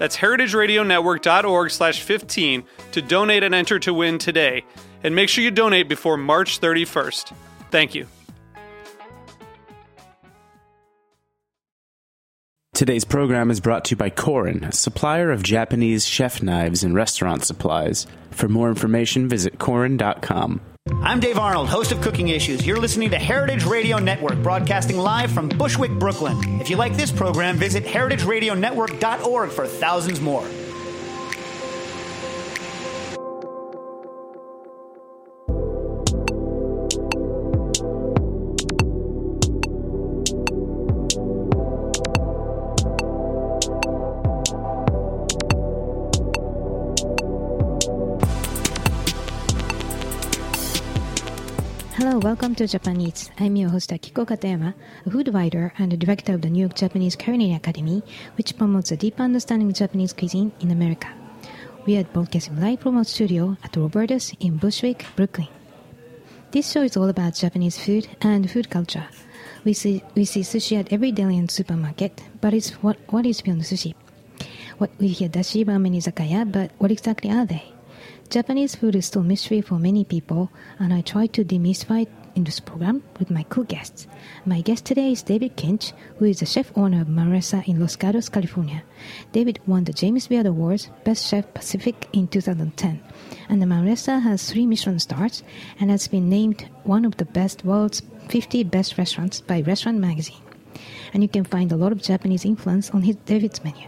That's 0.00 0.16
heritageradionetwork.org 0.16 1.70
slash 1.70 2.00
15 2.00 2.64
to 2.92 3.02
donate 3.02 3.42
and 3.42 3.54
enter 3.54 3.78
to 3.80 3.92
win 3.92 4.16
today. 4.16 4.64
And 5.04 5.14
make 5.14 5.28
sure 5.28 5.44
you 5.44 5.50
donate 5.50 5.90
before 5.90 6.16
March 6.16 6.58
31st. 6.58 7.34
Thank 7.70 7.94
you. 7.94 8.06
Today's 12.72 13.04
program 13.04 13.50
is 13.50 13.60
brought 13.60 13.84
to 13.84 13.90
you 13.90 13.98
by 13.98 14.08
Korin, 14.08 14.72
supplier 14.72 15.30
of 15.30 15.42
Japanese 15.42 16.06
chef 16.06 16.42
knives 16.42 16.82
and 16.82 16.94
restaurant 16.94 17.44
supplies. 17.44 18.06
For 18.30 18.48
more 18.48 18.70
information, 18.70 19.28
visit 19.28 19.58
Korin.com. 19.58 20.62
I'm 21.02 21.18
Dave 21.18 21.38
Arnold, 21.38 21.68
host 21.68 21.92
of 21.92 22.00
Cooking 22.00 22.28
Issues. 22.28 22.66
You're 22.66 22.78
listening 22.78 23.10
to 23.10 23.18
Heritage 23.18 23.64
Radio 23.64 23.98
Network, 23.98 24.42
broadcasting 24.42 24.98
live 24.98 25.30
from 25.30 25.48
Bushwick, 25.48 25.92
Brooklyn. 25.92 26.60
If 26.60 26.68
you 26.68 26.76
like 26.76 26.94
this 26.94 27.10
program, 27.10 27.56
visit 27.56 27.84
heritageradionetwork.org 27.84 29.50
for 29.50 29.66
thousands 29.66 30.20
more. 30.20 30.44
Welcome 52.22 52.54
to 52.54 52.66
Japan 52.66 53.00
Eats. 53.00 53.30
I'm 53.38 53.56
your 53.56 53.70
host 53.70 53.88
Akiko 53.88 54.26
Katayama, 54.26 54.74
a 55.06 55.10
food 55.10 55.32
writer 55.32 55.72
and 55.78 55.98
director 55.98 56.34
of 56.34 56.42
the 56.42 56.50
New 56.50 56.60
York 56.60 56.74
Japanese 56.74 57.16
Culinary 57.16 57.54
Academy, 57.54 58.02
which 58.36 58.58
promotes 58.58 58.92
a 58.92 58.96
deep 58.98 59.18
understanding 59.18 59.68
of 59.68 59.74
Japanese 59.74 60.12
cuisine 60.12 60.52
in 60.60 60.70
America. 60.70 61.08
We 61.86 61.96
are 61.96 62.04
broadcasting 62.04 62.60
live 62.60 62.80
from 62.80 62.98
our 62.98 63.04
studio 63.04 63.56
at 63.64 63.74
Roberta's 63.74 64.34
in 64.38 64.58
Bushwick, 64.58 65.06
Brooklyn. 65.16 65.48
This 66.50 66.70
show 66.70 66.82
is 66.82 66.94
all 66.94 67.08
about 67.08 67.36
Japanese 67.36 67.78
food 67.78 68.06
and 68.20 68.50
food 68.50 68.68
culture. 68.68 69.08
We 69.64 69.72
see, 69.72 70.02
we 70.14 70.26
see 70.26 70.42
sushi 70.42 70.78
at 70.78 70.92
every 70.92 71.12
deli 71.12 71.38
and 71.38 71.50
supermarket, 71.50 72.22
but 72.42 72.52
it's 72.52 72.72
what, 72.82 72.98
what 73.08 73.24
is 73.24 73.40
beyond 73.40 73.62
sushi? 73.62 73.94
What 74.76 74.90
we 74.98 75.08
hear 75.08 75.30
dashi, 75.30 75.64
ramen, 75.64 75.96
izakaya, 75.96 76.52
but 76.52 76.72
what 76.76 76.90
exactly 76.90 77.30
are 77.30 77.46
they? 77.46 77.72
Japanese 78.30 78.76
food 78.76 78.94
is 78.94 79.06
still 79.06 79.24
mystery 79.24 79.60
for 79.60 79.74
many 79.74 80.04
people, 80.04 80.52
and 80.78 80.94
I 80.94 81.00
try 81.00 81.26
to 81.26 81.44
demystify 81.44 82.06
in 82.40 82.44
this 82.44 82.58
program 82.58 83.02
with 83.18 83.30
my 83.30 83.42
cool 83.50 83.64
guests. 83.64 84.06
My 84.46 84.62
guest 84.62 84.86
today 84.86 85.12
is 85.12 85.22
David 85.22 85.58
Kinch, 85.58 85.92
who 86.16 86.24
is 86.24 86.40
the 86.40 86.46
chef 86.46 86.72
owner 86.74 87.02
of 87.02 87.08
Manresa 87.08 87.62
in 87.66 87.78
Los 87.78 87.96
Gatos, 87.96 88.30
California. 88.30 88.82
David 89.32 89.58
won 89.66 89.84
the 89.84 89.92
James 89.92 90.26
Beard 90.26 90.46
Awards 90.46 90.88
Best 91.04 91.28
Chef 91.28 91.52
Pacific 91.52 92.08
in 92.14 92.28
2010, 92.28 92.98
and 93.50 93.60
the 93.60 93.66
Manresa 93.66 94.20
has 94.20 94.50
three 94.50 94.66
Michelin 94.66 94.98
stars 94.98 95.42
and 95.78 95.90
has 95.90 96.08
been 96.08 96.30
named 96.30 96.66
one 96.84 97.04
of 97.04 97.18
the 97.18 97.26
best 97.26 97.62
world's 97.62 98.00
50 98.30 98.64
best 98.64 98.96
restaurants 98.96 99.42
by 99.42 99.60
Restaurant 99.60 99.98
Magazine. 99.98 100.40
And 101.12 101.22
you 101.22 101.28
can 101.28 101.44
find 101.44 101.70
a 101.70 101.76
lot 101.76 101.92
of 101.92 102.00
Japanese 102.00 102.46
influence 102.46 102.88
on 102.90 103.02
his 103.02 103.16
David's 103.16 103.62
menu. 103.62 103.86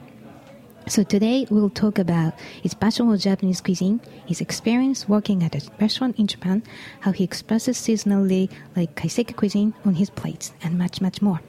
So 0.89 1.05
today 1.05 1.47
we'll 1.49 1.71
talk 1.71 1.99
about 1.99 2.35
his 2.63 2.75
passion 2.75 3.09
for 3.09 3.17
Japanese 3.17 3.61
cuisine, 3.61 4.01
his 4.27 4.41
experience 4.41 5.09
working 5.09 5.43
at 5.43 5.55
a 5.55 5.63
restaurant 5.81 6.19
in 6.19 6.27
Japan, 6.27 6.63
how 7.01 7.13
he 7.13 7.25
expresses 7.25 7.79
seasonally 7.79 8.51
like 8.75 8.95
kaiseki 8.97 9.37
cuisine 9.37 9.75
on 9.85 9.95
his 9.95 10.11
plates, 10.11 10.53
and 10.63 10.77
much, 10.77 11.01
much 11.01 11.23
more. 11.23 11.41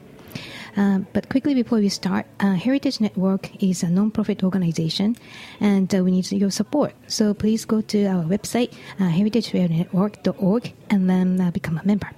Um, 0.76 1.06
but 1.12 1.28
quickly 1.28 1.54
before 1.54 1.78
we 1.78 1.88
start, 1.88 2.26
uh, 2.40 2.54
Heritage 2.54 3.00
Network 3.00 3.62
is 3.62 3.82
a 3.82 3.88
non-profit 3.88 4.42
organization, 4.42 5.16
and 5.60 5.92
uh, 5.94 6.02
we 6.02 6.10
need 6.10 6.30
your 6.32 6.50
support. 6.50 6.94
So 7.06 7.34
please 7.34 7.64
go 7.64 7.80
to 7.80 8.06
our 8.06 8.24
website, 8.24 8.72
uh, 8.98 9.04
heritageradionetwork.org, 9.04 10.72
and 10.90 11.10
then 11.10 11.40
uh, 11.40 11.50
become 11.50 11.78
a 11.78 11.86
member. 11.86 12.10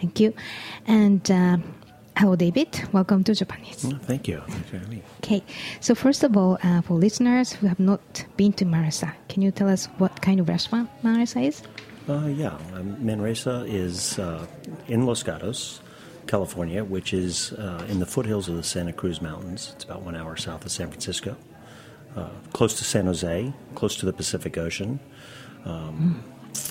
Thank 0.00 0.20
you. 0.20 0.34
And 0.86 1.28
uh, 1.30 1.58
hello, 2.16 2.36
David. 2.36 2.68
Welcome 2.92 3.24
to 3.24 3.34
Japan 3.34 3.60
Eats. 3.68 3.84
Well, 3.84 3.98
thank 4.02 4.28
you. 4.28 4.42
Thanks 4.48 4.68
for 4.70 4.76
having 4.78 4.90
me. 4.90 5.02
Okay, 5.18 5.42
so 5.80 5.94
first 5.94 6.22
of 6.24 6.36
all, 6.36 6.58
uh, 6.62 6.80
for 6.82 6.94
listeners 6.94 7.52
who 7.52 7.66
have 7.66 7.80
not 7.80 8.24
been 8.36 8.52
to 8.54 8.64
Manresa, 8.64 9.14
can 9.28 9.42
you 9.42 9.50
tell 9.50 9.68
us 9.68 9.86
what 9.98 10.20
kind 10.22 10.40
of 10.40 10.48
restaurant 10.48 10.90
Manresa 11.02 11.40
is? 11.40 11.62
Uh, 12.08 12.26
yeah, 12.26 12.56
um, 12.74 12.96
Manresa 13.04 13.64
is 13.68 14.18
uh, 14.18 14.46
in 14.88 15.06
Los 15.06 15.22
Gatos, 15.22 15.80
California, 16.26 16.84
which 16.84 17.12
is 17.14 17.52
uh, 17.52 17.86
in 17.88 17.98
the 18.00 18.06
foothills 18.06 18.48
of 18.48 18.56
the 18.56 18.62
Santa 18.62 18.92
Cruz 18.92 19.20
Mountains. 19.22 19.72
It's 19.74 19.84
about 19.84 20.02
one 20.02 20.16
hour 20.16 20.36
south 20.36 20.64
of 20.64 20.72
San 20.72 20.88
Francisco, 20.88 21.36
uh, 22.16 22.28
close 22.52 22.76
to 22.78 22.84
San 22.84 23.06
Jose, 23.06 23.52
close 23.74 23.96
to 23.96 24.06
the 24.06 24.12
Pacific 24.12 24.58
Ocean. 24.58 24.98
Um, 25.64 26.24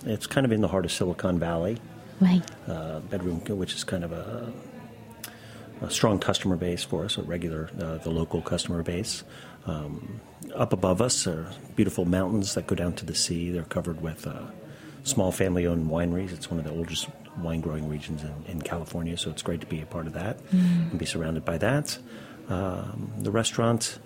It's 0.06 0.28
kind 0.28 0.46
of 0.46 0.52
in 0.52 0.62
the 0.62 0.68
heart 0.68 0.86
of 0.86 0.92
Silicon 0.92 1.40
Valley. 1.40 1.78
Right. 2.20 2.44
uh, 2.68 3.00
bedroom, 3.00 3.40
which 3.58 3.74
is 3.74 3.84
kind 3.84 4.04
of 4.04 4.12
a, 4.12 4.54
a 5.82 5.90
strong 5.90 6.20
customer 6.20 6.56
base 6.56 6.84
for 6.84 7.06
us, 7.06 7.18
a 7.18 7.24
regular, 7.24 7.70
uh, 7.80 7.98
the 7.98 8.10
local 8.12 8.42
customer 8.42 8.84
base. 8.84 9.24
Um, 9.66 10.22
up 10.56 10.74
above 10.74 11.02
us 11.02 11.28
are 11.28 11.48
beautiful 11.76 12.06
mountains 12.06 12.54
that 12.56 12.68
go 12.68 12.76
down 12.76 12.94
to 12.94 13.06
the 13.06 13.16
sea. 13.16 13.52
They're 13.52 13.64
covered 13.64 14.02
with 14.02 14.28
uh, 14.28 14.46
small 15.04 15.32
family 15.32 15.66
owned 15.66 15.90
wineries. 15.90 16.32
It's 16.32 16.50
one 16.50 16.60
of 16.60 16.66
the 16.66 16.72
oldest 16.72 17.08
wine 17.38 17.62
growing 17.62 17.88
regions 17.90 18.24
in, 18.24 18.34
in 18.48 18.62
California, 18.62 19.18
so 19.18 19.30
it's 19.30 19.42
great 19.42 19.62
to 19.62 19.68
be 19.68 19.82
a 19.82 19.86
part 19.86 20.08
of 20.08 20.14
that 20.14 20.40
and 20.52 20.98
be 20.98 21.06
surrounded 21.06 21.46
by 21.46 21.58
that. 21.58 21.98
Um, 22.50 23.14
the 23.20 23.32
restaurant 23.32 24.00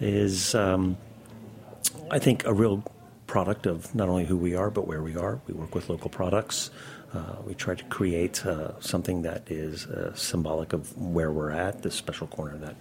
is, 0.00 0.54
um, 0.54 0.96
I 2.10 2.18
think, 2.18 2.46
a 2.46 2.54
real 2.54 2.82
product 3.26 3.66
of 3.66 3.94
not 3.94 4.08
only 4.08 4.24
who 4.24 4.36
we 4.36 4.54
are, 4.54 4.70
but 4.70 4.86
where 4.86 5.02
we 5.02 5.16
are. 5.16 5.40
We 5.46 5.54
work 5.54 5.74
with 5.74 5.88
local 5.88 6.10
products. 6.10 6.70
Uh, 7.14 7.36
we 7.46 7.54
try 7.54 7.74
to 7.74 7.84
create 7.84 8.44
uh, 8.44 8.78
something 8.80 9.22
that 9.22 9.50
is 9.50 9.86
uh, 9.86 10.12
symbolic 10.14 10.72
of 10.72 10.96
where 10.98 11.30
we're 11.30 11.50
at, 11.52 11.82
this 11.82 11.94
special 11.94 12.26
corner 12.26 12.56
that 12.58 12.76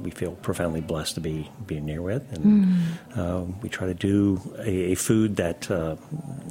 we 0.00 0.10
feel 0.10 0.32
profoundly 0.32 0.80
blessed 0.80 1.14
to 1.14 1.20
be 1.20 1.50
being 1.66 1.84
near 1.84 2.00
with, 2.02 2.32
and 2.32 2.76
uh, 3.16 3.44
we 3.62 3.68
try 3.68 3.86
to 3.86 3.94
do 3.94 4.40
a, 4.60 4.92
a 4.92 4.94
food 4.94 5.36
that, 5.36 5.68
uh, 5.70 5.96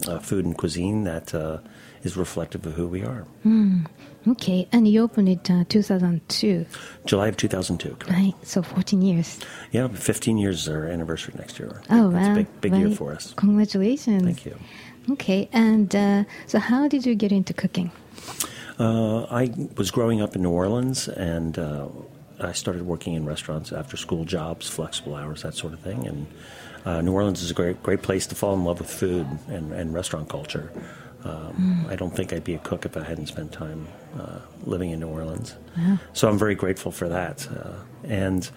uh, 0.07 0.19
food 0.19 0.43
and 0.45 0.57
cuisine 0.57 1.05
that 1.05 1.33
uh, 1.33 1.57
is 2.03 2.17
reflective 2.17 2.65
of 2.65 2.73
who 2.73 2.87
we 2.87 3.03
are. 3.03 3.25
Okay, 4.27 4.67
and 4.71 4.87
you 4.87 5.01
opened 5.01 5.29
it 5.29 5.49
uh, 5.49 5.63
2002, 5.69 6.65
July 7.05 7.27
of 7.27 7.37
2002. 7.37 7.89
correct. 7.95 8.09
right? 8.11 8.33
So 8.43 8.61
14 8.61 9.01
years. 9.01 9.39
Yeah, 9.71 9.87
15 9.87 10.37
years 10.37 10.63
is 10.63 10.69
our 10.69 10.85
anniversary 10.85 11.33
next 11.37 11.57
year. 11.57 11.81
Oh, 11.89 12.07
It's 12.07 12.13
wow. 12.27 12.31
a 12.33 12.35
big, 12.35 12.61
big 12.61 12.75
year 12.75 12.91
for 12.91 13.13
us. 13.13 13.33
Congratulations. 13.37 14.23
Thank 14.23 14.45
you. 14.45 14.57
Okay, 15.11 15.49
and 15.51 15.93
uh, 15.95 16.23
so 16.47 16.59
how 16.59 16.87
did 16.87 17.05
you 17.05 17.15
get 17.15 17.31
into 17.31 17.53
cooking? 17.53 17.91
Uh, 18.79 19.23
I 19.23 19.51
was 19.77 19.91
growing 19.91 20.21
up 20.21 20.35
in 20.35 20.41
New 20.41 20.51
Orleans, 20.51 21.07
and 21.07 21.59
uh, 21.59 21.87
I 22.39 22.53
started 22.53 22.83
working 22.83 23.13
in 23.13 23.25
restaurants, 23.25 23.71
after 23.71 23.97
school 23.97 24.25
jobs, 24.25 24.69
flexible 24.69 25.15
hours, 25.15 25.43
that 25.43 25.53
sort 25.55 25.73
of 25.73 25.79
thing. 25.79 26.07
And 26.07 26.27
uh, 26.85 27.01
New 27.01 27.11
Orleans 27.13 27.41
is 27.41 27.51
a 27.51 27.53
great, 27.53 27.83
great 27.83 28.01
place 28.01 28.25
to 28.27 28.35
fall 28.35 28.53
in 28.53 28.63
love 28.63 28.79
with 28.79 28.89
food 28.89 29.27
and, 29.47 29.71
and 29.73 29.93
restaurant 29.93 30.29
culture. 30.29 30.71
Um, 31.23 31.85
I 31.87 31.95
don't 31.95 32.15
think 32.15 32.33
I'd 32.33 32.43
be 32.43 32.55
a 32.55 32.59
cook 32.59 32.85
if 32.85 32.97
I 32.97 33.03
hadn't 33.03 33.27
spent 33.27 33.51
time 33.51 33.87
uh, 34.19 34.39
living 34.63 34.89
in 34.89 35.01
New 35.01 35.07
Orleans. 35.09 35.55
So 36.13 36.27
I'm 36.27 36.39
very 36.39 36.55
grateful 36.55 36.91
for 36.91 37.07
that. 37.09 37.47
Uh, 37.47 37.73
and 38.03 38.49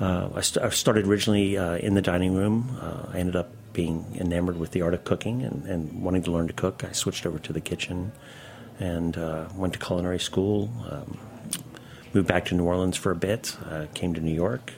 uh, 0.00 0.30
I, 0.34 0.40
st- 0.40 0.64
I 0.64 0.70
started 0.70 1.06
originally 1.06 1.58
uh, 1.58 1.76
in 1.76 1.92
the 1.94 2.00
dining 2.00 2.34
room. 2.34 2.78
Uh, 2.80 3.10
I 3.12 3.18
ended 3.18 3.36
up 3.36 3.50
being 3.78 4.04
enamored 4.18 4.58
with 4.58 4.72
the 4.72 4.82
art 4.82 4.92
of 4.92 5.04
cooking 5.04 5.40
and, 5.40 5.64
and 5.64 6.02
wanting 6.02 6.20
to 6.20 6.32
learn 6.32 6.48
to 6.48 6.52
cook, 6.52 6.82
I 6.82 6.90
switched 6.90 7.24
over 7.24 7.38
to 7.38 7.52
the 7.52 7.60
kitchen 7.60 8.10
and 8.80 9.16
uh, 9.16 9.44
went 9.54 9.72
to 9.74 9.78
culinary 9.78 10.18
school. 10.18 10.68
Um, 10.90 11.16
moved 12.12 12.26
back 12.26 12.44
to 12.46 12.56
New 12.56 12.64
Orleans 12.64 12.96
for 12.96 13.12
a 13.12 13.14
bit. 13.14 13.56
Uh, 13.70 13.86
came 13.94 14.14
to 14.14 14.20
New 14.20 14.34
York. 14.34 14.72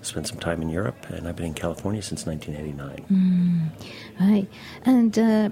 Spent 0.00 0.26
some 0.26 0.38
time 0.38 0.62
in 0.62 0.70
Europe, 0.70 1.00
and 1.10 1.28
I've 1.28 1.36
been 1.36 1.50
in 1.52 1.52
California 1.52 2.00
since 2.00 2.24
1989. 2.24 3.72
Right. 4.18 4.48
And 4.86 5.18
uh, 5.18 5.50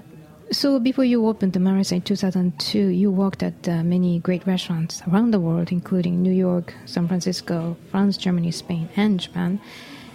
so 0.51 0.79
before 0.79 1.05
you 1.05 1.27
opened 1.27 1.53
the 1.53 1.59
Manresa 1.59 1.93
in 1.93 2.01
2002, 2.01 2.87
you 2.87 3.11
worked 3.11 3.43
at 3.43 3.69
uh, 3.69 3.83
many 3.83 4.17
great 4.17 4.47
restaurants 4.47 5.03
around 5.07 5.29
the 5.29 5.39
world, 5.39 5.71
including 5.71 6.23
New 6.23 6.33
York, 6.33 6.73
San 6.87 7.07
Francisco, 7.07 7.77
France, 7.91 8.17
Germany, 8.17 8.49
Spain, 8.49 8.89
and 8.95 9.19
Japan. 9.19 9.61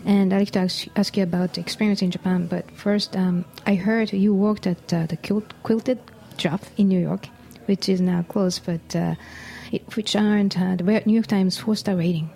And 0.06 0.32
I'd 0.32 0.38
like 0.38 0.50
to 0.50 0.60
ask, 0.60 0.86
ask 0.96 1.16
you 1.16 1.22
about 1.22 1.54
the 1.54 1.60
experience 1.60 2.02
in 2.02 2.10
Japan. 2.10 2.46
But 2.46 2.70
first, 2.72 3.16
um, 3.16 3.44
I 3.66 3.74
heard 3.74 4.12
you 4.12 4.34
worked 4.34 4.66
at 4.66 4.92
uh, 4.92 5.06
the 5.06 5.16
Quilt- 5.16 5.54
Quilted 5.62 5.98
Giraffe 6.36 6.70
in 6.76 6.88
New 6.88 7.00
York, 7.00 7.28
which 7.66 7.88
is 7.88 8.00
now 8.00 8.22
closed, 8.22 8.66
but 8.66 8.94
uh, 8.94 9.14
it, 9.72 9.96
which 9.96 10.14
earned 10.14 10.56
uh, 10.58 10.76
the 10.76 11.02
New 11.06 11.14
York 11.14 11.26
Times 11.26 11.58
four-star 11.58 11.96
rating. 11.96 12.28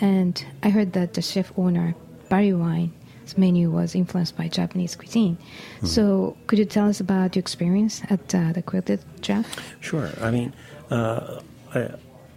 And 0.00 0.44
I 0.62 0.68
heard 0.70 0.92
that 0.92 1.14
the 1.14 1.22
chef 1.22 1.52
owner, 1.58 1.94
Barry 2.28 2.52
Wine's 2.52 3.36
menu 3.36 3.70
was 3.70 3.94
influenced 3.94 4.36
by 4.36 4.46
Japanese 4.46 4.94
cuisine. 4.94 5.38
So 5.82 6.36
could 6.46 6.58
you 6.58 6.64
tell 6.66 6.88
us 6.88 7.00
about 7.00 7.34
your 7.34 7.40
experience 7.40 8.02
at 8.10 8.34
uh, 8.34 8.52
the 8.52 8.62
Quilted 8.62 9.00
Giraffe? 9.20 9.74
Sure. 9.80 10.10
I 10.20 10.30
mean, 10.30 10.52
uh, 10.90 11.40
I, 11.74 11.90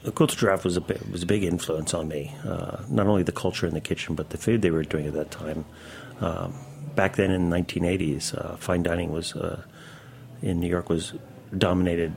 the 0.04 0.12
Quilted 0.12 0.40
Giraffe 0.40 0.64
was 0.64 0.78
a 0.78 0.82
big, 0.82 1.02
was 1.12 1.24
a 1.24 1.26
big 1.26 1.44
influence 1.44 1.94
on 1.94 2.08
me. 2.08 2.34
Uh, 2.46 2.78
not 2.90 3.08
only 3.08 3.24
the 3.24 3.32
culture 3.32 3.68
in 3.68 3.74
the 3.74 3.82
kitchen, 3.82 4.16
but 4.16 4.30
the 4.30 4.38
food 4.38 4.62
they 4.62 4.72
were 4.72 4.84
doing 4.84 5.08
at 5.08 5.14
that 5.14 5.32
time. 5.32 5.66
Um, 6.22 6.54
back 6.96 7.16
then 7.16 7.32
in 7.32 7.50
the 7.50 7.58
1980s, 7.58 8.34
uh, 8.34 8.56
fine 8.58 8.84
dining 8.84 9.12
was 9.12 9.36
uh, 9.36 9.62
in 10.42 10.60
New 10.60 10.70
York 10.70 10.90
was 10.90 11.14
dominated 11.58 12.14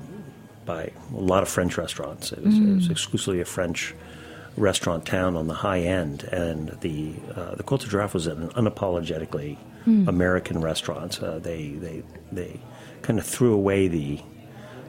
by 0.64 0.92
a 1.12 1.16
lot 1.16 1.42
of 1.42 1.48
French 1.48 1.76
restaurants. 1.76 2.32
It 2.32 2.44
was, 2.44 2.56
it 2.56 2.74
was 2.74 2.90
exclusively 2.90 3.40
a 3.40 3.44
French 3.44 3.94
restaurant 4.56 5.06
town 5.06 5.34
on 5.34 5.48
the 5.48 5.54
high 5.54 5.80
end, 5.80 6.24
and 6.24 6.68
the 6.82 7.14
uh, 7.34 7.54
the 7.56 7.62
Quilted 7.62 7.90
Giraffe 7.90 8.14
was 8.14 8.26
an 8.26 8.48
unapologetically 8.50 9.56
American 10.08 10.60
restaurant. 10.60 11.20
Uh, 11.20 11.38
they 11.38 11.70
they 11.70 12.02
they 12.30 12.60
kind 13.02 13.18
of 13.18 13.26
threw 13.26 13.52
away 13.52 13.88
the 13.88 14.20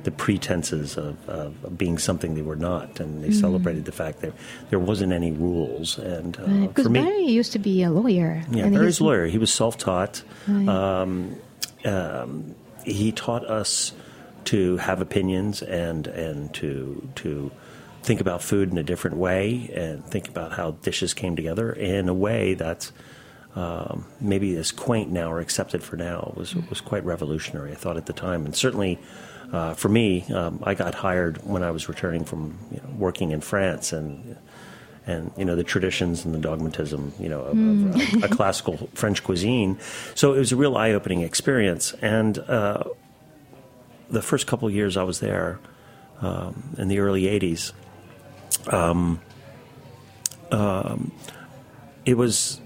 the 0.04 0.12
pretenses 0.12 0.98
of, 0.98 1.30
of 1.30 1.78
being 1.78 1.98
something 1.98 2.36
they 2.36 2.42
were 2.42 2.56
not, 2.56 3.00
and 3.00 3.24
they 3.24 3.32
celebrated 3.32 3.86
the 3.86 3.92
fact 3.92 4.20
that 4.22 4.34
there 4.70 4.80
wasn't 4.80 5.14
any 5.14 5.32
rules. 5.32 5.98
And 5.98 6.38
uh, 6.40 6.68
Because 6.68 6.86
for 6.86 6.90
me, 6.90 7.02
Barry 7.02 7.26
used 7.26 7.54
to 7.54 7.60
be 7.60 7.84
a 7.84 7.90
lawyer. 7.90 8.44
yeah, 8.52 8.66
and 8.66 8.76
Barry's 8.76 9.00
a 9.00 9.04
lawyer. 9.04 9.28
He 9.28 9.38
was 9.38 9.52
self-taught. 9.54 10.24
Right. 10.48 10.68
Um, 10.68 11.36
um, 11.86 12.56
he 12.86 13.12
taught 13.12 13.46
us 13.46 13.94
to 14.46 14.76
have 14.78 15.00
opinions 15.00 15.62
and 15.62 16.08
and 16.08 16.54
to 16.56 17.08
to 17.16 17.50
think 18.02 18.20
about 18.20 18.42
food 18.42 18.70
in 18.72 18.78
a 18.78 18.84
different 18.84 19.16
way 19.16 19.70
and 19.74 20.06
think 20.06 20.28
about 20.28 20.52
how 20.52 20.72
dishes 20.72 21.14
came 21.14 21.38
together 21.38 21.72
in 21.72 22.10
a 22.10 22.14
way 22.14 22.54
that's 22.54 22.92
um, 23.56 24.06
maybe 24.20 24.54
as 24.58 24.74
quaint 24.74 25.10
now 25.12 25.32
or 25.32 25.40
accepted 25.40 25.82
for 25.82 25.96
now 25.96 26.34
was 26.36 26.56
was 26.56 26.82
quite 26.82 27.06
revolutionary. 27.06 27.72
I 27.72 27.76
thought 27.76 27.96
at 27.96 28.06
the 28.06 28.14
time, 28.14 28.46
and 28.46 28.54
certainly. 28.56 29.00
Uh, 29.54 29.76
for 29.76 29.88
me, 29.88 30.24
um, 30.34 30.60
I 30.64 30.74
got 30.74 30.96
hired 30.96 31.38
when 31.46 31.62
I 31.62 31.70
was 31.70 31.88
returning 31.88 32.26
from 32.26 32.58
you 32.72 32.78
know, 32.78 32.90
working 32.98 33.30
in 33.30 33.40
France, 33.40 33.94
and 33.94 34.36
and 35.06 35.32
you 35.38 35.46
know 35.46 35.56
the 35.56 35.64
traditions 35.64 36.26
and 36.26 36.34
the 36.34 36.40
dogmatism, 36.40 37.14
you 37.20 37.30
know, 37.30 37.42
of, 37.42 37.58
of 37.60 38.24
uh, 38.24 38.26
a 38.26 38.30
classical 38.30 38.90
French 38.96 39.24
cuisine. 39.24 39.78
So 40.16 40.34
it 40.34 40.40
was 40.40 40.52
a 40.52 40.56
real 40.56 40.76
eye-opening 40.76 41.22
experience. 41.22 41.94
And 42.02 42.40
uh, 42.40 42.84
the 44.10 44.24
first 44.24 44.48
couple 44.48 44.68
of 44.68 44.74
years 44.74 44.98
I 44.98 45.04
was 45.04 45.20
there, 45.20 45.60
um, 46.20 46.76
in 46.80 46.88
the 46.88 46.98
early 46.98 47.24
'80s, 47.24 47.74
um, 48.74 49.22
um, 50.52 51.12
it 52.08 52.18
was 52.18 52.60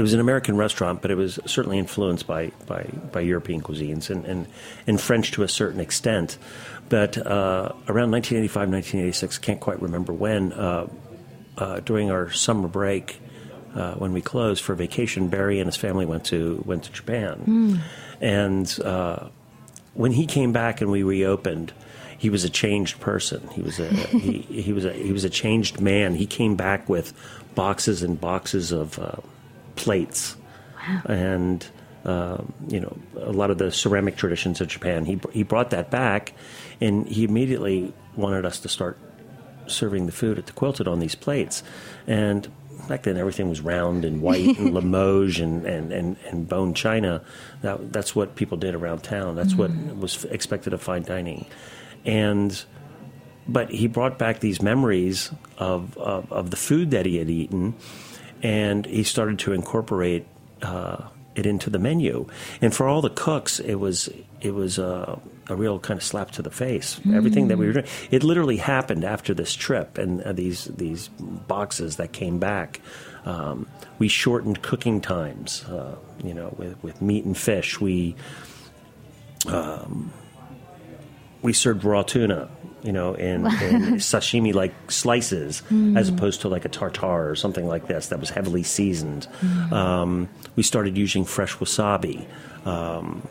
it 0.00 0.02
was 0.02 0.14
an 0.14 0.20
American 0.20 0.56
restaurant, 0.56 1.02
but 1.02 1.10
it 1.10 1.14
was 1.14 1.38
certainly 1.44 1.78
influenced 1.78 2.26
by 2.26 2.52
by, 2.66 2.88
by 3.12 3.20
European 3.20 3.60
cuisines 3.60 4.08
and, 4.08 4.24
and 4.24 4.46
and 4.86 4.98
French 4.98 5.30
to 5.32 5.42
a 5.42 5.48
certain 5.48 5.78
extent. 5.78 6.38
But 6.88 7.18
uh, 7.18 7.74
around 7.86 8.10
1985, 8.10 8.70
1986, 8.70 9.38
can't 9.38 9.60
quite 9.60 9.80
remember 9.82 10.12
when. 10.12 10.52
Uh, 10.52 10.88
uh, 11.58 11.80
during 11.80 12.10
our 12.10 12.30
summer 12.30 12.68
break, 12.68 13.20
uh, 13.74 13.92
when 13.96 14.14
we 14.14 14.22
closed 14.22 14.64
for 14.64 14.74
vacation, 14.74 15.28
Barry 15.28 15.60
and 15.60 15.66
his 15.66 15.76
family 15.76 16.06
went 16.06 16.24
to 16.26 16.62
went 16.64 16.84
to 16.84 16.92
Japan, 16.92 17.82
and 18.22 18.80
uh, 18.82 19.28
when 19.92 20.12
he 20.12 20.24
came 20.24 20.52
back 20.52 20.80
and 20.80 20.90
we 20.90 21.02
reopened, 21.02 21.74
he 22.16 22.30
was 22.30 22.44
a 22.44 22.48
changed 22.48 23.00
person. 23.00 23.46
He 23.52 23.60
was 23.60 23.78
a 23.78 23.88
he, 24.24 24.38
he 24.38 24.72
was 24.72 24.86
a 24.86 24.94
he 24.94 25.12
was 25.12 25.24
a 25.24 25.30
changed 25.30 25.78
man. 25.78 26.14
He 26.14 26.24
came 26.24 26.56
back 26.56 26.88
with 26.88 27.12
boxes 27.54 28.02
and 28.02 28.18
boxes 28.18 28.72
of 28.72 28.98
uh, 28.98 29.16
plates, 29.82 30.36
and 31.06 31.66
um, 32.04 32.52
you 32.68 32.80
know 32.80 32.96
a 33.16 33.32
lot 33.32 33.50
of 33.50 33.58
the 33.58 33.70
ceramic 33.70 34.16
traditions 34.16 34.60
of 34.60 34.68
Japan. 34.68 35.04
He 35.04 35.20
he 35.32 35.42
brought 35.42 35.70
that 35.70 35.90
back, 35.90 36.32
and 36.80 37.06
he 37.06 37.24
immediately 37.24 37.92
wanted 38.16 38.44
us 38.44 38.60
to 38.60 38.68
start 38.68 38.98
serving 39.66 40.06
the 40.06 40.12
food 40.12 40.38
at 40.38 40.46
the 40.46 40.52
quilted 40.52 40.88
on 40.88 41.00
these 41.00 41.14
plates, 41.14 41.62
and 42.06 42.50
back 42.88 43.02
then 43.04 43.16
everything 43.16 43.48
was 43.48 43.60
round 43.60 44.04
and 44.04 44.20
white 44.22 44.58
and 44.58 44.74
Limoges 44.74 45.40
and, 45.40 45.64
and, 45.66 45.92
and, 45.92 46.16
and 46.28 46.48
bone 46.48 46.74
china. 46.74 47.22
That, 47.62 47.92
that's 47.92 48.16
what 48.16 48.34
people 48.34 48.56
did 48.56 48.74
around 48.74 49.02
town. 49.02 49.36
That's 49.36 49.54
what 49.54 49.70
was 49.96 50.24
expected 50.24 50.72
of 50.72 50.82
fine 50.82 51.02
dining, 51.02 51.46
and 52.04 52.64
but 53.50 53.70
he 53.70 53.88
brought 53.88 54.18
back 54.18 54.40
these 54.40 54.62
memories 54.62 55.30
of, 55.58 55.96
of, 55.98 56.32
of 56.32 56.50
the 56.50 56.56
food 56.56 56.92
that 56.92 57.04
he 57.04 57.16
had 57.16 57.28
eaten, 57.28 57.74
and 58.42 58.86
he 58.86 59.02
started 59.02 59.38
to 59.40 59.52
incorporate 59.52 60.26
uh, 60.62 61.08
it 61.34 61.46
into 61.46 61.70
the 61.70 61.78
menu. 61.78 62.26
And 62.60 62.74
for 62.74 62.88
all 62.88 63.02
the 63.02 63.10
cooks, 63.10 63.60
it 63.60 63.76
was 63.76 64.08
it 64.40 64.54
was 64.54 64.78
a, 64.78 65.18
a 65.48 65.56
real 65.56 65.78
kind 65.78 65.98
of 65.98 66.04
slap 66.04 66.30
to 66.32 66.42
the 66.42 66.50
face. 66.50 67.00
Everything 67.12 67.48
that 67.48 67.58
we 67.58 67.66
were 67.66 67.72
doing, 67.72 67.86
it 68.10 68.22
literally 68.22 68.56
happened 68.56 69.04
after 69.04 69.34
this 69.34 69.54
trip, 69.54 69.98
and 69.98 70.22
uh, 70.22 70.32
these 70.32 70.64
these 70.64 71.08
boxes 71.08 71.96
that 71.96 72.12
came 72.12 72.38
back. 72.38 72.80
Um, 73.24 73.66
we 73.98 74.08
shortened 74.08 74.62
cooking 74.62 75.02
times, 75.02 75.62
uh, 75.64 75.96
you 76.24 76.32
know, 76.32 76.54
with, 76.56 76.82
with 76.82 77.02
meat 77.02 77.26
and 77.26 77.36
fish. 77.36 77.78
We 77.78 78.16
we 81.42 81.52
served 81.52 81.84
raw 81.84 82.02
tuna, 82.02 82.48
you 82.82 82.92
know, 82.92 83.14
in, 83.14 83.46
in 83.46 83.50
sashimi 83.96 84.52
like 84.54 84.74
slices, 84.90 85.62
as 85.96 86.08
opposed 86.08 86.42
to 86.42 86.48
like 86.48 86.64
a 86.64 86.68
tartare 86.68 87.30
or 87.30 87.34
something 87.36 87.66
like 87.66 87.86
this 87.86 88.08
that 88.08 88.20
was 88.20 88.30
heavily 88.30 88.62
seasoned. 88.62 89.26
Um, 89.72 90.28
we 90.56 90.62
started 90.62 90.96
using 90.98 91.24
fresh 91.24 91.56
wasabi. 91.56 92.26
Um, 92.66 93.26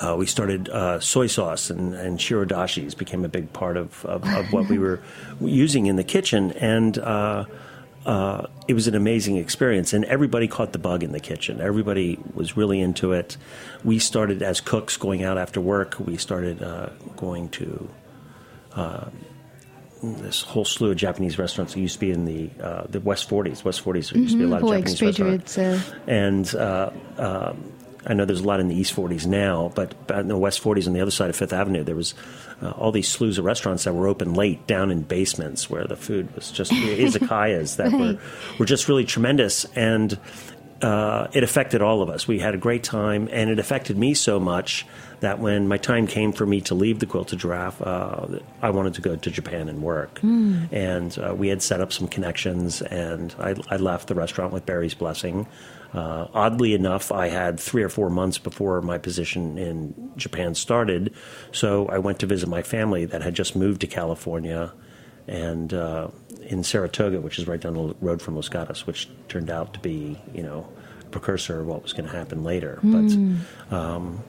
uh, 0.00 0.16
we 0.16 0.24
started 0.24 0.70
uh, 0.70 0.98
soy 0.98 1.26
sauce 1.26 1.68
and, 1.68 1.94
and 1.94 2.18
shirodashis 2.18 2.96
became 2.96 3.24
a 3.24 3.28
big 3.28 3.52
part 3.52 3.76
of, 3.76 4.04
of, 4.06 4.24
of 4.24 4.50
what 4.52 4.68
we 4.68 4.78
were 4.84 5.00
using 5.40 5.86
in 5.86 5.96
the 5.96 6.04
kitchen, 6.04 6.52
and 6.52 6.98
uh, 6.98 7.44
uh, 8.06 8.46
it 8.66 8.74
was 8.74 8.88
an 8.88 8.94
amazing 8.94 9.36
experience. 9.36 9.92
And 9.92 10.04
everybody 10.06 10.48
caught 10.48 10.72
the 10.72 10.78
bug 10.78 11.02
in 11.02 11.12
the 11.12 11.20
kitchen. 11.20 11.60
Everybody 11.60 12.18
was 12.34 12.56
really 12.56 12.80
into 12.80 13.12
it. 13.12 13.36
We 13.84 13.98
started 13.98 14.42
as 14.42 14.60
cooks 14.60 14.96
going 14.96 15.22
out 15.22 15.38
after 15.38 15.60
work. 15.60 15.96
We 15.98 16.16
started 16.16 16.62
uh, 16.62 16.90
going 17.16 17.50
to 17.50 17.90
uh, 18.74 19.10
this 20.02 20.42
whole 20.42 20.64
slew 20.64 20.90
of 20.90 20.96
Japanese 20.96 21.38
restaurants 21.38 21.74
that 21.74 21.80
used 21.80 21.94
to 21.94 22.00
be 22.00 22.10
in 22.10 22.24
the 22.24 22.50
uh, 22.62 22.84
the 22.88 23.00
West 23.00 23.28
40s. 23.28 23.64
West 23.64 23.84
40s 23.84 24.12
there 24.12 24.22
used 24.22 24.32
to 24.32 24.38
be 24.38 24.44
a 24.44 24.48
lot 24.48 24.62
of 24.62 24.68
Japanese 24.68 25.02
restaurants 25.02 25.58
uh, 25.58 25.80
and 26.06 26.54
uh, 26.54 26.90
um, 27.18 27.72
I 28.06 28.14
know 28.14 28.24
there's 28.24 28.40
a 28.40 28.46
lot 28.46 28.60
in 28.60 28.68
the 28.68 28.74
East 28.74 28.94
40s 28.94 29.26
now, 29.26 29.72
but 29.74 29.94
in 30.10 30.28
the 30.28 30.38
West 30.38 30.62
40s 30.62 30.86
on 30.86 30.92
the 30.92 31.00
other 31.00 31.10
side 31.10 31.30
of 31.30 31.36
Fifth 31.36 31.52
Avenue, 31.52 31.84
there 31.84 31.94
was 31.94 32.14
uh, 32.62 32.70
all 32.70 32.92
these 32.92 33.08
slews 33.08 33.38
of 33.38 33.44
restaurants 33.44 33.84
that 33.84 33.94
were 33.94 34.08
open 34.08 34.34
late 34.34 34.66
down 34.66 34.90
in 34.90 35.02
basements 35.02 35.68
where 35.68 35.84
the 35.84 35.96
food 35.96 36.34
was 36.34 36.50
just 36.50 36.72
izakayas 36.72 37.76
that 37.76 37.92
were 37.92 38.18
were 38.58 38.66
just 38.66 38.88
really 38.88 39.04
tremendous, 39.04 39.64
and 39.76 40.18
uh, 40.82 41.28
it 41.32 41.42
affected 41.42 41.82
all 41.82 42.02
of 42.02 42.08
us. 42.08 42.26
We 42.26 42.38
had 42.38 42.54
a 42.54 42.58
great 42.58 42.82
time, 42.82 43.28
and 43.30 43.50
it 43.50 43.58
affected 43.58 43.98
me 43.98 44.14
so 44.14 44.40
much 44.40 44.86
that 45.20 45.38
when 45.38 45.68
my 45.68 45.76
time 45.76 46.06
came 46.06 46.32
for 46.32 46.46
me 46.46 46.62
to 46.62 46.74
leave 46.74 46.98
the 46.98 47.06
Quilted 47.06 47.40
Giraffe, 47.40 47.82
uh, 47.82 48.26
I 48.62 48.70
wanted 48.70 48.94
to 48.94 49.02
go 49.02 49.16
to 49.16 49.30
Japan 49.30 49.68
and 49.68 49.82
work. 49.82 50.18
And 50.72 51.18
uh, 51.18 51.34
we 51.36 51.48
had 51.48 51.60
set 51.60 51.82
up 51.82 51.92
some 51.92 52.08
connections, 52.08 52.80
and 52.80 53.34
I, 53.38 53.54
I 53.68 53.76
left 53.76 54.08
the 54.08 54.14
restaurant 54.14 54.54
with 54.54 54.64
Barry's 54.64 54.94
blessing. 54.94 55.46
Uh, 55.92 56.28
oddly 56.32 56.74
enough, 56.74 57.10
I 57.10 57.28
had 57.28 57.58
three 57.58 57.82
or 57.82 57.88
four 57.88 58.10
months 58.10 58.38
before 58.38 58.80
my 58.80 58.98
position 58.98 59.58
in 59.58 60.12
Japan 60.16 60.54
started, 60.54 61.12
so 61.52 61.86
I 61.88 61.98
went 61.98 62.20
to 62.20 62.26
visit 62.26 62.48
my 62.48 62.62
family 62.62 63.06
that 63.06 63.22
had 63.22 63.34
just 63.34 63.56
moved 63.56 63.80
to 63.80 63.86
California 63.86 64.72
and 65.26 65.72
uh, 65.74 66.08
in 66.42 66.62
Saratoga, 66.64 67.20
which 67.20 67.38
is 67.38 67.46
right 67.46 67.60
down 67.60 67.74
the 67.74 67.94
road 68.00 68.20
from 68.22 68.34
Los 68.34 68.48
Gatos, 68.48 68.86
which 68.86 69.08
turned 69.28 69.50
out 69.50 69.74
to 69.74 69.80
be, 69.80 70.20
you 70.34 70.42
know, 70.42 70.68
a 71.00 71.04
precursor 71.06 71.60
of 71.60 71.66
what 71.66 71.82
was 71.82 71.92
going 71.92 72.08
to 72.08 72.16
happen 72.16 72.42
later. 72.42 72.78
But 72.82 73.76
um, 73.76 74.22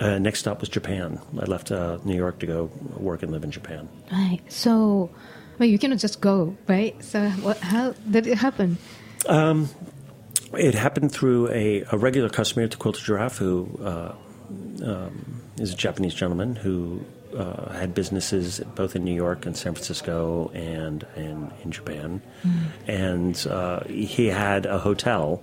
uh, 0.00 0.18
next 0.18 0.40
stop 0.40 0.60
was 0.60 0.68
Japan. 0.68 1.20
I 1.38 1.44
left 1.44 1.70
uh, 1.70 1.98
New 2.04 2.16
York 2.16 2.38
to 2.40 2.46
go 2.46 2.64
work 2.96 3.22
and 3.22 3.32
live 3.32 3.44
in 3.44 3.50
Japan. 3.50 3.88
Right. 4.10 4.40
So, 4.48 5.10
well, 5.58 5.68
you 5.68 5.78
cannot 5.78 5.98
just 5.98 6.20
go, 6.20 6.56
right? 6.66 7.02
So, 7.02 7.28
what, 7.30 7.58
how 7.58 7.92
did 8.10 8.26
it 8.26 8.36
happen? 8.36 8.78
It 10.56 10.74
happened 10.74 11.12
through 11.12 11.50
a, 11.50 11.84
a 11.92 11.98
regular 11.98 12.28
customer 12.28 12.64
at 12.64 12.70
the 12.70 12.76
Quilted 12.76 13.04
Giraffe 13.04 13.38
who 13.38 13.80
uh, 13.82 14.14
um, 14.84 15.42
is 15.58 15.72
a 15.72 15.76
Japanese 15.76 16.14
gentleman 16.14 16.56
who 16.56 17.04
uh, 17.36 17.72
had 17.72 17.94
businesses 17.94 18.60
both 18.74 18.94
in 18.96 19.04
New 19.04 19.14
York 19.14 19.46
and 19.46 19.56
San 19.56 19.74
Francisco 19.74 20.50
and, 20.54 21.04
and 21.16 21.52
in 21.62 21.72
Japan. 21.72 22.22
And 22.86 23.46
uh, 23.46 23.84
he 23.84 24.26
had 24.26 24.66
a 24.66 24.78
hotel 24.78 25.42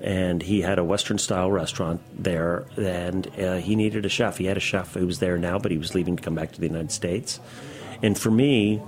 and 0.00 0.42
he 0.42 0.62
had 0.62 0.78
a 0.78 0.84
Western 0.84 1.18
style 1.18 1.50
restaurant 1.50 2.00
there 2.16 2.64
and 2.76 3.26
uh, 3.38 3.56
he 3.56 3.76
needed 3.76 4.04
a 4.04 4.08
chef. 4.08 4.38
He 4.38 4.46
had 4.46 4.56
a 4.56 4.60
chef 4.60 4.94
who 4.94 5.06
was 5.06 5.18
there 5.18 5.38
now, 5.38 5.58
but 5.58 5.70
he 5.70 5.78
was 5.78 5.94
leaving 5.94 6.16
to 6.16 6.22
come 6.22 6.34
back 6.34 6.52
to 6.52 6.60
the 6.60 6.66
United 6.66 6.92
States. 6.92 7.40
And 8.02 8.18
for 8.18 8.30
me, 8.30 8.82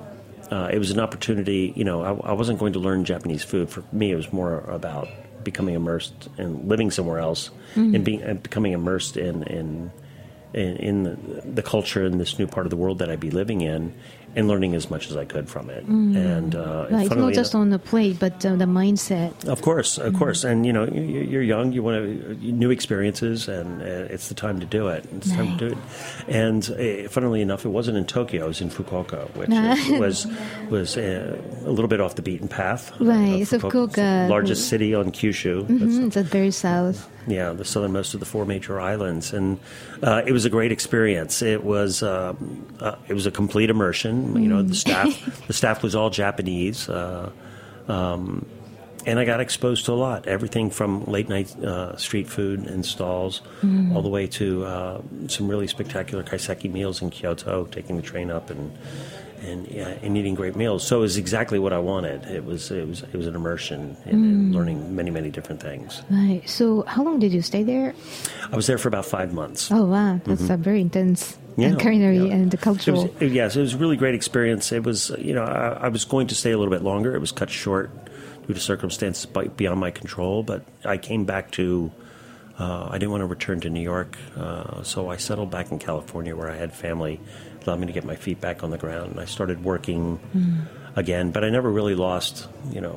uh, 0.50 0.68
it 0.72 0.78
was 0.78 0.90
an 0.90 1.00
opportunity. 1.00 1.72
You 1.76 1.84
know, 1.84 2.02
I, 2.02 2.30
I 2.30 2.32
wasn't 2.32 2.58
going 2.58 2.74
to 2.74 2.78
learn 2.78 3.04
Japanese 3.04 3.42
food. 3.42 3.70
For 3.70 3.84
me, 3.92 4.10
it 4.10 4.16
was 4.16 4.32
more 4.32 4.60
about 4.60 5.08
becoming 5.44 5.74
immersed 5.74 6.28
and 6.38 6.68
living 6.68 6.90
somewhere 6.90 7.18
else, 7.18 7.50
mm-hmm. 7.74 7.94
and 7.94 8.04
being 8.04 8.22
and 8.22 8.42
becoming 8.42 8.72
immersed 8.72 9.16
in 9.16 9.42
in 9.44 9.90
in, 10.54 10.76
in 10.76 11.02
the, 11.04 11.16
the 11.44 11.62
culture 11.62 12.04
in 12.04 12.18
this 12.18 12.38
new 12.38 12.46
part 12.46 12.66
of 12.66 12.70
the 12.70 12.76
world 12.76 12.98
that 12.98 13.10
I'd 13.10 13.20
be 13.20 13.30
living 13.30 13.62
in, 13.62 13.94
and 14.34 14.48
learning 14.48 14.74
as 14.74 14.88
much 14.90 15.10
as 15.10 15.16
I 15.16 15.24
could 15.24 15.48
from 15.48 15.68
it. 15.70 15.84
And 15.84 16.54
uh, 16.54 16.86
Right, 16.90 17.06
it's 17.06 17.14
not 17.14 17.32
just 17.34 17.52
enough- 17.54 17.60
on 17.62 17.70
the 17.70 17.78
plate, 17.78 18.16
but 18.18 18.44
uh, 18.46 18.56
the 18.56 18.64
mindset. 18.64 19.32
of 19.46 19.60
course, 19.62 19.98
of 19.98 20.14
course, 20.14 20.42
and 20.44 20.64
you 20.66 20.72
know 20.72 20.84
you- 20.84 21.26
you're 21.32 21.42
young. 21.42 21.72
You 21.72 21.82
want 21.82 21.96
to, 21.98 22.34
new 22.52 22.70
experiences, 22.70 23.48
and 23.48 23.82
uh, 23.82 24.12
it's 24.14 24.28
the 24.28 24.34
time 24.34 24.58
to 24.60 24.66
do 24.66 24.88
it. 24.88 25.04
It's 25.16 25.28
the 25.30 25.36
time 25.36 25.58
to 25.58 25.68
do 25.68 25.74
it. 25.74 25.78
And 26.28 26.62
uh, 26.70 27.08
funnily 27.08 27.40
enough, 27.42 27.64
it 27.64 27.68
wasn't 27.70 27.96
in 27.98 28.04
Tokyo. 28.06 28.44
It 28.44 28.48
was 28.48 28.60
in 28.60 28.70
Fukuoka, 28.70 29.28
which 29.36 29.50
is- 29.52 30.00
was 30.00 30.26
was 30.70 30.96
uh, 30.96 31.36
a 31.66 31.70
little 31.70 31.88
bit 31.88 32.00
off 32.00 32.14
the 32.14 32.22
beaten 32.22 32.48
path. 32.48 32.92
Right, 33.00 33.42
Uh, 33.42 33.44
so 33.44 33.58
Fukuoka- 33.58 34.28
largest 34.28 34.68
city 34.68 34.94
on 34.94 35.10
Kyushu. 35.12 35.66
Mm, 35.66 36.06
it's 36.06 36.16
at 36.16 36.26
very 36.26 36.50
south. 36.50 37.08
Yeah, 37.26 37.50
the 37.50 37.64
southernmost 37.64 38.14
of 38.14 38.20
the 38.20 38.26
four 38.26 38.44
major 38.44 38.80
islands, 38.80 39.32
and 39.32 39.60
uh, 40.02 40.22
it 40.26 40.32
was 40.32 40.44
a 40.44 40.50
great 40.50 40.72
experience. 40.72 41.42
It 41.42 41.64
was 41.64 42.02
um, 42.02 42.66
uh, 42.80 42.96
it 43.08 43.14
was 43.14 43.26
a 43.26 43.30
complete 43.30 43.70
immersion. 43.70 44.40
You 44.42 44.48
know, 44.48 44.62
the 44.62 44.74
staff 44.74 45.46
the 45.46 45.52
staff 45.52 45.82
was 45.82 45.94
all 45.94 46.10
Japanese, 46.10 46.88
uh, 46.88 47.30
um, 47.88 48.46
and 49.06 49.18
I 49.18 49.24
got 49.24 49.40
exposed 49.40 49.86
to 49.86 49.92
a 49.92 49.94
lot. 49.94 50.26
Everything 50.26 50.70
from 50.70 51.04
late 51.04 51.28
night 51.28 51.56
uh, 51.62 51.96
street 51.96 52.28
food 52.28 52.66
and 52.66 52.84
stalls, 52.84 53.42
all 53.94 54.02
the 54.02 54.08
way 54.08 54.26
to 54.28 54.64
uh, 54.64 55.00
some 55.28 55.48
really 55.48 55.66
spectacular 55.66 56.24
kaiseki 56.24 56.72
meals 56.72 57.02
in 57.02 57.10
Kyoto. 57.10 57.66
Taking 57.66 57.96
the 57.96 58.02
train 58.02 58.30
up 58.30 58.50
and. 58.50 58.76
And, 59.42 59.66
yeah, 59.66 59.88
and 60.02 60.16
eating 60.16 60.36
great 60.36 60.54
meals, 60.54 60.86
so 60.86 60.98
it 60.98 61.00
was 61.00 61.16
exactly 61.16 61.58
what 61.58 61.72
I 61.72 61.78
wanted. 61.80 62.24
It 62.26 62.44
was 62.44 62.70
it 62.70 62.86
was 62.86 63.02
it 63.02 63.14
was 63.14 63.26
an 63.26 63.34
immersion 63.34 63.96
in, 64.06 64.24
in 64.24 64.52
learning 64.52 64.94
many 64.94 65.10
many 65.10 65.30
different 65.30 65.60
things. 65.60 66.00
Right. 66.10 66.42
So, 66.48 66.84
how 66.86 67.02
long 67.02 67.18
did 67.18 67.32
you 67.32 67.42
stay 67.42 67.64
there? 67.64 67.92
I 68.52 68.54
was 68.56 68.68
there 68.68 68.78
for 68.78 68.86
about 68.86 69.04
five 69.04 69.34
months. 69.34 69.72
Oh, 69.72 69.84
wow. 69.84 70.20
That's 70.24 70.48
a 70.48 70.56
very 70.56 70.80
intense 70.80 71.36
Mm-hmm. 71.52 71.60
Yeah, 71.60 71.68
and 71.68 71.80
culinary 71.80 72.16
yeah. 72.18 72.34
and 72.34 72.54
It 72.54 72.60
cultural. 72.62 73.08
was, 73.20 73.30
yes, 73.32 73.56
it 73.56 73.60
was 73.60 73.74
a 73.74 73.76
really 73.76 73.98
great 73.98 74.14
experience. 74.14 74.72
It 74.72 74.84
was, 74.84 75.10
you 75.18 75.34
know, 75.34 75.44
I, 75.44 75.84
I 75.84 75.88
was 75.88 76.06
going 76.06 76.28
to 76.28 76.34
stay 76.34 76.50
a 76.52 76.56
little 76.56 76.72
bit 76.72 76.82
longer. 76.82 77.14
It 77.14 77.18
was 77.20 77.30
cut 77.32 77.50
short 77.50 77.90
due 78.46 78.54
to 78.54 78.60
circumstances 78.60 79.26
beyond 79.26 79.78
my 79.78 79.90
control. 79.90 80.42
But 80.42 80.64
I 80.82 80.96
came 80.96 81.26
back 81.26 81.50
to, 81.52 81.92
uh, 82.58 82.88
I 82.90 82.96
didn't 82.96 83.10
want 83.10 83.20
to 83.20 83.26
return 83.26 83.60
to 83.60 83.68
New 83.70 83.82
York, 83.82 84.16
uh, 84.34 84.82
so 84.82 85.10
I 85.10 85.16
settled 85.18 85.50
back 85.50 85.70
in 85.72 85.78
California 85.78 86.34
where 86.34 86.48
I 86.48 86.56
had 86.56 86.72
family, 86.72 87.20
allowed 87.66 87.80
me 87.80 87.86
to 87.86 87.92
get 87.92 88.04
my 88.04 88.16
feet 88.16 88.40
back 88.40 88.62
on 88.62 88.70
the 88.70 88.78
ground, 88.78 89.12
and 89.12 89.20
I 89.20 89.24
started 89.24 89.64
working 89.64 90.20
again. 90.96 91.30
But 91.30 91.44
I 91.44 91.50
never 91.50 91.70
really 91.70 91.94
lost, 91.94 92.48
you 92.70 92.80
know, 92.80 92.96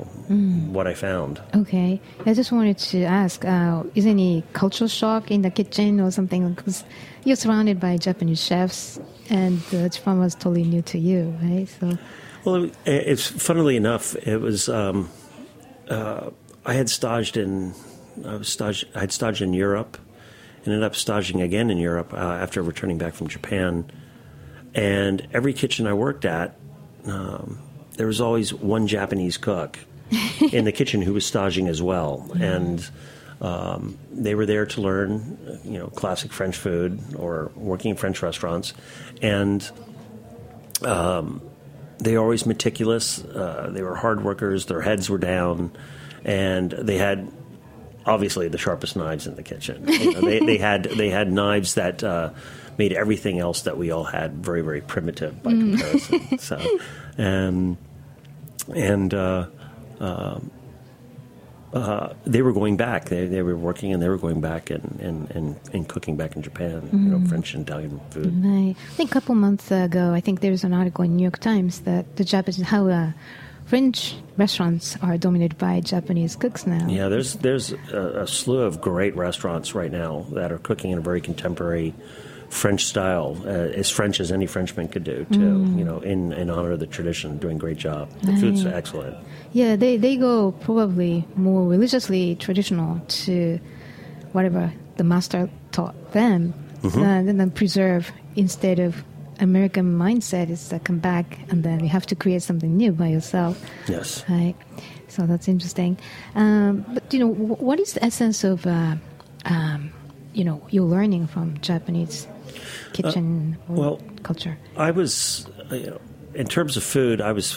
what 0.72 0.86
I 0.86 0.94
found. 0.94 1.40
Okay. 1.54 2.00
I 2.24 2.34
just 2.34 2.52
wanted 2.52 2.78
to 2.78 3.04
ask 3.04 3.44
uh, 3.44 3.82
is 3.94 4.06
any 4.06 4.44
cultural 4.52 4.88
shock 4.88 5.30
in 5.30 5.42
the 5.42 5.50
kitchen 5.50 6.00
or 6.00 6.10
something? 6.10 6.52
Because 6.54 6.84
you're 7.24 7.36
surrounded 7.36 7.80
by 7.80 7.96
Japanese 7.96 8.42
chefs, 8.42 9.00
and 9.30 9.60
uh, 9.72 9.88
Japan 9.88 10.18
was 10.18 10.34
totally 10.34 10.64
new 10.64 10.82
to 10.82 10.98
you, 10.98 11.36
right? 11.42 11.68
So, 11.80 11.98
Well, 12.44 12.64
it, 12.64 12.72
it's 12.84 13.26
funnily 13.26 13.76
enough, 13.76 14.14
it 14.16 14.40
was. 14.40 14.68
Um, 14.68 15.10
uh, 15.88 16.30
I 16.64 16.74
had 16.74 16.90
staged 16.90 17.36
in, 17.36 17.74
I 18.24 18.36
was 18.36 18.48
staged, 18.48 18.86
I 18.94 19.00
had 19.00 19.12
staged 19.12 19.40
in 19.40 19.54
Europe, 19.54 19.98
and 20.64 20.74
ended 20.74 20.82
up 20.82 20.96
staging 20.96 21.40
again 21.40 21.70
in 21.70 21.78
Europe 21.78 22.12
uh, 22.12 22.16
after 22.16 22.60
returning 22.60 22.98
back 22.98 23.14
from 23.14 23.28
Japan. 23.28 23.90
And 24.76 25.26
every 25.32 25.52
kitchen 25.54 25.86
I 25.86 25.94
worked 25.94 26.24
at, 26.24 26.54
um, 27.06 27.58
there 27.96 28.06
was 28.06 28.20
always 28.20 28.52
one 28.52 28.86
Japanese 28.86 29.38
cook 29.38 29.78
in 30.52 30.64
the 30.64 30.72
kitchen 30.72 31.02
who 31.02 31.14
was 31.14 31.26
staging 31.26 31.68
as 31.68 31.82
well, 31.82 32.30
and. 32.40 32.88
Um, 33.38 33.98
they 34.10 34.34
were 34.34 34.46
there 34.46 34.64
to 34.64 34.80
learn, 34.80 35.60
you 35.62 35.78
know, 35.78 35.88
classic 35.88 36.32
French 36.32 36.56
food 36.56 36.98
or 37.16 37.52
working 37.54 37.90
in 37.90 37.96
French 37.98 38.22
restaurants, 38.22 38.72
and 39.20 39.60
they 41.98 42.16
were 42.16 42.22
always 42.22 42.46
meticulous. 42.46 43.22
Uh, 43.22 43.70
they 43.72 43.82
were 43.82 43.94
hard 43.94 44.24
workers. 44.24 44.66
Their 44.66 44.80
heads 44.80 45.08
were 45.08 45.18
down, 45.18 45.72
and 46.24 46.70
they 46.70 46.98
had 46.98 47.30
obviously 48.04 48.48
the 48.48 48.58
sharpest 48.58 48.96
knives 48.96 49.26
in 49.26 49.34
the 49.34 49.42
kitchen. 49.42 49.86
You 49.88 50.12
know, 50.12 50.20
they, 50.20 50.40
they 50.40 50.58
had 50.58 50.84
they 50.84 51.10
had 51.10 51.30
knives 51.30 51.74
that 51.74 52.02
uh, 52.02 52.30
made 52.78 52.92
everything 52.92 53.38
else 53.38 53.62
that 53.62 53.76
we 53.78 53.90
all 53.90 54.04
had 54.04 54.44
very 54.44 54.62
very 54.62 54.80
primitive 54.80 55.42
by 55.42 55.50
comparison. 55.50 56.20
So, 56.38 56.60
um, 57.18 57.78
and 58.74 59.14
uh, 59.14 59.46
um, 60.00 60.50
uh, 61.72 62.14
they 62.24 62.42
were 62.42 62.52
going 62.52 62.76
back. 62.76 63.06
They, 63.06 63.26
they 63.26 63.42
were 63.42 63.56
working 63.56 63.92
and 63.92 64.02
they 64.02 64.08
were 64.08 64.16
going 64.16 64.40
back 64.40 64.70
and, 64.70 64.98
and, 65.00 65.30
and, 65.32 65.60
and 65.72 65.88
cooking 65.88 66.16
back 66.16 66.36
in 66.36 66.42
Japan. 66.42 66.88
You 66.92 66.98
know, 66.98 67.28
French 67.28 67.54
and 67.54 67.68
Italian 67.68 68.00
food. 68.10 68.32
right. 68.44 68.74
I 68.78 68.94
think 68.94 69.10
a 69.10 69.12
couple 69.12 69.34
months 69.34 69.70
ago, 69.70 70.12
I 70.12 70.20
think 70.20 70.40
there's 70.40 70.64
an 70.64 70.72
article 70.72 71.04
in 71.04 71.16
New 71.16 71.22
York 71.22 71.38
Times 71.38 71.80
that 71.80 72.16
the 72.16 72.24
Japanese, 72.24 72.62
how 72.62 72.88
uh, 72.88 73.12
French 73.66 74.14
restaurants 74.36 74.96
are 75.02 75.18
dominated 75.18 75.58
by 75.58 75.80
Japanese 75.80 76.36
cooks 76.36 76.66
now. 76.66 76.86
Yeah, 76.88 77.08
there's 77.08 77.34
there's 77.34 77.72
a, 77.92 78.22
a 78.22 78.26
slew 78.26 78.60
of 78.60 78.80
great 78.80 79.16
restaurants 79.16 79.74
right 79.74 79.90
now 79.90 80.24
that 80.30 80.52
are 80.52 80.58
cooking 80.58 80.92
in 80.92 80.98
a 80.98 81.02
very 81.02 81.20
contemporary 81.20 81.92
French 82.50 82.84
style, 82.84 83.36
uh, 83.44 83.48
as 83.48 83.90
French 83.90 84.20
as 84.20 84.30
any 84.32 84.46
Frenchman 84.46 84.88
could 84.88 85.04
do, 85.04 85.26
too. 85.32 85.38
You 85.76 85.84
know, 85.84 85.98
in, 86.00 86.32
in 86.32 86.48
honor 86.50 86.72
of 86.72 86.80
the 86.80 86.86
tradition, 86.86 87.38
doing 87.38 87.56
a 87.56 87.58
great 87.60 87.76
job. 87.76 88.08
The 88.22 88.36
food's 88.36 88.64
excellent. 88.64 89.16
Yeah, 89.52 89.76
they, 89.76 89.96
they 89.96 90.16
go 90.16 90.52
probably 90.52 91.26
more 91.36 91.66
religiously 91.66 92.36
traditional 92.36 93.00
to 93.24 93.58
whatever 94.32 94.72
the 94.96 95.04
master 95.04 95.48
taught 95.72 96.12
them, 96.12 96.54
Mm-hmm. 96.82 97.00
uh, 97.02 97.04
and 97.30 97.40
then 97.40 97.50
preserve 97.50 98.12
instead 98.36 98.78
of 98.78 99.02
American 99.40 99.96
mindset 99.98 100.50
is 100.50 100.68
to 100.68 100.78
come 100.78 100.98
back 100.98 101.38
and 101.50 101.64
then 101.64 101.80
you 101.80 101.88
have 101.88 102.04
to 102.06 102.14
create 102.14 102.42
something 102.42 102.76
new 102.76 102.92
by 102.92 103.08
yourself. 103.08 103.58
Yes. 103.88 104.22
Right. 104.28 104.54
So 105.08 105.26
that's 105.26 105.48
interesting. 105.48 105.98
Um, 106.34 106.84
but 106.92 107.12
you 107.12 107.18
know, 107.18 107.32
wh- 107.32 107.60
what 107.62 107.80
is 107.80 107.94
the 107.94 108.04
essence 108.04 108.44
of 108.44 108.66
uh, 108.66 108.96
um, 109.46 109.90
you 110.34 110.44
know 110.44 110.60
you're 110.70 110.84
learning 110.84 111.26
from 111.28 111.58
Japanese 111.60 112.28
kitchen 112.92 113.56
Uh, 113.68 113.72
well, 113.72 114.00
culture? 114.22 114.58
I 114.76 114.90
was, 114.90 115.46
uh, 115.70 115.74
you 115.74 115.86
know, 115.86 116.00
in 116.34 116.46
terms 116.46 116.76
of 116.76 116.84
food, 116.84 117.20
I 117.20 117.32
was 117.32 117.54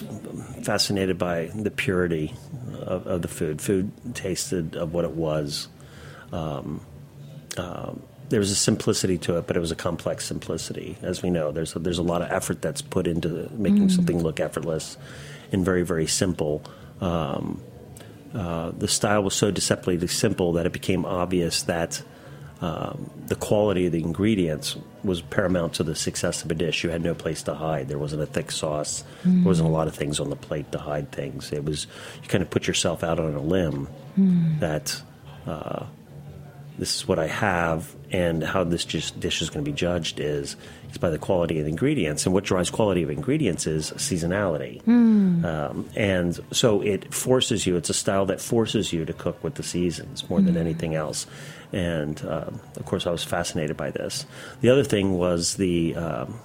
fascinated 0.63 1.17
by 1.17 1.51
the 1.53 1.71
purity 1.71 2.33
of, 2.81 3.07
of 3.07 3.21
the 3.21 3.27
food. 3.27 3.61
Food 3.61 3.91
tasted 4.13 4.75
of 4.75 4.93
what 4.93 5.05
it 5.05 5.11
was. 5.11 5.67
Um, 6.31 6.81
um, 7.57 8.01
there 8.29 8.39
was 8.39 8.51
a 8.51 8.55
simplicity 8.55 9.17
to 9.17 9.37
it, 9.37 9.47
but 9.47 9.57
it 9.57 9.59
was 9.59 9.71
a 9.71 9.75
complex 9.75 10.25
simplicity. 10.25 10.97
As 11.01 11.21
we 11.21 11.29
know, 11.29 11.51
there's 11.51 11.75
a, 11.75 11.79
there's 11.79 11.97
a 11.97 12.03
lot 12.03 12.21
of 12.21 12.31
effort 12.31 12.61
that's 12.61 12.81
put 12.81 13.07
into 13.07 13.49
making 13.51 13.89
something 13.89 14.21
look 14.21 14.39
effortless 14.39 14.97
and 15.51 15.65
very 15.65 15.81
very 15.81 16.05
simple. 16.07 16.61
Um, 17.01 17.61
uh, 18.33 18.71
the 18.77 18.87
style 18.87 19.23
was 19.23 19.33
so 19.33 19.49
deceptively 19.49 20.07
simple 20.07 20.53
that 20.53 20.67
it 20.67 20.71
became 20.71 21.05
obvious 21.05 21.63
that 21.63 22.03
um, 22.61 23.09
the 23.27 23.35
quality 23.35 23.85
of 23.85 23.93
the 23.93 24.01
ingredients 24.01 24.75
was 25.03 25.21
paramount 25.21 25.73
to 25.75 25.83
the 25.83 25.95
success 25.95 26.43
of 26.43 26.51
a 26.51 26.53
dish. 26.53 26.83
You 26.83 26.89
had 26.89 27.01
no 27.01 27.13
place 27.13 27.41
to 27.43 27.53
hide. 27.53 27.87
There 27.87 27.97
wasn't 27.97 28.21
a 28.21 28.25
thick 28.25 28.51
sauce. 28.51 29.03
There 29.23 29.47
wasn't 29.47 29.69
a 29.69 29.71
lot 29.71 29.87
of 29.87 29.95
things 29.95 30.19
on 30.19 30.29
the 30.29 30.35
plate 30.35 30.71
to 30.73 30.77
hide 30.77 31.11
things. 31.11 31.53
It 31.53 31.63
was 31.63 31.87
you 32.21 32.27
kind 32.27 32.41
of 32.41 32.49
put 32.49 32.67
yourself 32.67 33.03
out 33.03 33.19
on 33.19 33.33
a 33.33 33.41
limb 33.41 33.87
that 34.59 35.01
uh, 35.47 35.85
this 36.79 36.95
is 36.95 37.07
what 37.07 37.19
I 37.19 37.27
have, 37.27 37.93
and 38.09 38.43
how 38.43 38.63
this 38.63 38.85
just 38.85 39.19
dish 39.19 39.41
is 39.41 39.49
going 39.49 39.63
to 39.63 39.69
be 39.69 39.75
judged 39.75 40.19
is 40.19 40.55
is 40.91 40.97
by 40.97 41.09
the 41.09 41.19
quality 41.19 41.59
of 41.59 41.65
the 41.65 41.69
ingredients. 41.69 42.25
And 42.25 42.33
what 42.33 42.45
drives 42.45 42.69
quality 42.69 43.03
of 43.03 43.09
ingredients 43.11 43.67
is 43.67 43.91
seasonality. 43.91 44.81
Um, 45.45 45.89
and 45.95 46.39
so 46.51 46.81
it 46.81 47.13
forces 47.13 47.67
you. 47.67 47.75
It's 47.75 47.89
a 47.89 47.93
style 47.93 48.25
that 48.27 48.41
forces 48.41 48.91
you 48.91 49.05
to 49.05 49.13
cook 49.13 49.43
with 49.43 49.55
the 49.55 49.63
seasons 49.63 50.27
more 50.29 50.41
than 50.41 50.57
anything 50.57 50.95
else. 50.95 51.27
And 51.71 52.19
um, 52.25 52.59
of 52.77 52.85
course, 52.85 53.05
I 53.05 53.11
was 53.11 53.23
fascinated 53.23 53.77
by 53.77 53.91
this. 53.91 54.25
The 54.61 54.69
other 54.69 54.83
thing 54.83 55.17
was 55.17 55.55
the. 55.55 55.95
Um, 55.95 56.39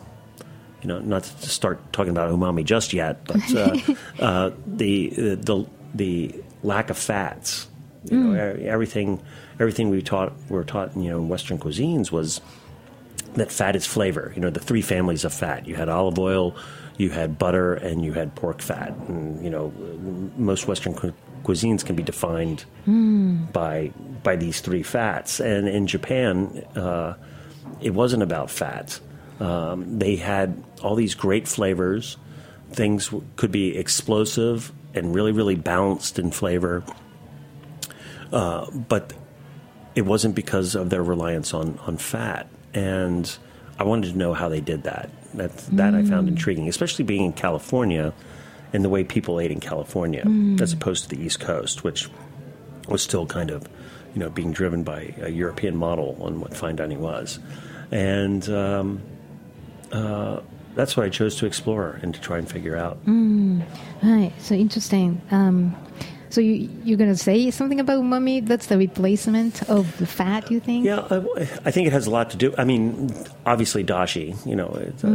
you 0.82 0.88
know, 0.88 0.98
not 0.98 1.22
to 1.22 1.48
start 1.48 1.94
talking 1.94 2.10
about 2.10 2.30
umami 2.30 2.62
just 2.62 2.92
yet, 2.92 3.24
but 3.24 3.56
uh, 3.56 3.94
uh, 4.22 4.50
the 4.66 5.08
the 5.08 5.66
the 5.94 6.34
lack 6.62 6.90
of 6.90 6.98
fats. 6.98 7.68
You 8.04 8.18
know, 8.18 8.34
e- 8.34 8.66
everything 8.68 9.22
everything 9.60 9.90
we 9.90 10.02
taught 10.02 10.32
were 10.48 10.64
taught 10.64 10.96
you 10.96 11.10
know 11.10 11.18
in 11.18 11.28
Western 11.28 11.58
cuisines 11.58 12.10
was 12.10 12.40
that 13.34 13.50
fat 13.50 13.76
is 13.76 13.86
flavor. 13.86 14.32
You 14.34 14.40
know, 14.40 14.50
the 14.50 14.60
three 14.60 14.82
families 14.82 15.24
of 15.24 15.32
fat. 15.32 15.66
You 15.66 15.74
had 15.74 15.88
olive 15.88 16.18
oil, 16.18 16.56
you 16.96 17.10
had 17.10 17.38
butter, 17.38 17.74
and 17.74 18.04
you 18.04 18.12
had 18.12 18.34
pork 18.34 18.60
fat. 18.62 18.90
And 19.08 19.42
you 19.44 19.50
know, 19.50 19.72
most 20.36 20.66
Western 20.68 20.94
cu- 20.94 21.12
cuisines 21.42 21.84
can 21.84 21.96
be 21.96 22.02
defined 22.02 22.64
by 23.52 23.92
by 24.22 24.36
these 24.36 24.60
three 24.60 24.82
fats. 24.82 25.40
And 25.40 25.68
in 25.68 25.86
Japan, 25.86 26.64
uh, 26.76 27.14
it 27.80 27.90
wasn't 27.90 28.22
about 28.22 28.50
fat. 28.50 29.00
Um, 29.40 29.98
they 29.98 30.16
had 30.16 30.62
all 30.82 30.94
these 30.94 31.14
great 31.14 31.48
flavors. 31.48 32.16
Things 32.70 33.06
w- 33.06 33.26
could 33.36 33.50
be 33.50 33.76
explosive 33.76 34.72
and 34.94 35.14
really, 35.14 35.32
really 35.32 35.56
balanced 35.56 36.18
in 36.18 36.30
flavor. 36.30 36.84
Uh, 38.32 38.70
but 38.70 39.12
it 39.94 40.02
wasn't 40.02 40.34
because 40.34 40.74
of 40.74 40.90
their 40.90 41.02
reliance 41.02 41.54
on, 41.54 41.78
on 41.86 41.96
fat. 41.96 42.48
And 42.72 43.36
I 43.78 43.84
wanted 43.84 44.12
to 44.12 44.18
know 44.18 44.34
how 44.34 44.48
they 44.48 44.60
did 44.60 44.84
that. 44.84 45.10
That, 45.34 45.56
that 45.72 45.94
I 45.96 46.04
found 46.04 46.28
intriguing, 46.28 46.68
especially 46.68 47.04
being 47.04 47.24
in 47.24 47.32
California 47.32 48.12
and 48.72 48.84
the 48.84 48.88
way 48.88 49.02
people 49.02 49.40
ate 49.40 49.50
in 49.50 49.58
California 49.58 50.22
as 50.60 50.72
opposed 50.72 51.08
to 51.08 51.16
the 51.16 51.20
East 51.20 51.40
Coast, 51.40 51.82
which 51.82 52.08
was 52.88 53.02
still 53.02 53.26
kind 53.26 53.50
of, 53.50 53.68
you 54.14 54.20
know, 54.20 54.30
being 54.30 54.52
driven 54.52 54.84
by 54.84 55.14
a 55.20 55.30
European 55.30 55.76
model 55.76 56.16
on 56.20 56.40
what 56.40 56.56
fine 56.56 56.76
dining 56.76 57.00
was. 57.00 57.40
And 57.90 58.48
um, 58.48 59.02
uh, 59.90 60.40
that's 60.74 60.96
what 60.96 61.06
I 61.06 61.08
chose 61.08 61.36
to 61.36 61.46
explore 61.46 61.98
and 62.02 62.14
to 62.14 62.20
try 62.20 62.38
and 62.38 62.48
figure 62.48 62.76
out. 62.76 62.98
Right. 64.02 64.32
So 64.38 64.54
interesting. 64.54 65.20
Um, 65.30 65.74
so 66.34 66.40
you 66.40 66.68
you're 66.84 66.98
gonna 66.98 67.16
say 67.16 67.50
something 67.50 67.78
about 67.78 68.02
umami? 68.02 68.44
That's 68.44 68.66
the 68.66 68.76
replacement 68.76 69.62
of 69.70 69.96
the 69.98 70.06
fat, 70.06 70.50
you 70.50 70.58
think? 70.58 70.84
Yeah, 70.84 71.06
I, 71.08 71.18
I 71.64 71.70
think 71.70 71.86
it 71.86 71.92
has 71.92 72.06
a 72.06 72.10
lot 72.10 72.30
to 72.30 72.36
do. 72.36 72.52
I 72.58 72.64
mean, 72.64 73.14
obviously, 73.46 73.84
dashi. 73.84 74.34
You 74.44 74.56
know, 74.56 74.68
it's, 74.74 75.04
uh, 75.04 75.08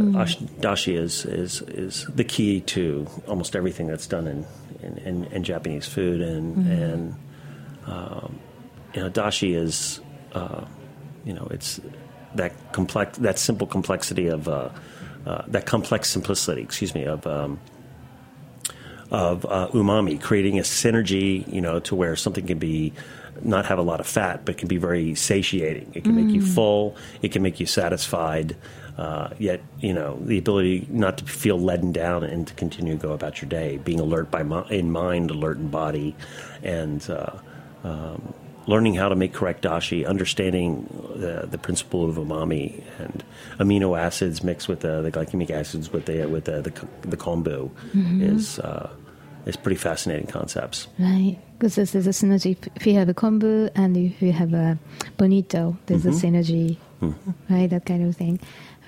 dashi 0.60 0.98
is, 0.98 1.26
is 1.26 1.62
is 1.62 2.06
the 2.06 2.24
key 2.24 2.62
to 2.72 3.06
almost 3.28 3.54
everything 3.54 3.86
that's 3.86 4.06
done 4.06 4.26
in 4.26 4.46
in, 4.82 4.98
in, 4.98 5.24
in 5.26 5.44
Japanese 5.44 5.86
food, 5.86 6.22
and 6.22 6.66
and 6.66 7.14
um, 7.86 8.38
you 8.94 9.02
know, 9.02 9.10
dashi 9.10 9.54
is 9.54 10.00
uh, 10.32 10.64
you 11.24 11.34
know, 11.34 11.46
it's 11.50 11.80
that 12.34 12.72
complex, 12.72 13.18
that 13.18 13.38
simple 13.38 13.66
complexity 13.66 14.28
of 14.28 14.48
uh, 14.48 14.70
uh, 15.26 15.42
that 15.48 15.66
complex 15.66 16.08
simplicity. 16.08 16.62
Excuse 16.62 16.94
me 16.94 17.04
of. 17.04 17.26
Um, 17.26 17.60
of 19.10 19.44
uh, 19.46 19.68
umami, 19.72 20.20
creating 20.20 20.58
a 20.58 20.62
synergy, 20.62 21.50
you 21.52 21.60
know, 21.60 21.80
to 21.80 21.94
where 21.94 22.16
something 22.16 22.46
can 22.46 22.58
be 22.58 22.92
not 23.42 23.66
have 23.66 23.78
a 23.78 23.82
lot 23.82 24.00
of 24.00 24.06
fat, 24.06 24.44
but 24.44 24.58
can 24.58 24.68
be 24.68 24.76
very 24.76 25.14
satiating. 25.14 25.90
It 25.94 26.04
can 26.04 26.14
make 26.14 26.34
you 26.34 26.42
full. 26.42 26.96
It 27.22 27.32
can 27.32 27.42
make 27.42 27.58
you 27.58 27.66
satisfied. 27.66 28.56
Uh, 28.98 29.30
yet, 29.38 29.62
you 29.80 29.94
know, 29.94 30.18
the 30.20 30.36
ability 30.36 30.86
not 30.90 31.18
to 31.18 31.24
feel 31.24 31.58
leaden 31.58 31.90
down 31.90 32.22
and 32.22 32.46
to 32.46 32.54
continue 32.54 32.94
to 32.96 33.00
go 33.00 33.12
about 33.12 33.40
your 33.40 33.48
day, 33.48 33.78
being 33.78 33.98
alert 33.98 34.30
by 34.30 34.42
mi- 34.42 34.66
in 34.68 34.90
mind, 34.90 35.30
alert 35.30 35.56
in 35.56 35.68
body, 35.68 36.14
and 36.62 37.08
uh, 37.08 37.32
um, 37.82 38.34
learning 38.70 38.94
how 38.94 39.08
to 39.08 39.16
make 39.16 39.32
correct 39.34 39.64
dashi, 39.64 40.06
understanding 40.06 40.86
the, 41.16 41.48
the 41.50 41.58
principle 41.58 42.08
of 42.08 42.16
umami 42.16 42.82
and 42.98 43.24
amino 43.58 43.98
acids 43.98 44.42
mixed 44.42 44.68
with 44.68 44.80
the, 44.80 45.02
the 45.02 45.10
glycemic 45.10 45.50
acids 45.50 45.92
with 45.92 46.04
the 46.06 46.26
with 46.34 46.44
the 46.44 46.56
the, 46.66 46.72
the 47.08 47.16
kombu 47.16 47.70
is 48.22 48.58
uh, 48.60 48.88
is 49.46 49.56
pretty 49.56 49.80
fascinating 49.88 50.26
concepts. 50.26 50.86
Right. 50.98 51.36
Because 51.58 51.74
there's, 51.74 51.92
there's 51.92 52.06
a 52.06 52.10
synergy. 52.10 52.56
If 52.76 52.86
you 52.86 52.94
have 52.94 53.08
a 53.08 53.14
kombu 53.14 53.70
and 53.74 53.96
if 53.96 54.22
you 54.22 54.32
have 54.32 54.54
a 54.54 54.78
bonito, 55.18 55.76
there's 55.86 56.06
a 56.06 56.10
synergy, 56.10 56.78
right? 57.50 57.68
That 57.68 57.84
kind 57.84 58.06
of 58.06 58.16
thing. 58.16 58.40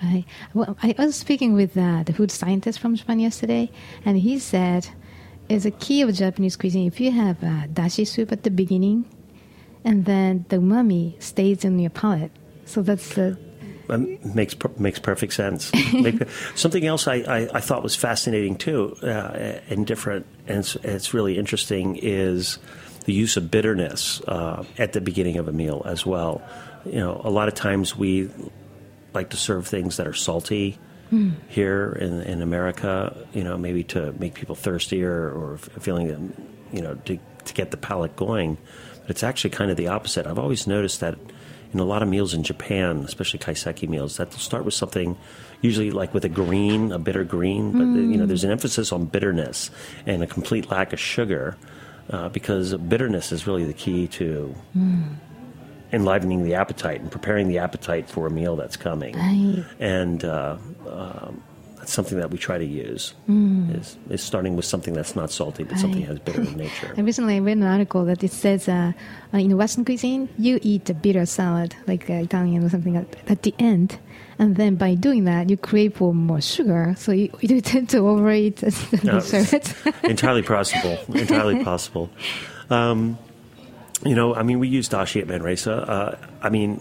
Right. 0.03 0.25
Well, 0.55 0.77
I 0.83 0.95
was 0.99 1.15
speaking 1.17 1.53
with 1.53 1.77
uh, 1.77 2.03
the 2.03 2.13
food 2.13 2.31
scientist 2.31 2.81
from 2.81 2.97
Japan 2.97 3.21
yesterday, 3.21 3.71
and 4.05 4.19
he 4.19 4.39
said 4.39 4.89
it's 5.49 5.65
a 5.65 5.71
key 5.71 6.03
of 6.03 6.13
Japanese 6.15 6.57
cuisine. 6.57 6.87
If 6.87 7.01
you 7.01 7.13
have 7.13 7.43
uh, 7.45 7.67
dashi 7.69 8.07
soup 8.07 8.33
at 8.33 8.43
the 8.43 8.51
beginning, 8.51 9.05
and 9.85 10.05
then 10.05 10.45
the 10.49 10.57
umami 10.57 11.21
stays 11.23 11.65
in 11.65 11.79
your 11.79 11.91
palate. 11.91 12.31
So 12.65 12.83
that's 12.83 13.15
the 13.15 13.37
Um, 13.89 14.19
makes 14.35 14.55
per- 14.55 14.71
makes 14.79 14.99
perfect 15.01 15.33
sense. 15.35 15.71
Something 16.55 16.87
else 16.87 17.09
I, 17.09 17.17
I, 17.17 17.49
I 17.55 17.61
thought 17.61 17.83
was 17.83 17.97
fascinating 17.97 18.57
too, 18.57 18.97
uh, 19.03 19.59
and 19.69 19.87
different, 19.87 20.25
and 20.47 20.59
it's, 20.61 20.77
it's 20.77 21.13
really 21.13 21.37
interesting 21.37 21.99
is 22.01 22.59
the 23.05 23.13
use 23.13 23.37
of 23.37 23.51
bitterness 23.51 24.23
uh, 24.29 24.65
at 24.79 24.93
the 24.93 25.01
beginning 25.01 25.37
of 25.37 25.49
a 25.49 25.53
meal 25.53 25.83
as 25.85 26.07
well. 26.07 26.41
You 26.87 27.01
know, 27.01 27.21
a 27.25 27.31
lot 27.31 27.49
of 27.49 27.55
times 27.55 27.97
we 27.97 28.31
like 29.13 29.31
to 29.31 29.37
serve 29.37 29.67
things 29.67 29.97
that 29.99 30.07
are 30.07 30.15
salty 30.15 30.79
here 31.49 31.93
in, 32.01 32.23
in 32.23 32.41
America. 32.41 33.15
You 33.35 33.45
know, 33.45 33.59
maybe 33.59 33.85
to 33.93 34.13
make 34.13 34.35
people 34.35 34.55
thirstier 34.55 35.29
or 35.29 35.55
f- 35.55 35.69
feeling 35.83 36.09
them, 36.09 36.33
you 36.73 36.81
know, 36.81 36.95
to 37.05 37.19
to 37.45 37.53
get 37.55 37.71
the 37.73 37.77
palate 37.77 38.17
going. 38.17 38.57
But 39.03 39.11
it's 39.11 39.23
actually 39.23 39.51
kind 39.51 39.71
of 39.71 39.77
the 39.77 39.89
opposite. 39.89 40.27
I've 40.27 40.39
always 40.39 40.67
noticed 40.67 41.01
that 41.01 41.19
in 41.73 41.81
a 41.81 41.85
lot 41.85 42.03
of 42.03 42.09
meals 42.09 42.35
in 42.35 42.43
Japan, 42.43 42.99
especially 42.99 43.39
kaiseki 43.39 43.89
meals, 43.89 44.17
that 44.19 44.31
they'll 44.31 44.39
start 44.39 44.65
with 44.65 44.75
something 44.75 45.17
usually 45.63 45.91
like 45.91 46.13
with 46.13 46.25
a 46.25 46.29
green, 46.29 46.93
a 46.93 46.99
bitter 46.99 47.25
green, 47.25 47.73
but 47.73 47.85
you 47.85 48.17
know, 48.17 48.27
there's 48.27 48.45
an 48.45 48.51
emphasis 48.51 48.93
on 48.93 49.07
bitterness 49.07 49.71
and 50.07 50.23
a 50.23 50.27
complete 50.27 50.71
lack 50.71 50.93
of 50.93 51.01
sugar 51.01 51.57
uh, 52.11 52.29
because 52.29 52.75
bitterness 52.75 53.33
is 53.33 53.47
really 53.47 53.65
the 53.65 53.73
key 53.73 54.09
to 54.09 54.55
enlivening 55.93 56.43
the 56.43 56.55
appetite 56.55 57.01
and 57.01 57.11
preparing 57.11 57.49
the 57.49 57.59
appetite 57.59 58.09
for 58.09 58.27
a 58.27 58.31
meal 58.31 58.57
that's 58.57 58.77
coming. 58.77 59.15
Right. 59.15 59.65
And 59.79 60.25
uh, 60.25 60.57
um, 60.89 61.43
that's 61.83 61.93
something 61.93 62.17
that 62.21 62.31
we 62.31 62.39
try 62.39 62.59
to 62.59 62.65
use 62.65 63.13
is, 63.29 63.97
is 64.09 64.23
starting 64.23 64.55
with 64.55 64.65
something 64.65 64.95
that's 64.95 65.17
not 65.17 65.33
salty, 65.33 65.65
but 65.65 65.77
something 65.79 65.99
Right. 66.03 66.09
has 66.11 66.19
bitter 66.21 66.41
in 66.43 66.57
nature. 66.67 66.95
I 66.97 67.01
recently 67.01 67.41
read 67.41 67.57
an 67.57 67.65
article 67.65 68.05
that 68.05 68.23
it 68.23 68.31
says 68.31 68.69
uh, 68.69 68.93
uh, 69.35 69.39
in 69.39 69.57
Western 69.57 69.85
cuisine, 69.85 70.29
you 70.39 70.61
eat 70.63 70.89
a 70.91 70.95
bitter 70.95 71.27
salad, 71.27 71.75
like 71.89 72.09
uh, 72.09 72.13
Italian 72.15 72.63
or 72.63 72.69
something, 72.69 72.97
at, 72.97 73.17
at 73.29 73.43
the 73.43 73.53
end. 73.59 73.99
And 74.39 74.55
then 74.55 74.77
by 74.77 74.95
doing 74.95 75.25
that, 75.25 75.51
you 75.51 75.57
crave 75.57 75.95
for 75.97 76.15
more 76.15 76.41
sugar. 76.41 76.95
So 76.97 77.11
you, 77.11 77.31
you 77.41 77.61
tend 77.61 77.89
to 77.91 77.99
overeat 78.07 78.57
the 78.59 79.01
No, 79.03 79.15
dessert. 79.19 79.75
entirely 80.05 80.43
possible. 80.43 80.99
Entirely 81.19 81.65
possible. 81.65 82.11
Um, 82.71 83.19
you 84.07 84.15
know, 84.15 84.37
I 84.37 84.45
mean, 84.45 84.61
we 84.61 84.69
use 84.69 84.89
dashi 84.89 85.21
at 85.21 85.27
Manresa. 85.27 85.73
Uh, 85.89 86.17
I 86.43 86.49
mean, 86.49 86.81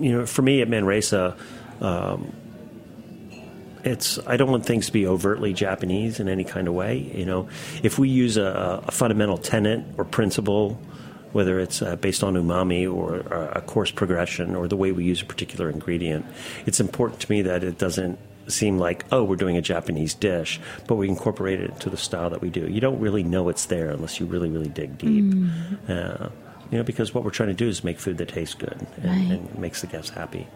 you 0.00 0.12
know, 0.12 0.24
for 0.24 0.40
me 0.40 0.62
at 0.62 0.68
Manresa, 0.68 1.36
um, 1.82 2.32
it's 3.84 4.18
I 4.26 4.36
don't 4.36 4.50
want 4.50 4.66
things 4.66 4.86
to 4.86 4.92
be 4.92 5.06
overtly 5.06 5.52
Japanese 5.52 6.20
in 6.20 6.28
any 6.28 6.44
kind 6.44 6.68
of 6.68 6.74
way. 6.74 6.98
You 6.98 7.26
know, 7.26 7.48
if 7.82 7.98
we 7.98 8.08
use 8.08 8.36
a, 8.36 8.82
a 8.86 8.90
fundamental 8.90 9.38
tenet 9.38 9.84
or 9.98 10.04
principle, 10.04 10.80
whether 11.32 11.58
it's 11.58 11.82
uh, 11.82 11.96
based 11.96 12.22
on 12.22 12.34
umami 12.34 12.92
or 12.92 13.18
a 13.18 13.60
course 13.60 13.90
progression 13.90 14.54
or 14.54 14.68
the 14.68 14.76
way 14.76 14.92
we 14.92 15.04
use 15.04 15.22
a 15.22 15.26
particular 15.26 15.70
ingredient, 15.70 16.26
it's 16.66 16.80
important 16.80 17.20
to 17.20 17.30
me 17.30 17.42
that 17.42 17.64
it 17.64 17.78
doesn't 17.78 18.18
seem 18.48 18.76
like 18.76 19.04
oh 19.12 19.22
we're 19.22 19.36
doing 19.36 19.56
a 19.56 19.62
Japanese 19.62 20.14
dish, 20.14 20.60
but 20.86 20.96
we 20.96 21.08
incorporate 21.08 21.60
it 21.60 21.70
into 21.70 21.90
the 21.90 21.96
style 21.96 22.30
that 22.30 22.40
we 22.40 22.50
do. 22.50 22.68
You 22.68 22.80
don't 22.80 23.00
really 23.00 23.22
know 23.22 23.48
it's 23.48 23.66
there 23.66 23.90
unless 23.90 24.20
you 24.20 24.26
really 24.26 24.50
really 24.50 24.68
dig 24.68 24.98
deep. 24.98 25.34
Uh, 25.88 26.28
you 26.72 26.78
know, 26.78 26.82
because 26.84 27.14
what 27.14 27.22
we're 27.22 27.30
trying 27.30 27.50
to 27.50 27.54
do 27.54 27.68
is 27.68 27.84
make 27.84 28.00
food 28.00 28.16
that 28.18 28.28
tastes 28.28 28.54
good 28.54 28.74
and, 28.96 29.04
Right. 29.04 29.30
and 29.30 29.58
makes 29.58 29.82
the 29.82 29.86
guests 29.86 30.10
happy. 30.10 30.46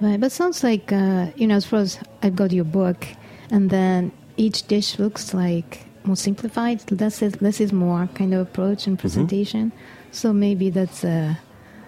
Right, 0.00 0.18
but 0.18 0.32
sounds 0.32 0.64
like 0.64 0.90
uh, 0.92 1.26
you 1.36 1.46
know, 1.46 1.54
as 1.56 1.64
far 1.66 1.80
as 1.80 1.98
I've 2.22 2.34
got 2.34 2.50
your 2.50 2.64
book, 2.64 3.06
and 3.50 3.70
then 3.70 4.10
each 4.36 4.66
dish 4.66 4.98
looks 4.98 5.32
like 5.34 5.86
more 6.04 6.16
simplified, 6.16 6.90
less 6.90 7.22
is 7.22 7.40
less 7.40 7.60
is 7.60 7.72
more 7.72 8.08
kind 8.14 8.34
of 8.34 8.40
approach 8.40 8.86
and 8.88 8.98
presentation. 8.98 9.70
So 10.10 10.32
maybe 10.32 10.70
that's 10.70 11.04
uh, 11.04 11.34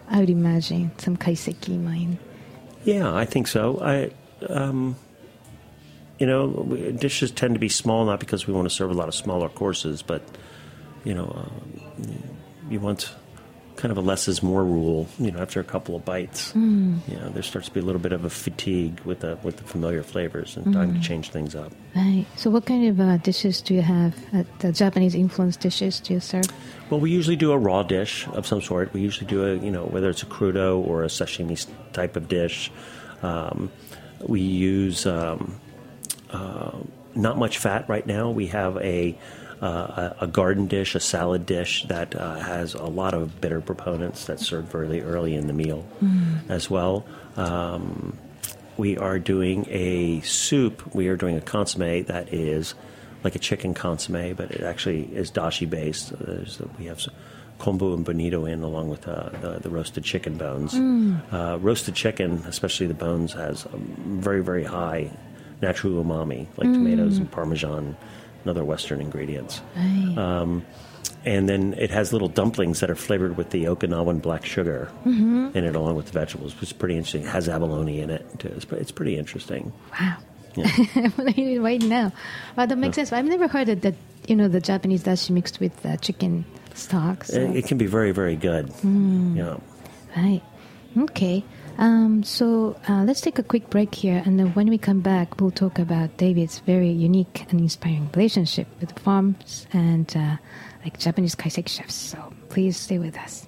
I 0.09 0.21
would 0.21 0.31
imagine 0.31 0.93
some 0.99 1.17
kaiseki 1.17 1.83
mine. 1.83 2.19
Yeah, 2.85 3.13
I 3.13 3.25
think 3.25 3.49
so. 3.49 3.81
I, 3.83 4.11
um, 4.49 4.95
you 6.21 6.27
know, 6.27 6.63
dishes 7.01 7.31
tend 7.33 7.55
to 7.55 7.61
be 7.61 7.69
small 7.69 8.05
not 8.05 8.21
because 8.21 8.47
we 8.47 8.53
want 8.55 8.69
to 8.69 8.75
serve 8.75 8.91
a 8.91 8.95
lot 8.95 9.09
of 9.09 9.15
smaller 9.15 9.49
courses, 9.49 10.03
but 10.03 10.23
you 11.05 11.15
know, 11.15 11.27
um, 11.37 12.36
you 12.69 12.81
want 12.81 13.13
kind 13.77 13.93
of 13.93 13.99
a 13.99 14.01
less 14.01 14.27
is 14.27 14.43
more 14.43 14.65
rule. 14.65 15.07
You 15.19 15.31
know, 15.31 15.41
after 15.41 15.61
a 15.61 15.65
couple 15.65 15.95
of 15.95 16.05
bites, 16.05 16.53
you 17.09 17.17
know, 17.17 17.29
there 17.29 17.43
starts 17.43 17.69
to 17.69 17.75
be 17.75 17.81
a 17.81 17.83
little 17.83 18.01
bit 18.01 18.13
of 18.13 18.25
a 18.25 18.31
fatigue 18.31 19.01
with 19.01 19.21
the 19.21 19.39
with 19.43 19.59
the 19.59 19.65
familiar 19.65 20.03
flavors 20.03 20.57
and 20.57 20.73
time 20.73 20.95
to 20.95 21.01
change 21.01 21.31
things 21.31 21.55
up. 21.55 21.73
Right. 21.95 22.27
So, 22.37 22.51
what 22.51 22.67
kind 22.67 22.89
of 22.89 23.01
uh, 23.01 23.19
dishes 23.19 23.61
do 23.61 23.75
you 23.75 23.83
have? 23.83 24.15
Uh, 24.35 24.45
the 24.59 24.73
Japanese 24.73 25.15
influenced 25.15 25.61
dishes 25.61 26.01
do 26.01 26.15
you 26.15 26.21
serve? 26.21 26.47
Well, 26.91 27.01
we 27.01 27.11
usually 27.11 27.37
do 27.37 27.53
a 27.53 27.59
raw 27.59 27.83
dish 27.83 28.27
of 28.29 28.47
some 28.47 28.63
sort. 28.63 28.93
We 28.93 29.01
usually 29.01 29.27
do 29.27 29.45
a, 29.45 29.57
you 29.57 29.71
know, 29.71 29.85
whether 29.85 30.09
it's 30.09 30.23
a 30.23 30.27
crudo 30.27 30.79
or 30.87 31.05
a 31.05 31.09
sashimi 31.09 31.67
type 31.93 32.17
of 32.17 32.29
dish. 32.29 32.71
Um, 33.23 33.71
we 34.21 34.41
use 34.41 35.07
um, 35.07 35.61
uh, 36.31 36.73
not 37.15 37.39
much 37.39 37.59
fat 37.59 37.89
right 37.89 38.07
now. 38.07 38.31
We 38.31 38.47
have 38.49 38.77
a 38.79 39.19
uh, 39.63 40.13
a 40.21 40.25
a 40.25 40.27
garden 40.27 40.67
dish, 40.67 40.95
a 40.95 41.01
salad 41.01 41.47
dish 41.47 41.85
that 41.89 42.15
uh, 42.15 42.37
has 42.37 42.75
a 42.75 42.85
lot 42.85 43.15
of 43.15 43.41
bitter 43.41 43.61
proponents 43.61 44.25
that's 44.27 44.47
served 44.47 44.69
very 44.69 45.03
early 45.03 45.35
in 45.35 45.47
the 45.47 45.53
meal 45.53 45.87
as 46.49 46.69
well. 46.71 47.05
Um, 47.37 48.19
we 48.77 48.99
are 48.99 49.19
doing 49.19 49.67
a 49.71 50.21
soup. 50.21 50.95
We 50.95 51.09
are 51.09 51.17
doing 51.17 51.37
a 51.37 51.41
consomme 51.41 52.05
that 52.05 52.33
is 52.33 52.75
like 53.25 53.35
a 53.35 53.39
chicken 53.39 53.73
consomme, 53.75 54.35
but 54.35 54.51
it 54.51 54.61
actually 54.63 55.05
is 55.15 55.31
dashi 55.31 55.69
based. 55.69 56.09
So 56.09 56.17
there's, 56.17 56.61
we 56.79 56.87
have 56.87 57.01
some 57.01 57.15
kombu 57.59 57.95
and 57.95 58.05
bonito 58.05 58.45
in 58.45 58.63
along 58.63 58.91
with 58.91 59.09
uh, 59.09 59.31
the, 59.41 59.59
the 59.61 59.71
roasted 59.71 60.05
chicken 60.05 60.37
bones. 60.37 60.75
Uh, 61.33 61.59
roasted 61.59 61.95
chicken, 61.95 62.45
especially 62.47 62.87
the 62.87 62.95
bones, 62.95 63.33
has 63.33 63.65
a 63.65 63.77
very, 63.77 64.43
very 64.43 64.65
high 64.65 65.11
natural 65.63 66.05
umami, 66.05 66.47
like 66.59 66.71
tomatoes 66.71 67.17
and 67.17 67.31
parmesan 67.31 67.97
and 68.47 68.51
other 68.51 68.65
Western 68.65 69.01
ingredients. 69.01 69.61
Um, 70.17 70.65
and 71.25 71.49
then 71.49 71.75
it 71.77 71.91
has 71.91 72.13
little 72.13 72.29
dumplings 72.29 72.79
that 72.81 72.91
are 72.91 72.95
flavored 72.95 73.37
with 73.37 73.51
the 73.51 73.65
Okinawan 73.65 74.23
black 74.23 74.45
sugar 74.45 74.89
in 75.05 75.57
it, 75.57 75.75
along 75.75 75.97
with 75.97 76.07
the 76.07 76.13
vegetables, 76.13 76.55
which 76.55 76.71
is 76.71 76.73
pretty 76.73 76.97
interesting. 76.97 77.23
It 77.23 77.29
has 77.29 77.49
abalone 77.49 78.01
in 78.01 78.11
it, 78.11 78.25
too. 78.39 78.53
It's, 78.57 78.65
it's 78.71 78.93
pretty 78.93 79.19
interesting. 79.19 79.73
Wow. 79.99 80.19
Yeah. 80.55 80.71
I'm 80.95 81.11
gonna 81.11 81.35
eat 81.37 81.57
it 81.57 81.61
right 81.61 81.83
now. 81.83 82.13
Well, 82.57 82.67
that 82.67 82.79
makes 82.79 82.95
sense. 82.95 83.13
I've 83.13 83.27
never 83.27 83.49
heard 83.49 83.69
of 83.69 83.81
that. 83.83 83.95
You 84.27 84.37
know, 84.37 84.49
the 84.49 84.61
Japanese 84.61 85.05
dashi 85.05 85.31
mixed 85.31 85.61
with 85.61 85.85
uh, 85.85 85.97
chicken 85.99 86.45
stock. 86.75 87.25
So. 87.25 87.41
It, 87.41 87.57
it 87.57 87.67
can 87.67 87.79
be 87.79 87.87
very, 87.87 88.11
very 88.13 88.37
good. 88.37 88.71
Hmm. 88.71 89.37
Yeah. 89.37 89.59
Right. 90.17 90.43
Okay. 90.97 91.45
Um, 91.79 92.23
so 92.23 92.77
uh, 92.89 93.05
let's 93.05 93.21
take 93.21 93.39
a 93.39 93.43
quick 93.43 93.69
break 93.69 93.95
here, 93.95 94.23
and 94.25 94.39
then 94.39 94.55
when 94.55 94.69
we 94.69 94.79
come 94.79 95.01
back, 95.01 95.41
we'll 95.41 95.51
talk 95.51 95.79
about 95.79 96.17
David's 96.17 96.61
very 96.61 96.89
unique 96.89 97.45
and 97.51 97.61
inspiring 97.61 98.09
relationship 98.15 98.67
with 98.81 98.99
farms 98.99 99.67
and 99.73 100.17
uh, 100.17 100.37
like 100.83 100.99
Japanese 100.99 101.35
kaiseki 101.35 101.69
chefs. 101.69 101.95
So 101.95 102.33
please 102.49 102.79
stay 102.79 102.99
with 102.99 103.17
us. 103.19 103.47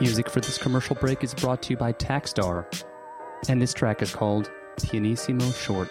Music 0.00 0.30
for 0.30 0.40
this 0.40 0.58
commercial 0.58 0.94
break 0.94 1.24
is 1.24 1.34
brought 1.34 1.60
to 1.64 1.70
you 1.70 1.76
by 1.76 1.92
Taxstar, 1.92 2.64
and 3.48 3.60
this 3.60 3.74
track 3.74 4.00
is 4.00 4.14
called 4.14 4.48
Pianissimo 4.78 5.50
Short. 5.52 5.90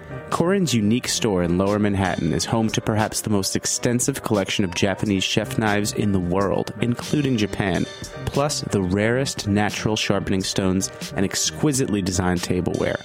Korin's 0.31 0.73
unique 0.73 1.09
store 1.09 1.43
in 1.43 1.57
Lower 1.57 1.77
Manhattan 1.77 2.31
is 2.31 2.45
home 2.45 2.69
to 2.69 2.79
perhaps 2.79 3.19
the 3.19 3.29
most 3.29 3.53
extensive 3.53 4.23
collection 4.23 4.63
of 4.63 4.73
Japanese 4.73 5.25
chef 5.25 5.57
knives 5.57 5.91
in 5.91 6.13
the 6.13 6.21
world, 6.21 6.73
including 6.79 7.37
Japan, 7.37 7.85
plus 8.25 8.61
the 8.61 8.81
rarest 8.81 9.45
natural 9.45 9.97
sharpening 9.97 10.41
stones 10.41 10.89
and 11.17 11.25
exquisitely 11.25 12.01
designed 12.01 12.41
tableware. 12.41 12.97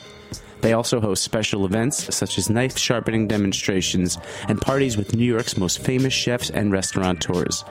They 0.66 0.72
also 0.72 0.98
host 0.98 1.22
special 1.22 1.64
events 1.64 2.12
such 2.12 2.38
as 2.38 2.50
knife 2.50 2.76
sharpening 2.76 3.28
demonstrations 3.28 4.18
and 4.48 4.60
parties 4.60 4.96
with 4.96 5.14
New 5.14 5.24
York's 5.24 5.56
most 5.56 5.78
famous 5.78 6.12
chefs 6.12 6.50
and 6.50 6.72
restaurateurs. 6.72 7.62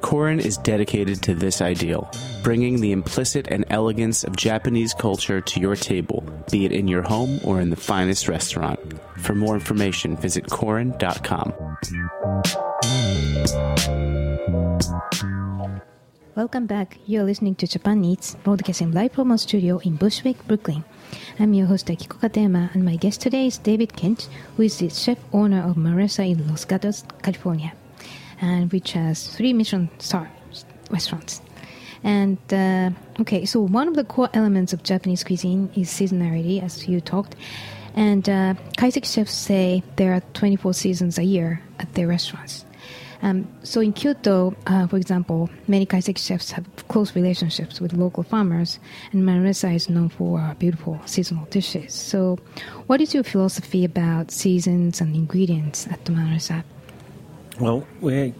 Korin 0.00 0.40
is 0.42 0.56
dedicated 0.56 1.22
to 1.24 1.34
this 1.34 1.60
ideal, 1.60 2.10
bringing 2.42 2.80
the 2.80 2.92
implicit 2.92 3.48
and 3.48 3.66
elegance 3.68 4.24
of 4.24 4.36
Japanese 4.36 4.94
culture 4.94 5.42
to 5.42 5.60
your 5.60 5.76
table, 5.76 6.24
be 6.50 6.64
it 6.64 6.72
in 6.72 6.88
your 6.88 7.02
home 7.02 7.40
or 7.44 7.60
in 7.60 7.68
the 7.68 7.76
finest 7.76 8.26
restaurant. 8.26 8.80
For 9.18 9.34
more 9.34 9.52
information, 9.52 10.16
visit 10.16 10.46
Korin.com. 10.46 11.52
Welcome 16.36 16.64
back. 16.64 16.96
You're 17.04 17.24
listening 17.24 17.56
to 17.56 17.66
Japan 17.66 18.02
Eats, 18.02 18.34
broadcasting 18.44 18.92
live 18.92 19.12
from 19.12 19.30
our 19.30 19.36
studio 19.36 19.76
in 19.84 19.96
Bushwick, 19.96 20.46
Brooklyn. 20.46 20.84
I'm 21.38 21.54
your 21.54 21.66
host 21.66 21.86
Akiko 21.86 22.18
Katayama, 22.20 22.74
and 22.74 22.84
my 22.84 22.96
guest 22.96 23.20
today 23.20 23.46
is 23.46 23.58
David 23.58 23.94
Kinch, 23.94 24.28
who 24.56 24.62
is 24.64 24.78
the 24.78 24.90
chef 24.90 25.18
owner 25.32 25.62
of 25.62 25.76
Manresa 25.76 26.22
in 26.22 26.46
Los 26.48 26.64
Gatos, 26.64 27.04
California, 27.22 27.72
and 28.40 28.70
which 28.72 28.92
has 28.92 29.28
three 29.28 29.52
Michelin 29.52 29.90
star 29.98 30.30
restaurants. 30.90 31.40
And 32.02 32.38
uh, 32.52 32.90
okay, 33.20 33.44
so 33.44 33.60
one 33.60 33.88
of 33.88 33.94
the 33.94 34.04
core 34.04 34.30
elements 34.34 34.72
of 34.72 34.82
Japanese 34.82 35.24
cuisine 35.24 35.70
is 35.74 35.88
seasonality, 35.88 36.62
as 36.62 36.88
you 36.88 37.00
talked. 37.00 37.36
And 37.94 38.28
uh, 38.28 38.54
kaiseki 38.78 39.12
chefs 39.12 39.34
say 39.34 39.82
there 39.96 40.12
are 40.14 40.22
24 40.34 40.74
seasons 40.74 41.18
a 41.18 41.24
year 41.24 41.60
at 41.78 41.92
their 41.94 42.06
restaurants. 42.06 42.64
Um, 43.22 43.46
so 43.62 43.80
in 43.80 43.92
Kyoto, 43.92 44.54
uh, 44.66 44.86
for 44.86 44.96
example, 44.96 45.50
many 45.68 45.84
kaiseki 45.86 46.18
chefs 46.18 46.50
have 46.52 46.64
close 46.88 47.14
relationships 47.14 47.80
with 47.80 47.92
local 47.92 48.22
farmers, 48.22 48.78
and 49.12 49.24
Manresa 49.24 49.74
is 49.74 49.88
known 49.88 50.08
for 50.08 50.40
uh, 50.40 50.54
beautiful 50.54 51.00
seasonal 51.04 51.44
dishes. 51.46 51.92
So, 51.92 52.38
what 52.86 53.00
is 53.00 53.12
your 53.12 53.24
philosophy 53.24 53.84
about 53.84 54.30
seasons 54.30 55.00
and 55.00 55.14
ingredients 55.14 55.86
at 55.88 56.04
the 56.04 56.12
Manresa? 56.12 56.64
Well, 57.58 57.86
we 58.00 58.32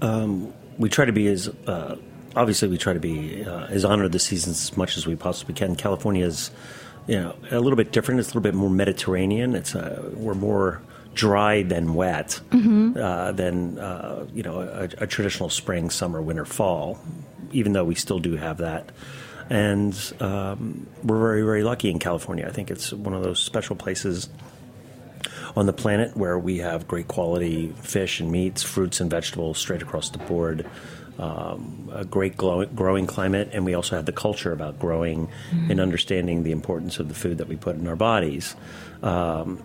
um, 0.00 0.52
we 0.78 0.88
try 0.88 1.04
to 1.04 1.12
be 1.12 1.28
as 1.28 1.48
uh, 1.66 1.96
obviously 2.36 2.68
we 2.68 2.78
try 2.78 2.92
to 2.92 3.00
be 3.00 3.44
uh, 3.44 3.66
as 3.66 3.84
honor 3.84 4.08
the 4.08 4.18
seasons 4.18 4.62
as 4.62 4.76
much 4.76 4.96
as 4.96 5.06
we 5.06 5.16
possibly 5.16 5.54
can. 5.54 5.76
California 5.76 6.24
is 6.24 6.50
you 7.06 7.20
know 7.20 7.34
a 7.50 7.60
little 7.60 7.76
bit 7.76 7.92
different. 7.92 8.20
It's 8.20 8.28
a 8.28 8.30
little 8.30 8.42
bit 8.42 8.54
more 8.54 8.70
Mediterranean. 8.70 9.54
It's 9.54 9.74
uh, 9.74 10.10
we're 10.14 10.34
more 10.34 10.80
dry 11.14 11.62
than 11.62 11.94
wet 11.94 12.40
uh, 12.52 13.32
than 13.32 13.78
uh, 13.78 14.26
you 14.32 14.42
know 14.42 14.60
a, 14.60 14.88
a 15.02 15.06
traditional 15.06 15.48
spring, 15.48 15.90
summer, 15.90 16.20
winter, 16.22 16.44
fall. 16.44 16.98
Even 17.52 17.72
though 17.72 17.84
we 17.84 17.94
still 17.96 18.20
do 18.20 18.36
have 18.36 18.58
that. 18.58 18.90
And 19.48 19.92
um, 20.20 20.86
we're 21.02 21.18
very, 21.18 21.42
very 21.42 21.64
lucky 21.64 21.90
in 21.90 21.98
California. 21.98 22.46
I 22.46 22.52
think 22.52 22.70
it's 22.70 22.92
one 22.92 23.12
of 23.12 23.24
those 23.24 23.40
special 23.40 23.74
places 23.74 24.28
on 25.56 25.66
the 25.66 25.72
planet 25.72 26.16
where 26.16 26.38
we 26.38 26.58
have 26.58 26.86
great 26.86 27.08
quality 27.08 27.74
fish 27.82 28.20
and 28.20 28.30
meats, 28.30 28.62
fruits 28.62 29.00
and 29.00 29.10
vegetables 29.10 29.58
straight 29.58 29.82
across 29.82 30.10
the 30.10 30.18
board. 30.18 30.64
Um, 31.18 31.90
a 31.92 32.04
great 32.04 32.36
glow- 32.36 32.64
growing 32.66 33.06
climate, 33.06 33.50
and 33.52 33.64
we 33.66 33.74
also 33.74 33.96
have 33.96 34.06
the 34.06 34.12
culture 34.12 34.52
about 34.52 34.78
growing 34.78 35.28
and 35.68 35.78
understanding 35.80 36.44
the 36.44 36.52
importance 36.52 36.98
of 36.98 37.08
the 37.08 37.14
food 37.14 37.38
that 37.38 37.48
we 37.48 37.56
put 37.56 37.76
in 37.76 37.86
our 37.88 37.96
bodies. 37.96 38.54
Um, 39.02 39.62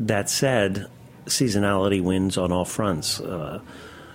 that 0.00 0.30
said, 0.30 0.86
seasonality 1.26 2.02
wins 2.02 2.36
on 2.36 2.52
all 2.52 2.64
fronts. 2.64 3.20
Uh, 3.20 3.60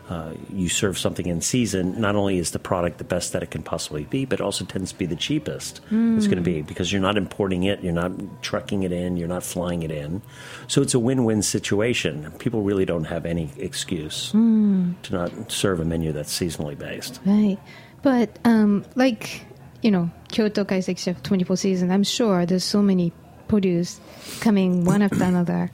uh, 0.09 0.33
you 0.51 0.67
serve 0.67 0.97
something 0.97 1.27
in 1.27 1.39
season, 1.39 2.01
not 2.01 2.15
only 2.15 2.39
is 2.39 2.49
the 2.49 2.57
product 2.59 2.97
the 2.97 3.03
best 3.03 3.31
that 3.31 3.43
it 3.43 3.51
can 3.51 3.61
possibly 3.61 4.05
be, 4.05 4.25
but 4.25 4.41
also 4.41 4.65
tends 4.65 4.91
to 4.91 4.97
be 4.97 5.05
the 5.05 5.15
cheapest 5.15 5.81
it's 5.91 6.25
going 6.25 6.37
to 6.37 6.41
be 6.41 6.63
because 6.63 6.91
you're 6.91 7.01
not 7.01 7.15
importing 7.15 7.63
it, 7.63 7.83
you're 7.83 7.93
not 7.93 8.11
trucking 8.41 8.81
it 8.81 8.91
in, 8.91 9.17
you're 9.17 9.27
not 9.27 9.43
flying 9.43 9.83
it 9.83 9.91
in. 9.91 10.23
So 10.67 10.81
it's 10.81 10.95
a 10.95 10.99
win 10.99 11.25
win 11.25 11.43
situation. 11.43 12.31
People 12.39 12.63
really 12.63 12.85
don't 12.85 13.03
have 13.03 13.27
any 13.27 13.51
excuse 13.57 14.31
to 14.31 14.95
not 15.11 15.51
serve 15.51 15.79
a 15.79 15.85
menu 15.85 16.11
that's 16.11 16.37
seasonally 16.37 16.77
based. 16.77 17.19
Right. 17.23 17.59
But 18.01 18.39
um, 18.45 18.85
like, 18.95 19.45
you 19.83 19.91
know, 19.91 20.09
Kyoto 20.29 20.63
Kaiseki 20.63 20.97
Chef 20.97 21.21
24 21.21 21.55
season, 21.57 21.91
I'm 21.91 22.03
sure 22.03 22.47
there's 22.47 22.63
so 22.63 22.81
many 22.81 23.13
produce 23.49 23.99
coming 24.39 24.85
one 24.85 25.01
after 25.01 25.23
another. 25.23 25.71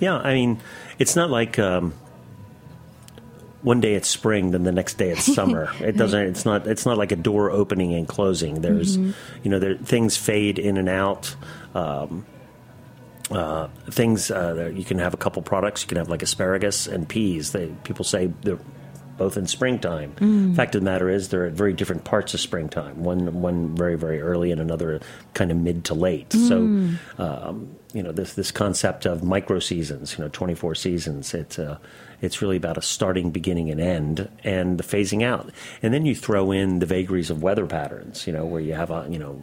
Yeah, 0.00 0.18
I 0.18 0.34
mean, 0.34 0.60
it's 0.98 1.16
not 1.16 1.30
like 1.30 1.58
um, 1.58 1.94
one 3.62 3.80
day 3.80 3.94
it's 3.94 4.08
spring, 4.08 4.50
then 4.50 4.64
the 4.64 4.72
next 4.72 4.98
day 4.98 5.10
it's 5.10 5.34
summer. 5.34 5.72
It 5.80 5.96
doesn't. 5.96 6.20
It's 6.20 6.44
not. 6.44 6.66
It's 6.66 6.84
not 6.84 6.98
like 6.98 7.12
a 7.12 7.16
door 7.16 7.50
opening 7.50 7.94
and 7.94 8.06
closing. 8.06 8.60
There's, 8.60 8.96
you 8.98 9.14
know, 9.44 9.58
there, 9.58 9.76
things 9.76 10.16
fade 10.16 10.58
in 10.58 10.76
and 10.76 10.88
out. 10.88 11.34
Um, 11.74 12.26
uh, 13.30 13.68
things 13.90 14.30
uh, 14.30 14.70
you 14.74 14.84
can 14.84 14.98
have 14.98 15.14
a 15.14 15.16
couple 15.16 15.40
products. 15.40 15.82
You 15.82 15.88
can 15.88 15.96
have 15.96 16.10
like 16.10 16.22
asparagus 16.22 16.86
and 16.86 17.08
peas. 17.08 17.52
They, 17.52 17.68
people 17.84 18.04
say 18.04 18.32
they're 18.42 18.58
both 19.16 19.36
in 19.36 19.46
springtime. 19.46 20.54
Fact 20.54 20.74
of 20.74 20.80
the 20.80 20.84
matter 20.84 21.08
is, 21.08 21.28
they're 21.28 21.46
at 21.46 21.52
very 21.52 21.72
different 21.72 22.04
parts 22.04 22.34
of 22.34 22.40
springtime. 22.40 23.02
One 23.02 23.40
one 23.40 23.76
very 23.76 23.96
very 23.96 24.20
early, 24.20 24.50
and 24.50 24.60
another 24.60 25.00
kind 25.34 25.50
of 25.50 25.56
mid 25.56 25.84
to 25.86 25.94
late. 25.94 26.32
So, 26.32 26.56
um, 27.18 27.76
you 27.92 28.02
know, 28.02 28.12
this 28.12 28.34
this 28.34 28.50
concept 28.50 29.06
of 29.06 29.22
micro 29.22 29.58
seasons. 29.58 30.16
You 30.16 30.24
know, 30.24 30.30
twenty 30.30 30.54
four 30.54 30.74
seasons. 30.74 31.34
It's 31.34 31.58
uh, 31.58 31.78
it's 32.20 32.42
really 32.42 32.56
about 32.56 32.78
a 32.78 32.82
starting, 32.82 33.30
beginning, 33.30 33.70
and 33.70 33.80
end, 33.80 34.28
and 34.42 34.78
the 34.78 34.84
phasing 34.84 35.22
out. 35.22 35.50
And 35.82 35.92
then 35.92 36.06
you 36.06 36.14
throw 36.14 36.52
in 36.52 36.78
the 36.78 36.86
vagaries 36.86 37.30
of 37.30 37.42
weather 37.42 37.66
patterns. 37.66 38.26
You 38.26 38.32
know, 38.32 38.44
where 38.44 38.60
you 38.60 38.74
have 38.74 38.90
a 38.90 39.06
you 39.08 39.18
know 39.18 39.40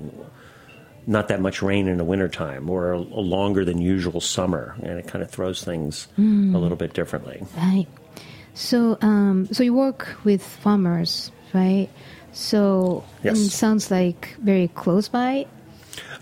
not 1.07 1.29
that 1.29 1.41
much 1.41 1.61
rain 1.61 1.87
in 1.87 1.97
the 1.97 2.03
wintertime 2.03 2.69
or 2.69 2.93
a, 2.93 2.97
a 2.97 2.99
longer 2.99 3.65
than 3.65 3.79
usual 3.79 4.21
summer, 4.21 4.75
and 4.83 4.99
it 4.99 5.07
kind 5.07 5.23
of 5.23 5.31
throws 5.31 5.63
things 5.63 6.07
a 6.17 6.57
little 6.57 6.77
bit 6.77 6.93
differently. 6.93 7.43
Right. 7.57 7.87
So, 8.61 8.97
um, 9.01 9.47
so 9.51 9.63
you 9.63 9.73
work 9.73 10.07
with 10.23 10.43
farmers, 10.43 11.31
right? 11.53 11.89
So 12.31 13.03
Yes. 13.23 13.39
it 13.39 13.49
sounds 13.49 13.89
like 13.89 14.35
very 14.39 14.67
close 14.69 15.09
by. 15.09 15.47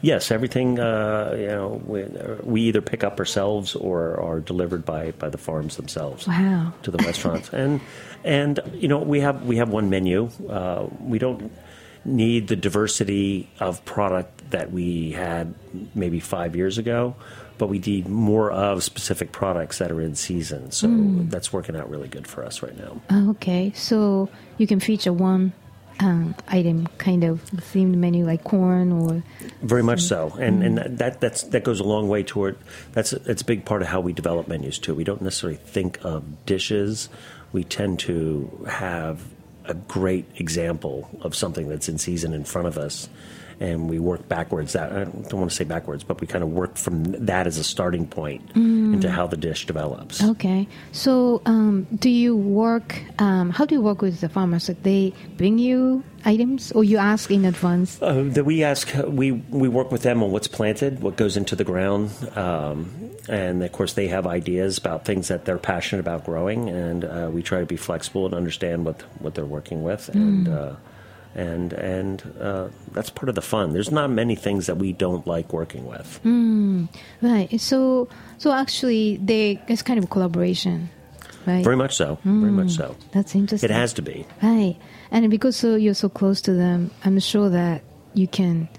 Yes, 0.01 0.31
everything 0.31 0.79
uh, 0.79 1.35
you 1.37 1.47
know 1.47 1.81
we, 1.85 2.05
we 2.43 2.61
either 2.71 2.81
pick 2.81 3.03
up 3.03 3.19
ourselves 3.19 3.75
or 3.75 4.17
are 4.19 4.39
delivered 4.39 4.85
by, 4.85 5.11
by 5.19 5.27
the 5.29 5.37
farms 5.37 5.75
themselves 5.75 6.25
Wow. 6.27 6.71
to 6.83 6.91
the 6.91 6.97
restaurants, 7.03 7.49
and 7.53 7.81
and 8.23 8.59
you 8.73 8.87
know 8.87 8.99
we 8.99 9.19
have 9.19 9.43
we 9.45 9.57
have 9.57 9.69
one 9.69 9.89
menu. 9.89 10.29
Uh, 10.49 10.87
we 11.03 11.19
don't 11.19 11.51
need 12.05 12.47
the 12.47 12.55
diversity 12.55 13.49
of 13.59 13.83
product 13.83 14.49
that 14.51 14.71
we 14.71 15.11
had 15.11 15.53
maybe 15.93 16.19
five 16.21 16.55
years 16.55 16.77
ago, 16.77 17.13
but 17.59 17.69
we 17.69 17.77
need 17.77 18.07
more 18.07 18.49
of 18.49 18.83
specific 18.83 19.31
products 19.31 19.77
that 19.77 19.91
are 19.91 20.01
in 20.01 20.15
season. 20.15 20.71
So 20.71 20.87
that's 21.29 21.53
working 21.53 21.75
out 21.75 21.87
really 21.89 22.07
good 22.07 22.25
for 22.25 22.43
us 22.43 22.63
right 22.63 22.75
now. 22.75 23.29
Okay, 23.31 23.71
so 23.75 24.29
you 24.57 24.65
can 24.65 24.79
feature 24.79 25.13
one 25.13 25.53
um, 25.99 26.33
item, 26.47 26.87
kind 26.97 27.23
of 27.23 27.43
themed 27.51 27.95
menu, 27.95 28.25
like 28.25 28.43
corn 28.43 28.91
or 28.91 29.21
Very 29.61 29.83
much 29.83 30.01
so, 30.01 30.35
and 30.39 30.63
and 30.63 30.77
that, 30.77 30.97
that 30.97 31.21
that's 31.21 31.43
that 31.43 31.63
goes 31.63 31.79
a 31.79 31.83
long 31.83 32.07
way 32.07 32.23
toward 32.23 32.57
that's 32.93 33.13
it's 33.13 33.41
a 33.41 33.45
big 33.45 33.65
part 33.65 33.81
of 33.81 33.89
how 33.89 33.99
we 33.99 34.13
develop 34.13 34.47
menus 34.47 34.79
too. 34.79 34.95
We 34.95 35.03
don't 35.03 35.21
necessarily 35.21 35.57
think 35.57 35.99
of 36.03 36.45
dishes. 36.45 37.09
We 37.51 37.63
tend 37.63 37.99
to 38.01 38.65
have 38.69 39.25
a 39.65 39.73
great 39.73 40.25
example 40.37 41.09
of 41.21 41.35
something 41.35 41.67
that's 41.67 41.89
in 41.89 41.97
season 41.97 42.33
in 42.33 42.43
front 42.43 42.67
of 42.67 42.77
us, 42.77 43.09
and 43.59 43.89
we 43.89 43.99
work 43.99 44.27
backwards. 44.27 44.73
That 44.73 44.91
I 44.91 45.03
don't 45.03 45.33
want 45.33 45.51
to 45.51 45.55
say 45.55 45.63
backwards, 45.63 46.03
but 46.03 46.21
we 46.21 46.27
kind 46.27 46.43
of 46.43 46.51
work 46.51 46.77
from 46.77 47.03
that 47.03 47.47
as 47.47 47.57
a 47.57 47.63
starting 47.63 48.07
point 48.07 48.49
into 48.55 49.09
how 49.09 49.27
the 49.27 49.37
dish 49.37 49.65
develops. 49.65 50.23
Okay. 50.23 50.67
So, 50.91 51.41
um, 51.45 51.87
do 51.95 52.09
you 52.09 52.35
work? 52.35 53.01
Um, 53.19 53.49
how 53.49 53.65
do 53.65 53.75
you 53.75 53.81
work 53.81 54.01
with 54.01 54.21
the 54.21 54.29
farmers? 54.29 54.67
Like 54.69 54.83
they 54.83 55.13
bring 55.37 55.57
you 55.57 56.03
items, 56.25 56.71
or 56.71 56.83
you 56.83 56.97
ask 56.97 57.31
in 57.31 57.45
advance? 57.45 58.01
Uh, 58.01 58.23
that 58.29 58.45
we 58.45 58.63
ask, 58.63 58.91
we 59.07 59.31
we 59.31 59.67
work 59.67 59.91
with 59.91 60.03
them 60.03 60.23
on 60.23 60.31
what's 60.31 60.47
planted, 60.47 61.01
what 61.01 61.15
goes 61.15 61.37
into 61.37 61.55
the 61.55 61.63
ground, 61.63 62.11
um, 62.35 62.91
and 63.27 63.63
of 63.63 63.71
course 63.71 63.93
they 63.93 64.07
have 64.07 64.27
ideas 64.27 64.77
about 64.77 65.05
things 65.05 65.27
that 65.27 65.45
they're 65.45 65.57
passionate 65.57 65.99
about 65.99 66.25
growing, 66.25 66.69
and 66.69 67.05
uh, 67.05 67.29
we 67.31 67.43
try 67.43 67.59
to 67.59 67.65
be 67.65 67.77
flexible 67.77 68.25
and 68.25 68.33
understand 68.33 68.85
what 68.85 69.01
what 69.19 69.35
they're 69.35 69.45
working 69.45 69.83
with, 69.83 70.09
and 70.09 70.47
uh, 70.47 70.75
and 71.35 71.73
and 71.73 72.23
uh, 72.39 72.69
that's 72.91 73.09
part 73.09 73.29
of 73.29 73.35
the 73.35 73.41
fun. 73.41 73.73
There's 73.73 73.91
not 73.91 74.09
many 74.09 74.35
things 74.35 74.65
that 74.67 74.77
we 74.77 74.93
don't 74.93 75.25
like 75.27 75.53
working 75.53 75.85
with. 75.85 76.19
Right. 77.21 77.59
So, 77.59 78.09
so 78.37 78.51
actually, 78.51 79.17
they 79.17 79.61
it's 79.67 79.81
kind 79.81 79.99
of 79.99 80.09
collaboration, 80.09 80.89
right? 81.45 81.63
Very 81.63 81.75
much 81.77 81.95
so. 81.95 82.17
Very 82.23 82.51
much 82.51 82.71
so. 82.71 82.95
That's 83.11 83.35
interesting. 83.35 83.69
It 83.69 83.73
has 83.73 83.93
to 83.93 84.01
be. 84.01 84.25
Right. 84.41 84.75
And 85.11 85.29
because 85.29 85.55
so 85.55 85.75
you're 85.75 85.93
so 85.93 86.09
close 86.09 86.41
to 86.41 86.53
them, 86.53 86.91
I'm 87.05 87.19
sure 87.19 87.49
that 87.49 87.83
you 88.13 88.27
can, 88.27 88.69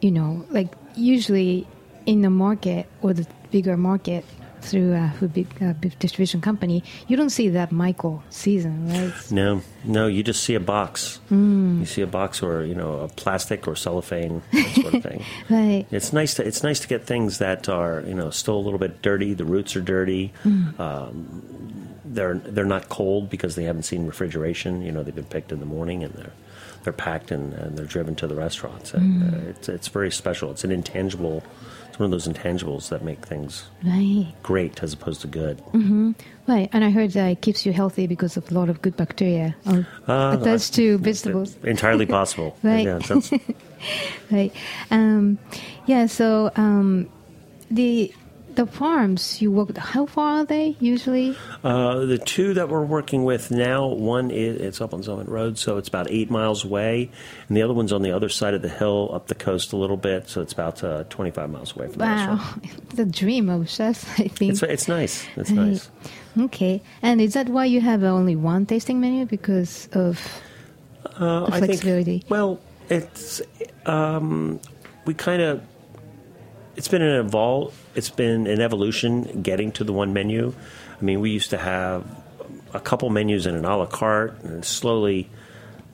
you 0.00 0.10
know, 0.10 0.44
like 0.50 0.72
usually 0.96 1.66
in 2.06 2.22
the 2.22 2.30
market 2.30 2.86
or 3.02 3.12
the 3.12 3.26
bigger 3.50 3.76
market 3.76 4.24
through 4.62 4.94
a 4.94 5.12
food 5.18 5.32
big, 5.34 5.62
uh, 5.62 5.72
distribution 5.98 6.40
company, 6.40 6.82
you 7.08 7.16
don't 7.16 7.30
see 7.30 7.48
that 7.50 7.72
micro 7.72 8.22
season, 8.30 8.88
right? 8.88 9.12
No, 9.30 9.62
no, 9.84 10.06
you 10.06 10.22
just 10.22 10.42
see 10.42 10.54
a 10.54 10.60
box. 10.60 11.20
You 11.30 11.86
see 11.86 12.02
a 12.02 12.06
box 12.06 12.42
or 12.42 12.64
you 12.64 12.74
know 12.74 13.00
a 13.00 13.08
plastic 13.08 13.66
or 13.66 13.76
cellophane 13.76 14.42
sort 14.74 14.94
of 14.94 15.02
thing. 15.08 15.24
Right. 15.48 15.86
It's 15.90 16.12
nice 16.12 16.34
to 16.34 16.46
it's 16.46 16.62
nice 16.62 16.80
to 16.80 16.88
get 16.88 17.06
things 17.06 17.38
that 17.38 17.68
are 17.68 18.02
you 18.06 18.14
know 18.14 18.30
still 18.30 18.56
a 18.56 18.62
little 18.62 18.78
bit 18.78 19.02
dirty. 19.02 19.34
The 19.34 19.44
roots 19.44 19.76
are 19.76 19.80
dirty. 19.80 20.32
Um, 20.78 21.88
they're 22.04 22.34
they're 22.38 22.64
not 22.64 22.88
cold 22.88 23.30
because 23.30 23.54
they 23.54 23.64
haven't 23.64 23.84
seen 23.84 24.06
refrigeration. 24.06 24.82
You 24.82 24.92
know 24.92 25.02
they've 25.02 25.14
been 25.14 25.24
picked 25.24 25.52
in 25.52 25.60
the 25.60 25.66
morning 25.66 26.02
and 26.04 26.12
they're 26.14 26.32
they're 26.82 26.92
packed 26.92 27.30
and, 27.30 27.52
and 27.54 27.76
they're 27.76 27.86
driven 27.86 28.14
to 28.16 28.26
the 28.26 28.34
restaurants. 28.34 28.94
And, 28.94 29.22
uh, 29.22 29.48
it's 29.50 29.68
it's 29.68 29.88
very 29.88 30.10
special. 30.10 30.50
It's 30.50 30.64
an 30.64 30.72
intangible. 30.72 31.42
It's 31.90 31.98
one 31.98 32.06
of 32.06 32.10
those 32.12 32.26
intangibles 32.26 32.88
that 32.88 33.02
make 33.04 33.26
things 33.26 33.64
Right. 33.84 34.28
great 34.42 34.82
as 34.82 34.92
opposed 34.94 35.20
to 35.22 35.26
good. 35.26 35.60
Right. 36.46 36.68
And 36.72 36.84
I 36.84 36.90
heard 36.90 37.10
that 37.12 37.26
it 37.28 37.40
keeps 37.42 37.66
you 37.66 37.72
healthy 37.72 38.06
because 38.06 38.36
of 38.36 38.50
a 38.50 38.54
lot 38.54 38.68
of 38.68 38.80
good 38.82 38.96
bacteria 38.96 39.54
or 39.66 39.86
Uh, 40.08 40.36
attached 40.40 40.74
to 40.74 40.98
vegetables. 40.98 41.56
Entirely 41.62 42.06
possible. 42.06 42.56
Right. 42.62 42.86
Yeah, 42.86 43.00
right. 44.30 44.52
Um, 44.90 45.38
yeah. 45.86 46.06
So 46.06 46.50
um, 46.56 47.08
the 47.70 48.12
the 48.64 48.70
farms 48.70 49.40
you 49.40 49.50
work. 49.50 49.76
How 49.76 50.04
far 50.06 50.40
are 50.40 50.44
they 50.44 50.76
usually? 50.80 51.36
Uh, 51.64 52.00
the 52.00 52.18
two 52.18 52.54
that 52.54 52.68
we're 52.68 52.84
working 52.84 53.24
with 53.24 53.50
now, 53.50 53.86
one 53.86 54.30
is 54.30 54.60
it's 54.60 54.80
up 54.80 54.92
on 54.92 55.02
Summit 55.02 55.28
Road, 55.28 55.58
so 55.58 55.78
it's 55.78 55.88
about 55.88 56.10
eight 56.10 56.30
miles 56.30 56.64
away, 56.64 57.10
and 57.48 57.56
the 57.56 57.62
other 57.62 57.72
one's 57.74 57.92
on 57.92 58.02
the 58.02 58.12
other 58.12 58.28
side 58.28 58.54
of 58.54 58.62
the 58.62 58.68
hill, 58.68 59.10
up 59.12 59.28
the 59.28 59.34
coast 59.34 59.72
a 59.72 59.76
little 59.76 59.96
bit, 59.96 60.28
so 60.28 60.40
it's 60.42 60.52
about 60.52 60.84
uh, 60.84 61.04
25 61.04 61.48
miles 61.50 61.74
away 61.76 61.86
from 61.88 61.98
the 61.98 62.04
Wow, 62.04 62.54
the 62.94 63.04
dream 63.06 63.48
of 63.48 63.68
chefs. 63.68 64.04
I 64.18 64.28
think. 64.28 64.52
It's 64.52 64.62
it's 64.62 64.88
nice. 64.88 65.26
It's 65.36 65.50
nice. 65.50 65.90
Okay. 66.38 66.80
And 67.02 67.20
is 67.20 67.34
that 67.34 67.48
why 67.48 67.64
you 67.64 67.80
have 67.80 68.04
only 68.04 68.36
one 68.36 68.64
tasting 68.64 69.00
menu 69.00 69.26
because 69.26 69.88
of 69.92 70.20
Uh, 71.18 71.40
the 71.40 71.46
I 71.46 71.50
think- 71.60 71.64
flexibility? 71.66 72.24
well, 72.28 72.60
it's 72.88 73.42
um, 73.84 74.60
we 75.06 75.14
kind 75.14 75.42
of 75.42 75.60
it's 76.76 76.88
been 76.88 77.02
an 77.02 77.28
evol 77.28 77.72
it's 77.94 78.10
been 78.10 78.46
an 78.46 78.60
evolution 78.60 79.42
getting 79.42 79.72
to 79.72 79.84
the 79.84 79.92
one 79.92 80.12
menu. 80.12 80.54
I 81.00 81.04
mean, 81.04 81.20
we 81.20 81.30
used 81.30 81.50
to 81.50 81.58
have 81.58 82.04
a 82.72 82.80
couple 82.80 83.10
menus 83.10 83.46
in 83.46 83.54
an 83.54 83.64
a 83.64 83.76
la 83.76 83.86
carte, 83.86 84.40
and 84.42 84.64
slowly 84.64 85.28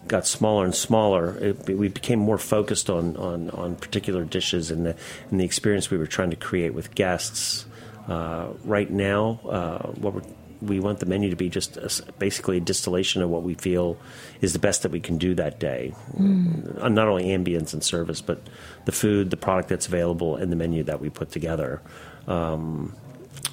got 0.06 0.26
smaller 0.26 0.64
and 0.64 0.74
smaller. 0.74 1.36
It, 1.38 1.66
we 1.68 1.88
became 1.88 2.18
more 2.18 2.38
focused 2.38 2.90
on, 2.90 3.16
on, 3.16 3.50
on 3.50 3.76
particular 3.76 4.24
dishes 4.24 4.70
and 4.70 4.86
the 4.86 4.96
and 5.30 5.40
the 5.40 5.44
experience 5.44 5.90
we 5.90 5.98
were 5.98 6.06
trying 6.06 6.30
to 6.30 6.36
create 6.36 6.74
with 6.74 6.94
guests. 6.94 7.66
Uh, 8.08 8.50
right 8.64 8.88
now, 8.88 9.40
uh, 9.48 9.88
what 9.92 10.14
we're 10.14 10.22
we 10.60 10.80
want 10.80 11.00
the 11.00 11.06
menu 11.06 11.30
to 11.30 11.36
be 11.36 11.48
just 11.48 11.76
a 11.76 11.90
basically 12.18 12.56
a 12.56 12.60
distillation 12.60 13.22
of 13.22 13.30
what 13.30 13.42
we 13.42 13.54
feel 13.54 13.96
is 14.40 14.52
the 14.52 14.58
best 14.58 14.82
that 14.82 14.90
we 14.90 15.00
can 15.00 15.18
do 15.18 15.34
that 15.34 15.60
day. 15.60 15.94
Uh, 16.18 16.88
Not 16.88 17.08
only 17.08 17.26
ambience 17.26 17.72
and 17.72 17.82
service, 17.82 18.20
but 18.20 18.40
the 18.84 18.92
food, 18.92 19.30
the 19.30 19.36
product 19.36 19.68
that's 19.68 19.86
available, 19.86 20.36
and 20.36 20.50
the 20.50 20.56
menu 20.56 20.82
that 20.84 21.00
we 21.00 21.10
put 21.10 21.30
together. 21.30 21.80
Um, 22.26 22.94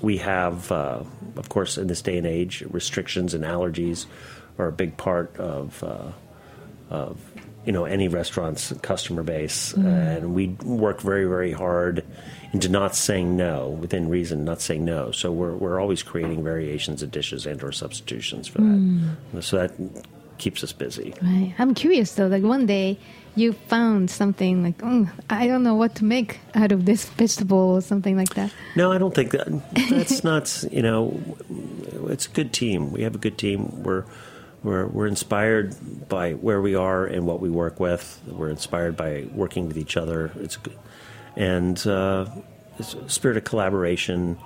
we 0.02 0.18
have, 0.18 0.72
uh, 0.72 1.04
of 1.36 1.50
course, 1.50 1.78
in 1.78 1.88
this 1.88 2.02
day 2.02 2.18
and 2.18 2.28
age, 2.28 2.64
restrictions 2.70 3.34
and 3.34 3.44
allergies 3.44 4.06
are 4.58 4.68
a 4.68 4.72
big 4.72 4.98
part 4.98 5.36
of 5.38 5.84
uh, 5.84 6.12
of 6.90 7.20
you 7.66 7.72
know 7.72 7.86
any 7.86 8.08
restaurant's 8.08 8.74
customer 8.82 9.24
base, 9.24 9.74
mm-hmm. 9.74 9.88
and 9.88 10.36
we 10.36 10.48
work 10.64 11.02
very 11.02 11.26
very 11.26 11.52
hard 11.52 12.04
into 12.54 12.70
not 12.70 12.96
saying 12.96 13.36
no 13.36 13.70
within 13.70 14.10
reason, 14.10 14.46
not 14.46 14.62
saying 14.62 14.86
no. 14.86 15.12
So 15.12 15.32
we're 15.32 15.56
we're 15.56 15.80
always 15.80 16.04
creating 16.04 16.44
variations 16.44 17.02
of 17.02 17.12
dishes 17.12 17.46
and 17.46 17.62
or 17.64 17.72
substitutions 17.72 18.48
for 18.48 18.60
that. 18.60 18.68
Mm. 18.68 19.44
So 19.44 19.58
that 19.58 19.72
keeps 20.38 20.64
us 20.64 20.72
busy. 20.72 21.14
Right. 21.22 21.54
I'm 21.58 21.74
curious 21.74 22.14
though. 22.14 22.28
Like 22.28 22.44
one 22.44 22.66
day 22.66 23.00
you 23.36 23.54
found 23.54 24.12
something 24.12 24.64
like, 24.64 24.76
oh, 24.84 25.10
I 25.30 25.48
don't 25.48 25.64
know 25.64 25.76
what 25.76 25.96
to 25.96 26.06
make 26.06 26.40
out 26.54 26.72
of 26.72 26.86
this 26.86 27.06
vegetable 27.06 27.58
or 27.58 27.82
something 27.82 28.16
like 28.16 28.36
that. 28.36 28.52
No, 28.76 28.92
I 28.92 28.98
don't 28.98 29.16
think 29.16 29.32
that. 29.32 29.48
That's 29.90 30.24
not. 30.32 30.64
You 30.72 30.84
know, 30.84 31.22
it's 32.10 32.28
a 32.28 32.30
good 32.30 32.54
team. 32.54 32.92
We 32.92 33.02
have 33.02 33.16
a 33.16 33.18
good 33.18 33.38
team. 33.38 33.84
We're 33.84 34.06
we're 34.64 34.88
we're 34.88 35.08
inspired 35.08 36.10
by 36.10 36.34
where 36.34 36.62
we 36.62 36.76
are 36.76 37.06
and 37.06 37.26
what 37.26 37.40
we 37.40 37.50
work 37.50 37.80
with. 37.80 38.22
We're 38.28 38.50
inspired 38.50 38.96
by 38.96 39.28
working 39.34 39.68
with 39.68 39.78
each 39.78 39.98
other. 39.98 40.32
It's 40.36 40.58
good, 40.58 40.78
and 41.36 41.86
uh, 41.86 42.28
it's 42.80 42.94
a 42.94 43.10
spirit 43.10 43.38
of 43.38 43.44
collaboration 43.44 44.38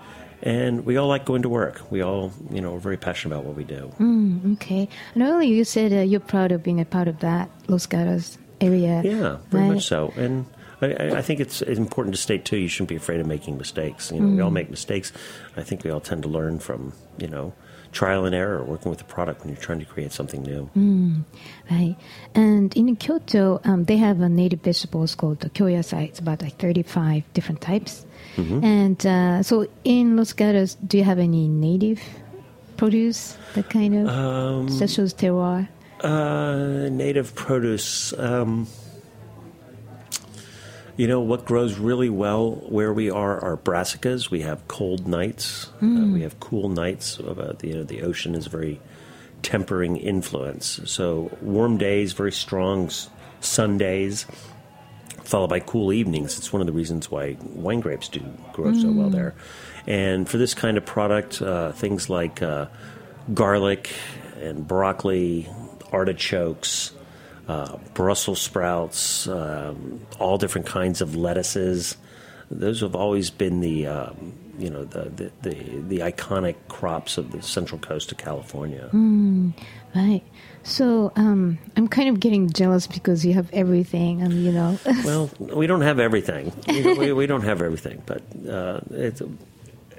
and 0.42 0.86
we 0.86 0.98
all 0.98 1.08
like 1.08 1.26
going 1.26 1.42
to 1.42 1.50
work. 1.50 1.82
We 1.90 2.02
all, 2.02 2.32
you 2.52 2.62
know, 2.62 2.76
are 2.76 2.80
very 2.80 2.98
passionate 2.98 3.36
about 3.36 3.46
what 3.46 3.56
we 3.56 3.64
do. 3.64 3.92
Mm, 4.00 4.54
okay. 4.54 4.88
And 5.16 5.24
earlier 5.24 5.54
you 5.54 5.64
said 5.64 5.92
uh, 5.92 6.02
you're 6.02 6.20
proud 6.20 6.52
of 6.52 6.64
being 6.64 6.80
a 6.80 6.86
part 6.86 7.08
of 7.08 7.20
that 7.20 7.50
Los 7.68 7.86
Gatos 7.86 8.38
area. 8.62 9.02
Yeah, 9.04 9.38
very 9.50 9.64
right? 9.64 9.74
much 9.76 9.86
so. 9.86 10.14
And 10.16 10.46
I- 10.82 11.18
I, 11.18 11.22
think 11.22 11.40
it's 11.40 11.62
important 11.64 12.16
to 12.16 12.22
state 12.22 12.46
too. 12.46 12.58
You 12.58 12.68
shouldn't 12.68 12.90
be 12.90 12.96
afraid 12.96 13.20
of 13.20 13.26
making 13.26 13.58
mistakes. 13.58 14.12
You 14.12 14.20
know, 14.20 14.36
we 14.36 14.42
all 14.42 14.52
make 14.52 14.70
mistakes. 14.70 15.12
I 15.56 15.64
think 15.64 15.84
we 15.84 15.90
all 15.90 16.02
tend 16.02 16.22
to 16.24 16.30
learn 16.30 16.60
from 16.60 16.94
you 17.18 17.28
know 17.28 17.54
trial 17.98 18.26
and 18.26 18.36
error, 18.36 18.64
working 18.64 18.90
with 18.94 19.00
the 19.00 19.10
product 19.16 19.38
when 19.42 19.50
you're 19.50 19.66
trying 19.70 19.80
to 19.86 19.90
create 19.94 20.12
something 20.20 20.42
new. 20.44 20.70
Right. 21.72 21.96
And 22.36 22.70
in 22.78 22.96
Kyoto, 22.96 23.60
um, 23.64 23.86
they 23.90 23.98
have 23.98 24.22
a 24.22 24.30
native 24.30 24.62
vegetables 24.62 25.16
called 25.16 25.40
the 25.40 25.50
kyoyasai. 25.50 26.04
It's 26.10 26.20
about 26.20 26.42
like 26.46 26.56
35 26.58 27.24
different 27.34 27.62
types. 27.62 28.06
And 28.38 29.00
uh, 29.04 29.42
so 29.42 29.66
in 29.84 30.16
Los 30.16 30.32
Gatos, 30.34 30.76
do 30.76 30.98
you 31.00 31.04
have 31.04 31.18
any 31.18 31.48
native 31.48 32.00
produce 32.78 33.36
that 33.56 33.68
kind 33.72 33.94
of 33.98 34.06
Um, 34.08 34.68
as 34.68 35.14
terroir? 35.18 35.68
Uh, 36.02 36.90
native 36.94 37.34
produce. 37.34 38.14
Um, 38.14 38.68
you 40.98 41.08
know 41.08 41.20
what 41.22 41.46
grows 41.46 41.78
really 41.78 42.10
well 42.10 42.52
where 42.70 42.92
we 42.92 43.10
are 43.10 43.40
are 43.40 43.56
brassicas. 43.58 44.30
We 44.32 44.42
have 44.42 44.68
cold 44.68 45.08
nights. 45.08 45.70
Uh, 45.82 45.86
we 46.14 46.22
have 46.24 46.40
cool 46.40 46.70
nights. 46.70 47.20
Uh, 47.20 47.56
the, 47.60 47.68
you 47.68 47.76
know, 47.76 47.84
the 47.84 48.02
ocean 48.02 48.36
is 48.36 48.48
a 48.48 48.50
very 48.50 48.80
tempering 49.44 49.98
influence. 49.98 50.80
So 50.86 51.30
warm 51.42 51.78
days, 51.78 52.14
very 52.14 52.32
strong 52.32 52.88
s- 52.88 53.10
sun 53.40 53.78
days, 53.78 54.26
followed 55.24 55.50
by 55.50 55.60
cool 55.60 55.94
evenings. 55.94 56.38
It's 56.38 56.52
one 56.52 56.62
of 56.62 56.66
the 56.68 56.74
reasons 56.74 57.12
why 57.12 57.38
wine 57.42 57.80
grapes 57.80 58.10
do 58.10 58.22
grow 58.54 58.74
so 58.74 58.92
well 58.92 59.10
there. 59.10 59.36
And 59.86 60.28
for 60.28 60.38
this 60.38 60.54
kind 60.56 60.78
of 60.78 60.86
product, 60.86 61.42
uh, 61.42 61.72
things 61.74 62.10
like 62.10 62.42
uh, 62.42 62.66
garlic 63.34 63.92
and 64.42 64.68
broccoli, 64.68 65.48
artichokes, 65.92 66.92
uh, 67.48 67.78
Brussels 67.94 68.42
sprouts, 68.42 69.28
um, 69.28 70.02
all 70.20 70.38
different 70.38 70.68
kinds 70.68 71.02
of 71.02 71.16
lettuces. 71.16 71.96
Those 72.52 72.82
have 72.82 72.96
always 72.96 73.30
been 73.30 73.60
the 73.62 73.88
um, 73.88 74.34
you 74.58 74.70
know 74.70 74.86
the, 74.86 75.10
the, 75.10 75.32
the, 75.50 75.54
the 75.82 75.98
iconic 76.00 76.56
crops 76.68 77.18
of 77.18 77.32
the 77.32 77.42
central 77.42 77.80
coast 77.80 78.12
of 78.12 78.18
California. 78.18 78.90
Right. 79.96 80.22
So 80.64 81.12
um, 81.16 81.58
I'm 81.78 81.88
kind 81.88 82.10
of 82.10 82.20
getting 82.20 82.50
jealous 82.50 82.88
because 82.88 83.26
you 83.26 83.34
have 83.34 83.50
everything, 83.54 84.22
and 84.22 84.34
you 84.34 84.52
know. 84.52 84.78
Well, 85.06 85.30
we 85.40 85.68
don't 85.68 85.82
have 85.82 86.00
everything. 86.00 86.52
You 86.68 86.84
know, 86.84 86.94
we, 86.96 87.14
we 87.14 87.26
don't 87.28 87.44
have 87.44 87.62
everything, 87.62 88.02
but 88.06 88.22
uh, 88.50 88.82
it, 88.92 89.22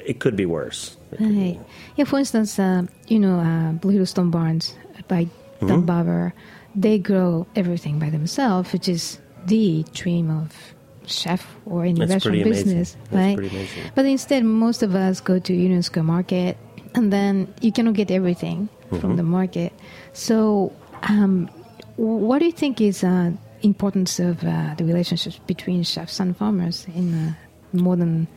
it 0.04 0.20
could 0.20 0.37
be 0.37 0.44
worse. 0.46 0.96
It 1.12 1.16
could 1.18 1.28
be- 1.28 1.40
Right. 1.52 1.61
Yeah, 1.96 2.04
for 2.04 2.18
instance, 2.18 2.58
uh, 2.58 2.82
you 3.08 3.18
know, 3.18 3.38
uh, 3.40 3.72
Blue 3.72 4.04
Stone 4.04 4.30
Barns 4.30 4.74
by 5.08 5.28
Mm-hmm. 5.61 6.26
They 6.74 6.98
grow 6.98 7.46
everything 7.57 7.98
by 7.98 8.11
themselves, 8.11 8.72
which 8.72 8.88
is 8.88 9.18
the 9.46 9.85
dream 9.94 10.31
of 10.31 10.54
chef 11.07 11.57
or 11.64 11.85
any 11.85 11.98
That's 12.00 12.12
restaurant 12.12 12.44
business, 12.44 12.96
right? 13.11 13.38
But 13.94 14.04
instead, 14.07 14.44
most 14.44 14.83
of 14.83 14.94
us 14.94 15.20
go 15.20 15.38
to 15.38 15.52
Union 15.54 15.83
Square 15.83 16.04
Market, 16.04 16.57
and 16.94 17.12
then 17.12 17.52
you 17.61 17.72
cannot 17.72 17.94
get 17.94 18.11
everything 18.11 18.68
Mm-hmm. 18.88 19.00
from 19.00 19.16
the 19.16 19.22
market. 19.22 19.74
So, 20.14 20.72
um, 21.02 21.50
what 21.96 22.38
do 22.38 22.46
you 22.46 22.52
think 22.52 22.81
is 22.81 23.04
uh, 23.04 23.33
importance 23.61 24.18
of 24.18 24.42
uh, 24.42 24.74
the 24.78 24.85
relationships 24.85 25.38
between 25.46 25.83
chefs 25.83 26.18
and 26.20 26.35
farmers 26.35 26.87
in 26.94 27.12
uh, 27.12 27.35
modern? 27.74 28.28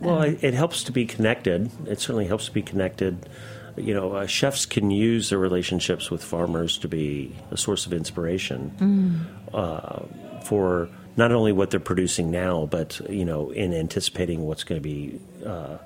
Well, 0.00 0.20
it, 0.20 0.44
it 0.44 0.52
helps 0.52 0.84
to 0.84 0.92
be 0.92 1.06
connected. 1.06 1.70
It 1.86 1.98
certainly 1.98 2.26
helps 2.26 2.44
to 2.46 2.52
be 2.52 2.60
connected. 2.60 3.26
You 3.76 3.94
know, 3.94 4.12
uh, 4.12 4.26
chefs 4.26 4.66
can 4.66 4.90
use 4.90 5.30
their 5.30 5.38
relationships 5.38 6.10
with 6.10 6.22
farmers 6.22 6.78
to 6.78 6.88
be 6.88 7.34
a 7.50 7.56
source 7.56 7.86
of 7.86 7.92
inspiration 7.92 9.26
uh, 9.52 10.00
for 10.44 10.88
not 11.16 11.32
only 11.32 11.52
what 11.52 11.70
they're 11.70 11.80
producing 11.80 12.30
now, 12.30 12.66
but 12.66 13.00
you 13.08 13.24
know, 13.24 13.50
in 13.50 13.72
anticipating 13.72 14.46
what's 14.46 14.64
going 14.64 14.80
to 14.80 14.88
be 14.88 15.20
uh, 15.44 15.78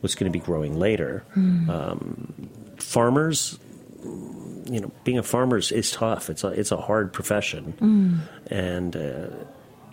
what's 0.00 0.14
going 0.14 0.30
to 0.30 0.38
be 0.38 0.44
growing 0.44 0.78
later. 0.78 1.24
Um, 1.70 2.50
farmers, 2.78 3.58
you 4.04 4.80
know, 4.80 4.90
being 5.04 5.18
a 5.18 5.22
farmer 5.22 5.58
is, 5.58 5.90
tough. 5.90 6.30
It's 6.30 6.44
a 6.44 6.48
it's 6.48 6.72
a 6.72 6.76
hard 6.76 7.12
profession, 7.12 7.74
and. 8.48 8.96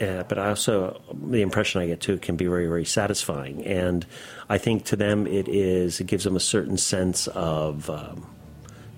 Uh, 0.01 0.23
but 0.23 0.39
I 0.39 0.49
also 0.49 1.01
the 1.13 1.41
impression 1.41 1.81
I 1.81 1.87
get 1.87 2.01
too 2.01 2.17
can 2.17 2.35
be 2.35 2.45
very 2.45 2.67
very 2.67 2.85
satisfying, 2.85 3.65
and 3.65 4.05
I 4.49 4.57
think 4.57 4.85
to 4.85 4.95
them 4.95 5.27
it 5.27 5.47
is 5.47 5.99
it 5.99 6.07
gives 6.07 6.23
them 6.23 6.35
a 6.35 6.41
certain 6.41 6.77
sense 6.77 7.27
of 7.27 7.89
um, 7.89 8.25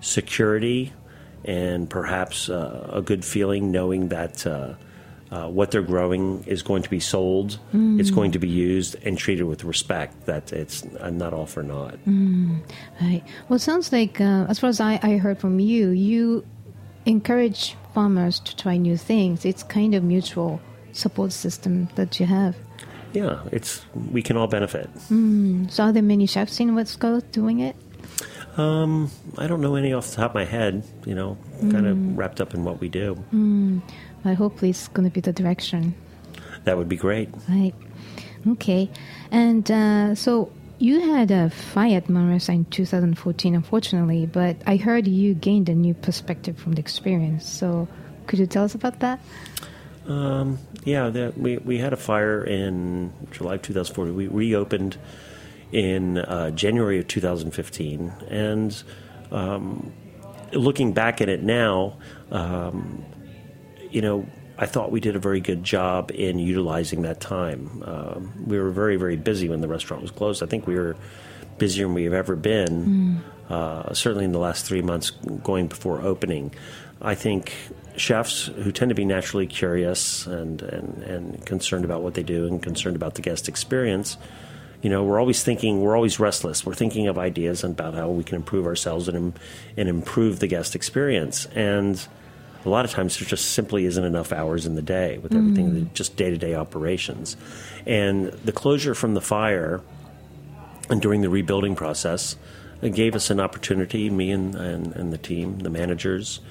security 0.01 0.93
and 1.43 1.89
perhaps 1.89 2.49
uh, 2.49 2.89
a 2.93 3.01
good 3.01 3.25
feeling 3.25 3.71
knowing 3.71 4.09
that. 4.09 4.45
Uh, 4.45 4.75
uh, 5.31 5.49
what 5.49 5.71
they're 5.71 5.81
growing 5.81 6.43
is 6.45 6.61
going 6.61 6.83
to 6.83 6.89
be 6.89 6.99
sold. 6.99 7.59
It's 7.99 8.11
going 8.11 8.31
to 8.33 8.39
be 8.39 8.47
used 8.47 8.95
and 9.03 9.17
treated 9.17 9.43
with 9.43 9.63
respect. 9.63 10.27
That 10.27 10.53
it's 10.53 10.85
uh, 10.99 11.09
not 11.09 11.33
all 11.33 11.47
for 11.47 11.63
naught. 11.63 11.97
Right. 13.01 13.23
Well, 13.49 13.57
it 13.57 13.59
sounds 13.59 13.91
like, 13.91 14.21
uh, 14.21 14.45
as 14.47 14.59
far 14.59 14.69
as 14.69 14.79
I, 14.79 14.99
I 15.01 15.17
heard 15.17 15.39
from 15.39 15.59
you, 15.59 15.89
you 15.89 16.45
encourage 17.05 17.75
farmers 17.93 18.39
to 18.41 18.55
try 18.55 18.77
new 18.77 18.97
things. 18.97 19.45
It's 19.45 19.63
kind 19.63 19.95
of 19.95 20.03
mutual 20.03 20.61
support 20.95 21.31
system 21.31 21.87
that 21.95 22.19
you 22.19 22.25
have. 22.25 22.55
Yeah, 23.13 23.39
it's 23.51 23.85
we 24.11 24.21
can 24.21 24.35
all 24.35 24.47
benefit. 24.47 24.87
Hmm, 25.07 25.67
so, 25.69 25.85
are 25.85 25.91
there 25.91 26.03
many 26.03 26.25
chefs 26.25 26.59
in 26.59 26.75
West 26.75 26.99
Coast 26.99 27.31
doing 27.31 27.59
it? 27.59 27.75
Um, 28.57 29.11
I 29.37 29.47
don't 29.47 29.61
know 29.61 29.75
any 29.75 29.93
off 29.93 30.09
the 30.09 30.15
top 30.17 30.31
of 30.31 30.35
my 30.35 30.45
head. 30.45 30.83
You 31.05 31.15
know, 31.15 31.37
kind 31.59 31.87
of 31.87 31.95
hmm. 31.95 32.15
wrapped 32.15 32.41
up 32.41 32.53
in 32.53 32.63
what 32.63 32.81
we 32.81 32.89
do. 32.89 33.15
Hmm, 33.31 33.79
I 34.25 34.33
hope 34.33 34.61
it's 34.63 34.87
going 34.89 35.07
to 35.07 35.13
be 35.13 35.21
the 35.21 35.31
direction. 35.31 35.95
That 36.65 36.77
would 36.77 36.89
be 36.89 36.97
great. 36.97 37.29
Right. 37.47 37.73
Okay. 38.47 38.89
And 39.31 39.69
uh, 39.71 40.15
so 40.15 40.51
you 40.79 40.99
had 41.13 41.31
a 41.31 41.49
fire 41.49 41.97
at 41.97 42.09
Manresa 42.09 42.51
in 42.51 42.65
2014, 42.65 43.55
unfortunately, 43.55 44.25
but 44.25 44.57
I 44.67 44.75
heard 44.75 45.07
you 45.07 45.33
gained 45.33 45.69
a 45.69 45.75
new 45.75 45.93
perspective 45.93 46.57
from 46.57 46.73
the 46.73 46.81
experience. 46.81 47.47
So 47.47 47.87
could 48.27 48.39
you 48.39 48.47
tell 48.47 48.63
us 48.63 48.75
about 48.75 48.99
that? 48.99 49.19
Yeah, 50.83 51.09
the, 51.09 51.33
we 51.35 51.57
we 51.57 51.79
had 51.79 51.93
a 51.93 51.97
fire 51.97 52.43
in 52.43 53.11
July 53.31 53.55
of 53.55 53.61
2014. 53.63 54.15
We 54.15 54.27
reopened 54.27 54.97
in 55.71 56.19
uh, 56.19 56.51
January 56.51 56.99
of 56.99 57.07
2015, 57.07 58.13
and 58.29 58.83
um, 59.31 59.91
looking 60.53 60.93
back 60.93 61.21
at 61.21 61.29
it 61.29 61.41
now, 61.41 61.97
um, 62.31 63.03
you 63.89 64.01
know, 64.01 64.27
I 64.57 64.67
thought 64.67 64.91
we 64.91 64.99
did 64.99 65.15
a 65.15 65.19
very 65.19 65.41
good 65.41 65.63
job 65.63 66.11
in 66.13 66.37
utilizing 66.37 67.01
that 67.01 67.19
time. 67.19 67.83
Um, 67.83 68.45
we 68.45 68.59
were 68.59 68.71
very 68.71 68.97
very 68.97 69.17
busy 69.17 69.49
when 69.49 69.61
the 69.61 69.67
restaurant 69.67 70.03
was 70.03 70.11
closed. 70.11 70.43
I 70.43 70.45
think 70.45 70.67
we 70.67 70.75
were 70.75 70.95
busier 71.57 71.85
than 71.85 71.95
we 71.95 72.03
have 72.03 72.13
ever 72.13 72.35
been. 72.35 73.23
Uh, 73.49 73.93
certainly 73.93 74.25
in 74.25 74.31
the 74.31 74.39
last 74.39 74.65
three 74.65 74.81
months 74.81 75.11
going 75.11 75.67
before 75.67 76.01
opening. 76.01 76.51
I 77.01 77.13
think 77.13 77.53
chefs 77.97 78.45
who 78.45 78.71
tend 78.71 78.89
to 78.89 78.95
be 78.95 79.05
naturally 79.05 79.47
curious 79.47 80.25
and, 80.27 80.61
and, 80.61 81.03
and 81.03 81.45
concerned 81.45 81.85
about 81.85 82.01
what 82.01 82.13
they 82.13 82.23
do 82.23 82.45
and 82.45 82.61
concerned 82.61 82.95
about 82.95 83.15
the 83.15 83.21
guest 83.21 83.47
experience, 83.47 84.17
you 84.81 84.89
know, 84.89 85.03
we're 85.03 85.19
always 85.19 85.43
thinking, 85.43 85.81
we're 85.81 85.95
always 85.95 86.19
restless. 86.19 86.65
We're 86.65 86.75
thinking 86.75 87.07
of 87.07 87.17
ideas 87.17 87.63
about 87.63 87.93
how 87.93 88.09
we 88.09 88.23
can 88.23 88.35
improve 88.35 88.65
ourselves 88.65 89.07
and, 89.07 89.37
and 89.77 89.89
improve 89.89 90.39
the 90.39 90.47
guest 90.47 90.75
experience. 90.75 91.47
And 91.55 92.05
a 92.65 92.69
lot 92.69 92.85
of 92.85 92.91
times 92.91 93.17
there 93.17 93.27
just 93.27 93.51
simply 93.51 93.85
isn't 93.85 94.03
enough 94.03 94.31
hours 94.31 94.65
in 94.65 94.75
the 94.75 94.81
day 94.81 95.17
with 95.19 95.33
everything, 95.33 95.71
mm. 95.71 95.93
just 95.93 96.15
day 96.17 96.29
to 96.29 96.37
day 96.37 96.55
operations. 96.55 97.37
And 97.85 98.27
the 98.27 98.51
closure 98.51 98.95
from 98.95 99.13
the 99.13 99.21
fire 99.21 99.81
and 100.89 101.01
during 101.01 101.21
the 101.21 101.29
rebuilding 101.29 101.75
process, 101.75 102.35
it 102.81 102.93
gave 102.93 103.15
us 103.15 103.29
an 103.29 103.39
opportunity, 103.39 104.09
me 104.09 104.31
and, 104.31 104.55
and, 104.55 104.95
and 104.95 105.13
the 105.13 105.17
team, 105.17 105.59
the 105.59 105.69
managers, 105.69 106.41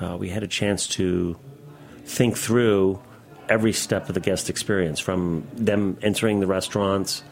uh, 0.00 0.16
we 0.18 0.28
had 0.28 0.42
a 0.42 0.48
chance 0.48 0.86
to 0.86 1.36
think 2.04 2.36
through 2.36 3.00
every 3.48 3.72
step 3.72 4.08
of 4.08 4.14
the 4.14 4.20
guest 4.20 4.48
experience 4.48 5.00
from 5.00 5.46
them 5.54 5.98
entering 6.02 6.40
the 6.40 6.46
restaurants, 6.46 7.22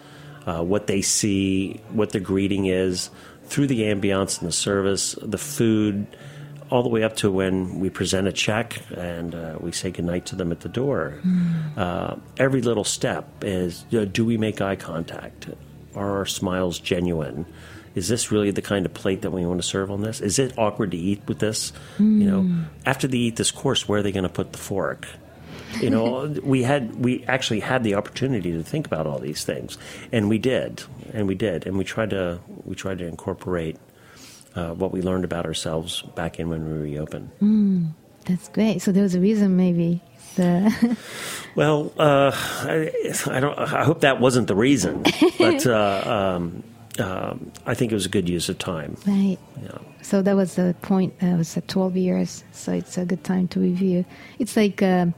uh, 0.47 0.63
what 0.63 0.87
they 0.87 1.01
see, 1.01 1.81
what 1.91 2.11
the 2.11 2.21
greeting 2.21 2.67
is, 2.67 3.11
through 3.45 3.67
the 3.67 3.83
ambiance 3.83 4.39
and 4.41 4.49
the 4.49 4.53
service, 4.53 5.15
the 5.23 5.39
food, 5.39 6.07
all 6.71 6.83
the 6.83 6.89
way 6.89 7.03
up 7.03 7.17
to 7.17 7.31
when 7.31 7.81
we 7.81 7.89
present 7.89 8.29
a 8.29 8.33
check 8.33 8.83
and 8.95 9.35
uh, 9.35 9.57
we 9.61 9.73
say 9.73 9.91
goodnight 9.91 10.27
to 10.27 10.37
them 10.37 10.53
at 10.53 10.61
the 10.61 10.69
door. 10.69 11.15
Uh, 11.77 12.17
every 12.37 12.61
little 12.61 12.85
step 12.85 13.27
is 13.43 13.85
you 13.91 14.01
know, 14.01 14.05
do 14.05 14.25
we 14.25 14.37
make 14.37 14.61
eye 14.61 14.77
contact? 14.77 15.49
Are 15.95 16.19
our 16.19 16.27
smiles 16.27 16.79
genuine? 16.79 17.47
Is 17.99 18.09
this 18.09 18.31
really 18.31 18.51
the 18.53 18.63
kind 18.63 18.87
of 18.87 18.95
plate 18.95 19.23
that 19.23 19.33
we 19.33 19.45
want 19.45 19.61
to 19.61 19.67
serve 19.67 19.91
on 19.91 20.03
this? 20.03 20.21
Is 20.21 20.39
it 20.39 20.57
awkward 20.57 20.93
to 20.93 20.97
eat 20.97 21.21
with 21.27 21.41
this? 21.41 21.73
You 22.21 22.31
know, 22.31 22.65
after 22.87 23.09
they 23.09 23.19
eat 23.19 23.37
this 23.37 23.51
course, 23.51 23.89
where 23.89 23.99
are 23.99 24.03
they 24.03 24.13
going 24.13 24.23
to 24.23 24.29
put 24.29 24.53
the 24.53 24.59
fork? 24.59 25.07
You 25.81 25.91
know, 25.91 26.27
we 26.43 26.63
had 26.63 26.95
we 27.05 27.25
actually 27.25 27.61
had 27.61 27.83
the 27.83 27.97
opportunity 27.97 28.53
to 28.53 28.63
think 28.63 28.87
about 28.87 29.07
all 29.07 29.19
these 29.19 29.45
things, 29.45 29.77
and 30.13 30.29
we 30.29 30.39
did, 30.39 30.83
and 31.13 31.27
we 31.27 31.35
did, 31.35 31.67
and 31.67 31.77
we 31.77 31.85
tried 31.85 32.11
to 32.11 32.39
we 32.65 32.75
tried 32.77 32.99
to 32.99 33.07
incorporate 33.07 33.77
uh, 34.55 34.75
what 34.75 34.93
we 34.93 35.03
learned 35.03 35.25
about 35.25 35.45
ourselves 35.45 36.03
back 36.15 36.39
in 36.39 36.49
when 36.49 36.65
we 36.65 36.79
reopened. 36.91 37.31
That's 38.27 38.49
great. 38.49 38.81
So 38.81 38.93
there 38.93 39.03
was 39.03 39.15
a 39.15 39.21
reason, 39.21 39.57
maybe. 39.57 40.03
Well, 41.55 41.93
uh, 41.99 42.31
I, 42.35 42.93
I 43.27 43.41
don't. 43.41 43.59
I 43.59 43.83
hope 43.83 44.03
that 44.03 44.21
wasn't 44.21 44.47
the 44.47 44.55
reason, 44.55 45.03
but 45.39 45.67
uh, 45.79 46.37
um, 46.37 46.63
um, 46.99 47.53
I 47.67 47.75
think 47.75 47.93
it 47.93 47.95
was 47.95 48.07
a 48.07 48.09
good 48.09 48.29
use 48.29 48.49
of 48.49 48.59
time. 48.59 48.97
right. 49.07 49.39
Yeah. 49.63 49.79
So 50.03 50.23
that 50.23 50.35
was 50.37 50.55
the 50.55 50.75
point. 50.83 51.15
Uh, 51.23 51.27
it 51.27 51.37
was 51.39 51.57
uh, 51.57 51.61
12 51.69 51.97
years. 51.97 52.45
So 52.53 52.73
it's 52.73 52.97
a 52.99 53.05
good 53.05 53.23
time 53.25 53.49
to 53.49 53.61
review. 53.61 54.05
It's 54.39 54.57
like 54.57 54.83
um, 54.83 55.15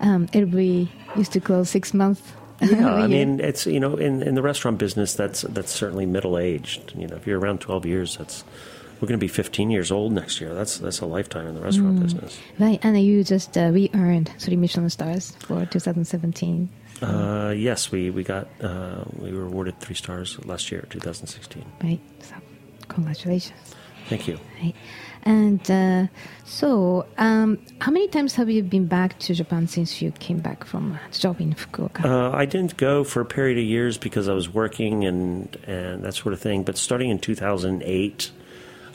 um, 0.00 0.28
everybody 0.32 0.90
used 1.16 1.32
to 1.32 1.40
close 1.40 1.70
six 1.70 1.94
months. 1.94 2.22
Yeah, 2.62 2.94
I 2.94 3.08
mean, 3.08 3.40
it's 3.40 3.66
you 3.66 3.80
know, 3.80 3.96
in, 3.96 4.22
in 4.22 4.36
the 4.36 4.42
restaurant 4.42 4.78
business, 4.78 5.14
that's 5.14 5.42
that's 5.42 5.72
certainly 5.72 6.06
middle 6.06 6.38
aged. 6.38 6.92
You 6.96 7.08
know, 7.08 7.16
if 7.16 7.26
you're 7.26 7.40
around 7.40 7.60
twelve 7.60 7.84
years, 7.84 8.16
that's 8.16 8.44
we're 9.00 9.08
going 9.08 9.18
to 9.18 9.24
be 9.24 9.26
fifteen 9.26 9.68
years 9.68 9.90
old 9.90 10.12
next 10.12 10.40
year. 10.40 10.54
That's 10.54 10.78
that's 10.78 11.00
a 11.00 11.06
lifetime 11.06 11.48
in 11.48 11.54
the 11.56 11.60
restaurant 11.60 11.98
Mm. 11.98 12.02
business. 12.02 12.38
Right, 12.60 12.78
and 12.84 12.96
you 13.02 13.24
just 13.24 13.58
uh, 13.58 13.70
re-earned 13.72 14.30
three 14.38 14.54
Michelin 14.54 14.88
stars 14.90 15.32
for 15.40 15.66
2017. 15.66 16.68
Uh, 17.02 17.50
yes, 17.50 17.90
we 17.90 18.10
we 18.10 18.22
got 18.22 18.48
uh, 18.62 19.04
we 19.18 19.32
were 19.32 19.44
awarded 19.44 19.78
three 19.80 19.94
stars 19.96 20.38
last 20.44 20.70
year, 20.70 20.86
2016. 20.90 21.64
Right, 21.82 22.00
so 22.20 22.34
congratulations. 22.88 23.74
Thank 24.08 24.28
you. 24.28 24.38
Right, 24.60 24.74
and 25.24 25.70
uh, 25.70 26.06
so 26.44 27.06
um, 27.18 27.58
how 27.80 27.92
many 27.92 28.08
times 28.08 28.34
have 28.34 28.50
you 28.50 28.62
been 28.62 28.86
back 28.86 29.18
to 29.20 29.34
Japan 29.34 29.66
since 29.68 30.02
you 30.02 30.12
came 30.12 30.38
back 30.38 30.64
from 30.64 30.92
a 30.92 31.12
job 31.12 31.40
in 31.40 31.54
Fukuoka? 31.54 32.04
Uh, 32.04 32.36
I 32.36 32.44
didn't 32.44 32.76
go 32.76 33.04
for 33.04 33.20
a 33.20 33.24
period 33.24 33.58
of 33.58 33.64
years 33.64 33.98
because 33.98 34.28
I 34.28 34.32
was 34.32 34.48
working 34.48 35.04
and 35.04 35.56
and 35.66 36.04
that 36.04 36.14
sort 36.14 36.32
of 36.32 36.40
thing. 36.40 36.62
But 36.62 36.76
starting 36.76 37.10
in 37.10 37.18
2008, 37.18 38.30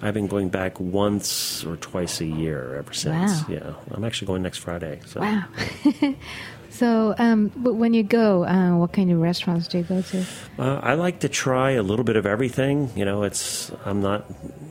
I've 0.02 0.14
been 0.14 0.28
going 0.28 0.50
back 0.50 0.80
once 0.80 1.64
or 1.66 1.78
twice 1.78 2.22
a 2.22 2.26
year 2.26 2.76
ever 2.76 2.94
since. 2.94 3.42
Wow. 3.44 3.48
Yeah, 3.50 3.74
I'm 3.92 4.04
actually 4.04 4.28
going 4.28 4.44
next 4.44 4.60
Friday. 4.60 5.00
So. 5.06 5.22
wow. 5.22 5.46
so 6.78 7.16
um, 7.18 7.52
but 7.56 7.74
when 7.74 7.94
you 7.94 8.04
go, 8.04 8.46
uh, 8.46 8.76
what 8.78 8.94
kind 8.94 9.12
of 9.12 9.20
restaurants 9.20 9.68
do 9.68 9.80
you 9.80 9.84
go 9.84 10.02
to? 10.02 10.26
Uh, 10.60 10.80
I 10.84 10.94
like 10.94 11.20
to 11.20 11.30
try 11.30 11.72
a 11.72 11.84
little 11.84 12.06
bit 12.06 12.16
of 12.16 12.26
everything. 12.26 12.92
You 12.96 13.06
know, 13.06 13.24
it's 13.24 13.72
I'm 13.86 14.02
not, 14.02 14.26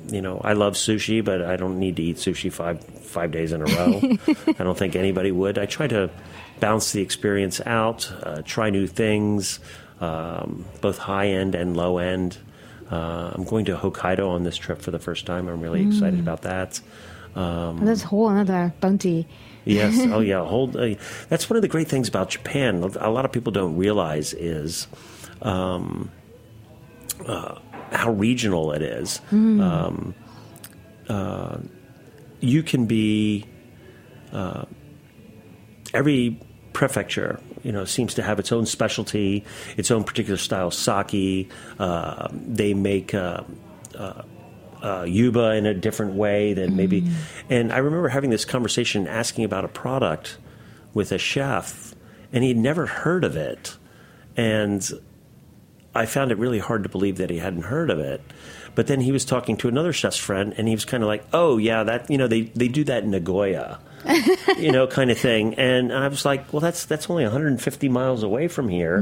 you 0.09 0.22
know, 0.22 0.40
I 0.44 0.52
love 0.52 0.74
sushi, 0.74 1.24
but 1.24 1.42
I 1.42 1.57
don't 1.57 1.78
need 1.78 1.96
to 1.96 2.02
eat 2.02 2.16
sushi 2.16 2.52
five 2.52 2.82
five 2.84 3.32
days 3.32 3.52
in 3.52 3.62
a 3.62 3.64
row. 3.64 4.00
I 4.59 4.62
don't 4.64 4.78
think 4.78 4.94
anybody 4.94 5.32
would. 5.32 5.59
I 5.59 5.66
try 5.66 5.86
to 5.88 6.11
balance 6.61 6.92
the 6.92 7.02
experience 7.02 7.61
out, 7.66 8.11
uh, 8.22 8.42
try 8.42 8.70
new 8.70 8.86
things, 8.86 9.59
um, 10.00 10.64
both 10.80 10.98
high 10.98 11.28
end 11.28 11.54
and 11.54 11.76
low 11.76 11.98
end. 11.98 12.38
Uh, 12.90 13.32
I'm 13.34 13.44
going 13.44 13.64
to 13.64 13.76
Hokkaido 13.76 14.28
on 14.28 14.44
this 14.44 14.57
trip 14.57 14.80
for 14.80 14.92
the 14.92 14.98
first 15.00 15.26
time. 15.26 15.48
I'm 15.48 15.61
really 15.61 15.84
excited 15.86 16.20
about 16.20 16.42
that. 16.42 16.80
Um, 17.37 17.84
That's 17.84 18.03
a 18.03 18.07
whole 18.07 18.28
another 18.30 18.72
bounty. 18.80 19.28
Yes. 19.66 19.99
Oh, 20.11 20.20
yeah. 20.32 20.45
Hold. 20.45 20.76
Uh, 20.76 20.95
that's 21.28 21.51
one 21.51 21.57
of 21.57 21.62
the 21.62 21.68
great 21.68 21.87
things 21.89 22.09
about 22.09 22.30
Japan. 22.30 22.82
A 22.99 23.11
lot 23.11 23.24
of 23.24 23.32
people 23.32 23.53
don't 23.53 23.76
realize 23.76 24.32
is 24.32 24.87
um, 25.43 26.11
uh, 27.26 27.59
how 27.93 28.12
regional 28.12 28.72
it 28.72 28.82
is. 28.82 29.20
Um, 29.30 30.14
uh, 31.09 31.59
you 32.41 32.62
can 32.62 32.87
be 32.87 33.45
uh, 34.32 34.64
every 35.93 36.41
prefecture. 36.72 37.39
You 37.62 37.72
know, 37.72 37.84
seems 37.84 38.14
to 38.14 38.22
have 38.22 38.39
its 38.39 38.53
own 38.53 38.64
specialty, 38.64 39.45
its 39.76 39.91
own 39.91 40.05
particular 40.05 40.39
style 40.39 40.70
sake. 40.70 41.51
Uh, 41.78 42.28
they 42.32 42.72
make. 42.72 43.14
Uh, 44.87 45.03
yuba 45.03 45.57
in 45.57 45.66
a 45.66 45.74
different 45.74 46.14
way 46.14 46.55
than 46.55 46.76
maybe. 46.76 47.11
And 47.51 47.72
I 47.72 47.78
remember 47.78 48.09
having 48.09 48.30
this 48.30 48.45
conversation 48.45 49.09
asking 49.09 49.45
about 49.45 49.64
a 49.64 49.68
product 49.68 50.39
with 50.95 51.11
a 51.11 51.18
chef, 51.18 51.93
and 52.32 52.45
he'd 52.45 52.57
never 52.57 52.87
heard 52.87 53.24
of 53.24 53.34
it. 53.37 53.76
And 54.37 54.89
I 55.93 56.07
found 56.07 56.30
it 56.30 56.39
really 56.39 56.61
hard 56.61 56.84
to 56.84 56.89
believe 56.89 57.16
that 57.16 57.30
he 57.30 57.39
hadn't 57.39 57.62
heard 57.62 57.91
of 57.91 57.99
it. 57.99 58.20
But 58.76 58.87
then 58.87 59.01
he 59.01 59.11
was 59.11 59.24
talking 59.24 59.57
to 59.57 59.68
another 59.68 59.93
chef's 59.93 60.18
friend, 60.18 60.55
and 60.57 60.68
he 60.68 60.74
was 60.74 60.84
kind 60.84 61.03
of 61.03 61.09
like, 61.09 61.24
"Oh 61.32 61.57
yeah, 61.59 61.82
that 61.82 62.09
you 62.09 62.16
know 62.16 62.28
they 62.28 62.43
they 62.43 62.68
do 62.68 62.84
that 62.84 63.03
in 63.03 63.11
Nagoya." 63.11 63.80
you 64.59 64.70
know, 64.70 64.87
kind 64.87 65.11
of 65.11 65.18
thing. 65.18 65.55
And 65.55 65.93
I 65.93 66.07
was 66.07 66.24
like, 66.24 66.53
well, 66.53 66.61
that's 66.61 66.84
that's 66.84 67.11
only 67.11 67.24
150 67.24 67.89
miles 67.89 68.22
away 68.22 68.47
from 68.47 68.68
here, 68.68 69.01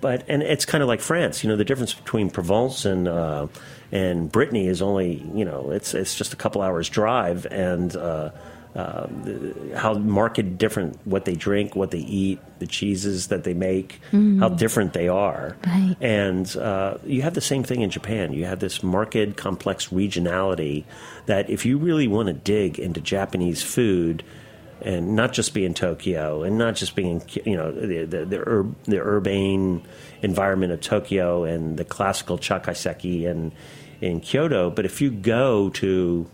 but 0.00 0.24
and 0.28 0.42
it's 0.42 0.64
kind 0.64 0.82
of 0.82 0.86
like 0.86 1.00
France. 1.00 1.42
You 1.42 1.50
know, 1.50 1.56
the 1.56 1.64
difference 1.64 1.92
between 1.92 2.30
Provence 2.30 2.84
and 2.84 3.08
uh, 3.08 3.48
and 3.94 4.30
Brittany 4.30 4.66
is 4.66 4.82
only 4.82 5.24
you 5.32 5.44
know 5.44 5.70
it's 5.70 5.94
it's 5.94 6.14
just 6.14 6.34
a 6.34 6.36
couple 6.36 6.60
hours 6.60 6.88
drive, 6.88 7.46
and 7.46 7.94
uh, 7.96 8.30
uh, 8.74 9.06
how 9.76 9.94
marked 9.94 10.58
different 10.58 10.98
what 11.06 11.24
they 11.24 11.34
drink, 11.34 11.76
what 11.76 11.92
they 11.92 12.00
eat, 12.00 12.40
the 12.58 12.66
cheeses 12.66 13.28
that 13.28 13.44
they 13.44 13.54
make, 13.54 14.00
how 14.40 14.48
different 14.48 14.94
they 14.94 15.06
are. 15.06 15.56
Right. 15.64 15.96
And 16.00 16.54
uh, 16.56 16.98
you 17.06 17.22
have 17.22 17.34
the 17.34 17.40
same 17.40 17.62
thing 17.62 17.82
in 17.82 17.90
Japan. 17.90 18.32
You 18.32 18.46
have 18.46 18.58
this 18.58 18.82
marked, 18.82 19.36
complex 19.36 19.88
regionality 19.88 20.84
that 21.26 21.48
if 21.48 21.64
you 21.64 21.78
really 21.78 22.08
want 22.08 22.26
to 22.26 22.32
dig 22.32 22.80
into 22.80 23.00
Japanese 23.00 23.62
food, 23.62 24.24
and 24.80 25.14
not 25.14 25.32
just 25.32 25.54
be 25.54 25.64
in 25.64 25.72
Tokyo, 25.72 26.42
and 26.42 26.58
not 26.58 26.74
just 26.74 26.96
being, 26.96 27.22
you 27.44 27.56
know, 27.56 27.70
the 27.70 28.04
the 28.06 28.24
the, 28.24 28.40
ur- 28.40 28.74
the 28.86 29.00
urbane 29.00 29.86
environment 30.20 30.72
of 30.72 30.80
Tokyo 30.80 31.44
and 31.44 31.76
the 31.76 31.84
classical 31.84 32.38
chakaiseki 32.38 33.30
and 33.30 33.52
in 34.00 34.20
Kyoto, 34.20 34.70
but 34.70 34.84
if 34.84 35.00
you 35.00 35.10
go 35.10 35.70
to 35.70 36.26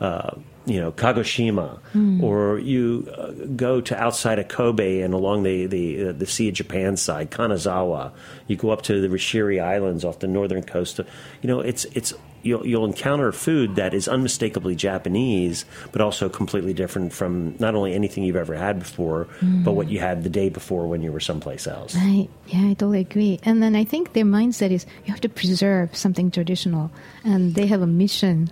uh, 0.00 0.30
you 0.66 0.80
know 0.80 0.92
Kagoshima, 0.92 1.78
or 2.22 2.58
you 2.58 3.08
uh, 3.16 3.30
go 3.54 3.80
to 3.80 3.96
outside 3.96 4.38
of 4.38 4.48
Kobe 4.48 5.00
and 5.00 5.14
along 5.14 5.44
the 5.44 5.66
the, 5.66 6.08
uh, 6.08 6.12
the 6.12 6.26
Sea 6.26 6.48
of 6.48 6.54
Japan 6.54 6.96
side, 6.96 7.30
Kanazawa. 7.30 8.12
You 8.48 8.56
go 8.56 8.70
up 8.70 8.82
to 8.82 9.00
the 9.00 9.08
Rishiri 9.08 9.62
Islands 9.62 10.04
off 10.04 10.18
the 10.18 10.26
northern 10.26 10.62
coast. 10.62 10.98
Of, 10.98 11.08
you 11.40 11.48
know, 11.48 11.60
it's 11.60 11.84
it's 11.86 12.12
you'll 12.46 12.66
you'll 12.66 12.84
encounter 12.84 13.32
food 13.32 13.76
that 13.76 13.92
is 13.92 14.08
unmistakably 14.08 14.74
Japanese, 14.74 15.64
but 15.92 16.00
also 16.00 16.28
completely 16.28 16.72
different 16.72 17.12
from 17.12 17.56
not 17.58 17.74
only 17.74 17.92
anything 17.94 18.24
you've 18.24 18.36
ever 18.36 18.54
had 18.54 18.78
before, 18.78 19.28
but 19.42 19.72
what 19.72 19.88
you 19.88 19.98
had 19.98 20.22
the 20.22 20.30
day 20.30 20.48
before 20.48 20.86
when 20.86 21.02
you 21.02 21.12
were 21.12 21.20
someplace 21.20 21.66
else. 21.66 21.94
Right. 21.94 22.28
Yeah, 22.46 22.70
I 22.70 22.74
totally 22.74 23.00
agree. 23.00 23.40
And 23.42 23.62
then 23.62 23.74
I 23.74 23.84
think 23.84 24.12
their 24.12 24.24
mindset 24.24 24.70
is 24.70 24.86
you 25.04 25.12
have 25.12 25.20
to 25.22 25.28
preserve 25.28 25.94
something 25.96 26.30
traditional, 26.30 26.90
and 27.24 27.54
they 27.54 27.66
have 27.66 27.82
a 27.82 27.86
mission. 27.86 28.50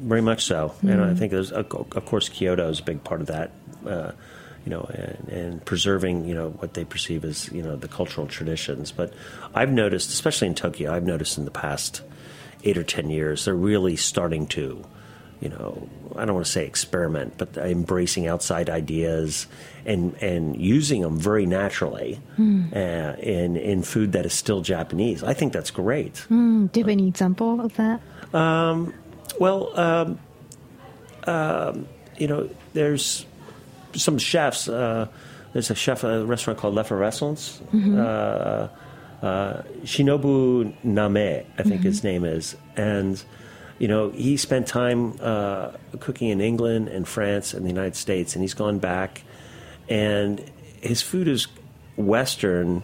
Very 0.00 0.20
much 0.20 0.44
so, 0.44 0.74
and 0.82 1.00
I 1.00 1.14
think 1.14 1.32
there's 1.32 1.52
of 1.52 1.72
of 1.72 2.04
course 2.04 2.28
Kyoto 2.28 2.68
is 2.68 2.80
a 2.80 2.84
big 2.84 3.04
part 3.04 3.20
of 3.20 3.28
that. 3.28 3.52
Uh, 3.86 4.12
you 4.66 4.70
know, 4.70 4.82
and, 4.82 5.28
and 5.28 5.64
preserving 5.64 6.26
you 6.26 6.34
know 6.34 6.50
what 6.50 6.74
they 6.74 6.84
perceive 6.84 7.24
as 7.24 7.48
you 7.52 7.62
know 7.62 7.76
the 7.76 7.88
cultural 7.88 8.26
traditions. 8.26 8.90
But 8.90 9.14
I've 9.54 9.70
noticed, 9.70 10.10
especially 10.10 10.48
in 10.48 10.56
Tokyo, 10.56 10.92
I've 10.92 11.04
noticed 11.04 11.38
in 11.38 11.44
the 11.44 11.52
past 11.52 12.02
eight 12.66 12.76
or 12.76 12.84
ten 12.84 13.08
years, 13.10 13.44
they're 13.44 13.54
really 13.54 13.96
starting 13.96 14.46
to, 14.48 14.84
you 15.40 15.48
know, 15.48 15.88
I 16.16 16.24
don't 16.24 16.34
want 16.34 16.46
to 16.46 16.52
say 16.52 16.66
experiment, 16.66 17.34
but 17.38 17.56
embracing 17.56 18.26
outside 18.26 18.68
ideas 18.70 19.46
and 19.84 20.14
and 20.20 20.56
using 20.56 21.02
them 21.02 21.18
very 21.18 21.46
naturally 21.46 22.20
uh, 22.74 23.16
in 23.20 23.56
in 23.56 23.82
food 23.82 24.12
that 24.12 24.26
is 24.26 24.32
still 24.32 24.62
Japanese. 24.62 25.22
I 25.22 25.34
think 25.34 25.52
that's 25.52 25.70
great. 25.70 26.18
Hmm, 26.28 26.66
do 26.66 26.80
you 26.80 26.84
have 26.84 26.90
any 26.90 27.08
example 27.08 27.60
of 27.60 27.76
that? 27.76 28.00
Well, 29.38 29.78
um, 29.78 30.18
um, 31.26 31.86
you 32.18 32.26
know, 32.28 32.48
there's 32.72 33.26
some 33.94 34.18
chefs. 34.18 34.68
Uh, 34.68 35.08
there's 35.52 35.70
a 35.70 35.74
chef 35.74 36.04
at 36.04 36.10
a 36.10 36.24
restaurant 36.24 36.58
called 36.58 36.74
L'Effervescence. 36.74 37.60
Uh, 37.98 38.68
uh, 39.22 39.62
Shinobu 39.82 40.74
Namae, 40.84 41.44
I 41.58 41.62
think 41.62 41.82
his 41.82 42.04
name 42.04 42.24
is. 42.24 42.56
And, 42.76 43.22
you 43.78 43.88
know, 43.88 44.10
he 44.10 44.36
spent 44.36 44.66
time 44.66 45.14
uh, 45.20 45.72
cooking 46.00 46.28
in 46.28 46.40
England 46.40 46.88
and 46.88 47.06
France 47.06 47.54
and 47.54 47.64
the 47.64 47.70
United 47.70 47.96
States, 47.96 48.34
and 48.34 48.42
he's 48.42 48.54
gone 48.54 48.78
back. 48.78 49.22
And 49.88 50.44
his 50.80 51.02
food 51.02 51.28
is 51.28 51.48
Western, 51.96 52.82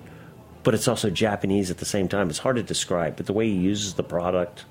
but 0.63 0.75
it's 0.75 0.89
also 0.89 1.11
Japanese 1.11 1.71
at 1.71 1.79
the 1.79 1.85
same 1.85 2.09
time. 2.09 2.31
It's 2.31 2.39
hard 2.39 2.57
to 2.57 2.63
describe, 2.63 3.17
but 3.17 3.27
the 3.27 3.33
way 3.33 3.49
he 3.49 3.57
uses 3.57 3.95
the 3.95 4.05
product 4.05 4.65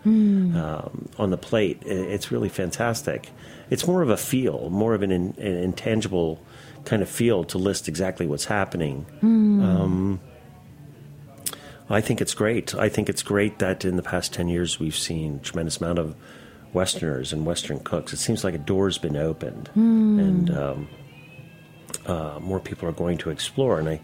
um, 0.55 1.09
on 1.17 1.29
the 1.29 1.37
plate, 1.37 1.83
it's 1.85 2.31
really 2.31 2.49
fantastic. 2.49 3.29
It's 3.69 3.85
more 3.85 4.01
of 4.01 4.09
a 4.09 4.17
feel, 4.17 4.69
more 4.69 4.93
of 4.93 5.03
an, 5.03 5.11
in, 5.11 5.35
an 5.37 5.55
intangible 5.57 6.41
kind 6.85 7.01
of 7.01 7.09
feel 7.09 7.43
to 7.43 7.57
list 7.57 7.87
exactly 7.87 8.25
what's 8.25 8.45
happening. 8.45 9.05
Um, 9.63 10.19
I 11.89 12.01
think 12.01 12.21
it's 12.21 12.33
great. 12.33 12.73
I 12.75 12.89
think 12.89 13.09
it's 13.09 13.23
great 13.23 13.59
that 13.59 13.83
in 13.83 13.97
the 13.97 14.03
past 14.03 14.33
10 14.33 14.47
years 14.47 14.79
we've 14.79 14.95
seen 14.95 15.35
a 15.35 15.39
tremendous 15.39 15.77
amount 15.77 15.99
of 15.99 16.15
Westerners 16.73 17.33
and 17.33 17.45
Western 17.45 17.79
cooks. 17.79 18.13
It 18.13 18.17
seems 18.17 18.43
like 18.43 18.53
a 18.53 18.57
door's 18.57 18.97
been 18.97 19.17
opened. 19.17 19.69
And 19.75 20.57
um, 20.57 20.87
uh, 22.05 22.39
more 22.39 22.59
people 22.59 22.87
are 22.87 22.93
going 22.93 23.17
to 23.19 23.29
explore, 23.29 23.79
and 23.79 23.89
I 23.89 24.01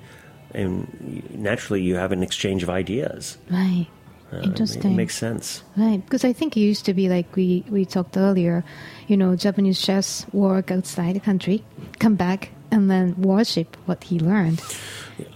and 0.54 1.24
naturally 1.34 1.82
you 1.82 1.96
have 1.96 2.12
an 2.12 2.24
exchange 2.24 2.64
of 2.64 2.70
ideas. 2.70 3.38
Right. 3.50 3.88
Uh, 4.32 4.38
Interesting. 4.40 4.92
It 4.92 4.96
makes 4.96 5.16
sense. 5.16 5.64
Right, 5.78 6.04
because 6.04 6.26
I 6.26 6.34
think 6.34 6.58
it 6.58 6.60
used 6.60 6.84
to 6.86 6.94
be 6.94 7.08
like 7.08 7.34
we, 7.38 7.64
we 7.70 7.86
talked 7.86 8.18
earlier, 8.18 8.66
you 9.08 9.16
know, 9.16 9.38
Japanese 9.38 9.80
chefs 9.80 10.26
work 10.34 10.70
outside 10.70 11.16
the 11.16 11.22
country, 11.22 11.64
come 12.00 12.16
back, 12.16 12.50
and 12.70 12.92
then 12.92 13.16
worship 13.22 13.78
what 13.86 14.04
he 14.04 14.20
learned. 14.20 14.62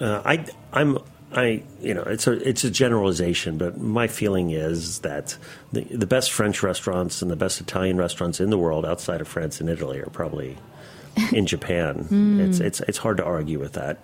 Uh, 0.02 0.22
I 0.26 0.46
I'm 0.74 0.98
I 1.34 1.64
you 1.82 1.94
know 1.94 2.04
it's 2.04 2.28
a 2.28 2.34
it's 2.48 2.64
a 2.64 2.70
generalization, 2.72 3.58
but 3.58 3.78
my 3.80 4.08
feeling 4.08 4.52
is 4.52 5.00
that 5.00 5.38
the 5.72 5.82
the 5.84 6.08
best 6.08 6.32
French 6.32 6.62
restaurants 6.64 7.22
and 7.22 7.32
the 7.32 7.36
best 7.36 7.62
Italian 7.62 7.98
restaurants 7.98 8.40
in 8.40 8.50
the 8.50 8.58
world 8.58 8.86
outside 8.86 9.22
of 9.22 9.28
France 9.28 9.62
and 9.62 9.70
Italy 9.70 10.00
are 10.00 10.10
probably 10.12 10.58
in 11.32 11.46
Japan. 11.46 12.08
It's 12.42 12.60
it's 12.60 12.82
it's 12.82 12.98
hard 12.98 13.18
to 13.18 13.24
argue 13.24 13.60
with 13.60 13.74
that. 13.74 13.98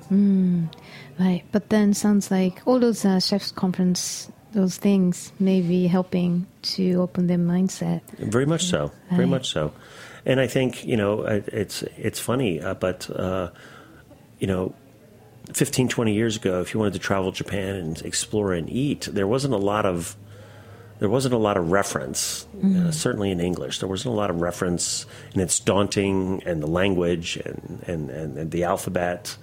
Right, 1.20 1.44
but 1.52 1.70
then 1.70 1.94
sounds 1.94 2.30
like 2.32 2.62
all 2.66 2.80
those 2.80 3.04
uh, 3.04 3.20
chefs 3.20 3.52
conference, 3.52 4.32
those 4.54 4.78
things 4.78 5.32
may 5.40 5.62
be 5.62 5.88
helping 5.88 6.46
to 6.62 7.02
open 7.02 7.28
their 7.28 7.40
mindset. 7.40 8.02
Very 8.20 8.46
much 8.46 8.66
so. 8.66 8.92
Very 9.10 9.22
Right. 9.24 9.30
much 9.30 9.50
so. 9.50 9.74
And 10.26 10.40
I 10.40 10.48
think 10.48 10.86
you 10.86 10.96
know 10.98 11.24
it's 11.24 11.84
it's 11.98 12.20
funny, 12.20 12.62
uh, 12.62 12.74
but 12.76 13.10
uh, 13.10 13.50
you 14.40 14.48
know. 14.48 14.74
15, 15.54 15.88
20 15.88 16.14
years 16.14 16.36
ago, 16.36 16.62
if 16.62 16.74
you 16.74 16.80
wanted 16.80 16.94
to 16.94 17.00
travel 17.00 17.32
Japan 17.32 17.76
and 17.76 18.02
explore 18.02 18.54
and 18.54 18.70
eat, 18.70 19.08
there 19.12 19.28
wasn't 19.28 19.54
a 19.54 19.58
lot 19.58 19.86
of 19.86 20.16
there 21.00 21.10
wasn't 21.10 21.34
a 21.34 21.38
lot 21.38 21.58
of 21.58 21.72
reference, 21.72 22.48
uh, 22.64 22.90
certainly 22.90 23.30
in 23.30 23.40
English. 23.40 23.80
There 23.80 23.88
wasn't 23.88 24.16
a 24.16 24.18
lot 24.18 24.32
of 24.32 24.42
reference, 24.42 25.06
and 25.34 25.44
it's 25.44 25.60
daunting, 25.60 26.42
and 26.44 26.62
the 26.62 26.68
language 26.68 27.38
and, 27.38 27.84
and, 27.86 28.10
and, 28.10 28.38
and 28.38 28.50
the 28.52 28.64
alphabet. 28.64 29.38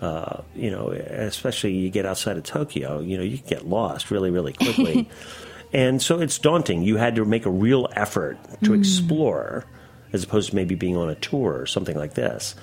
Uh, 0.00 0.42
you 0.54 0.70
know, 0.70 0.88
especially 0.90 1.72
you 1.72 1.90
get 1.90 2.06
outside 2.06 2.38
of 2.38 2.44
Tokyo, 2.44 3.00
you 3.00 3.16
know, 3.18 3.22
you 3.22 3.36
can 3.36 3.46
get 3.46 3.66
lost 3.66 4.10
really, 4.10 4.30
really 4.30 4.54
quickly. 4.54 5.08
and 5.74 6.00
so 6.00 6.20
it's 6.20 6.38
daunting. 6.38 6.82
You 6.82 6.96
had 6.96 7.16
to 7.16 7.24
make 7.24 7.44
a 7.44 7.50
real 7.50 7.88
effort 7.92 8.38
to 8.64 8.74
explore 8.74 9.66
as 10.12 10.22
opposed 10.22 10.50
to 10.50 10.56
maybe 10.56 10.74
being 10.74 10.96
on 10.96 11.10
a 11.10 11.14
tour 11.16 11.58
or 11.58 11.66
something 11.66 11.96
like 11.96 12.14
this. 12.14 12.54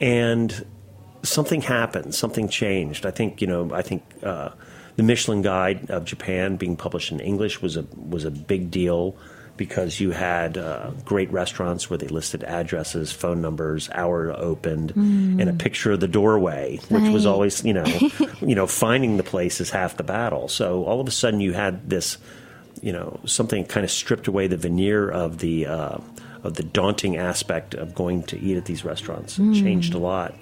And 0.00 0.66
something 1.28 1.62
happened, 1.62 2.14
something 2.14 2.48
changed. 2.48 3.06
I 3.06 3.10
think 3.10 3.40
you 3.40 3.46
know. 3.46 3.72
I 3.72 3.82
think 3.82 4.02
uh, 4.22 4.50
the 4.96 5.02
Michelin 5.02 5.42
Guide 5.42 5.90
of 5.90 6.04
Japan 6.04 6.56
being 6.56 6.76
published 6.76 7.12
in 7.12 7.20
English 7.20 7.60
was 7.60 7.76
a 7.76 7.84
was 7.94 8.24
a 8.24 8.30
big 8.30 8.70
deal 8.70 9.16
because 9.56 10.00
you 10.00 10.10
had 10.10 10.58
uh, 10.58 10.90
great 11.04 11.30
restaurants 11.32 11.88
where 11.88 11.96
they 11.96 12.08
listed 12.08 12.44
addresses, 12.44 13.10
phone 13.10 13.40
numbers, 13.40 13.88
hour 13.94 14.30
opened, 14.36 14.90
and 15.40 15.48
a 15.48 15.54
picture 15.54 15.92
of 15.92 16.00
the 16.00 16.08
doorway, 16.08 16.78
which 16.90 17.10
was 17.10 17.24
always 17.24 17.64
you 17.64 17.72
know, 17.72 17.84
you 18.40 18.54
know, 18.54 18.66
finding 18.66 19.16
the 19.16 19.22
place 19.22 19.60
is 19.60 19.70
half 19.70 19.96
the 19.96 20.02
battle. 20.02 20.48
So 20.48 20.84
all 20.84 21.00
of 21.00 21.08
a 21.08 21.10
sudden 21.10 21.40
you 21.40 21.52
had 21.52 21.88
this 21.88 22.18
you 22.82 22.92
know 22.92 23.18
something 23.24 23.64
kind 23.64 23.84
of 23.84 23.90
stripped 23.90 24.28
away 24.28 24.46
the 24.46 24.56
veneer 24.56 25.08
of 25.08 25.38
the 25.38 25.66
uh, 25.66 25.98
of 26.42 26.54
the 26.54 26.62
daunting 26.62 27.16
aspect 27.16 27.74
of 27.74 27.94
going 27.94 28.22
to 28.24 28.38
eat 28.38 28.56
at 28.56 28.64
these 28.64 28.84
restaurants. 28.84 29.38
It 29.38 29.54
changed 29.54 29.94
a 29.94 29.98
lot, 29.98 30.34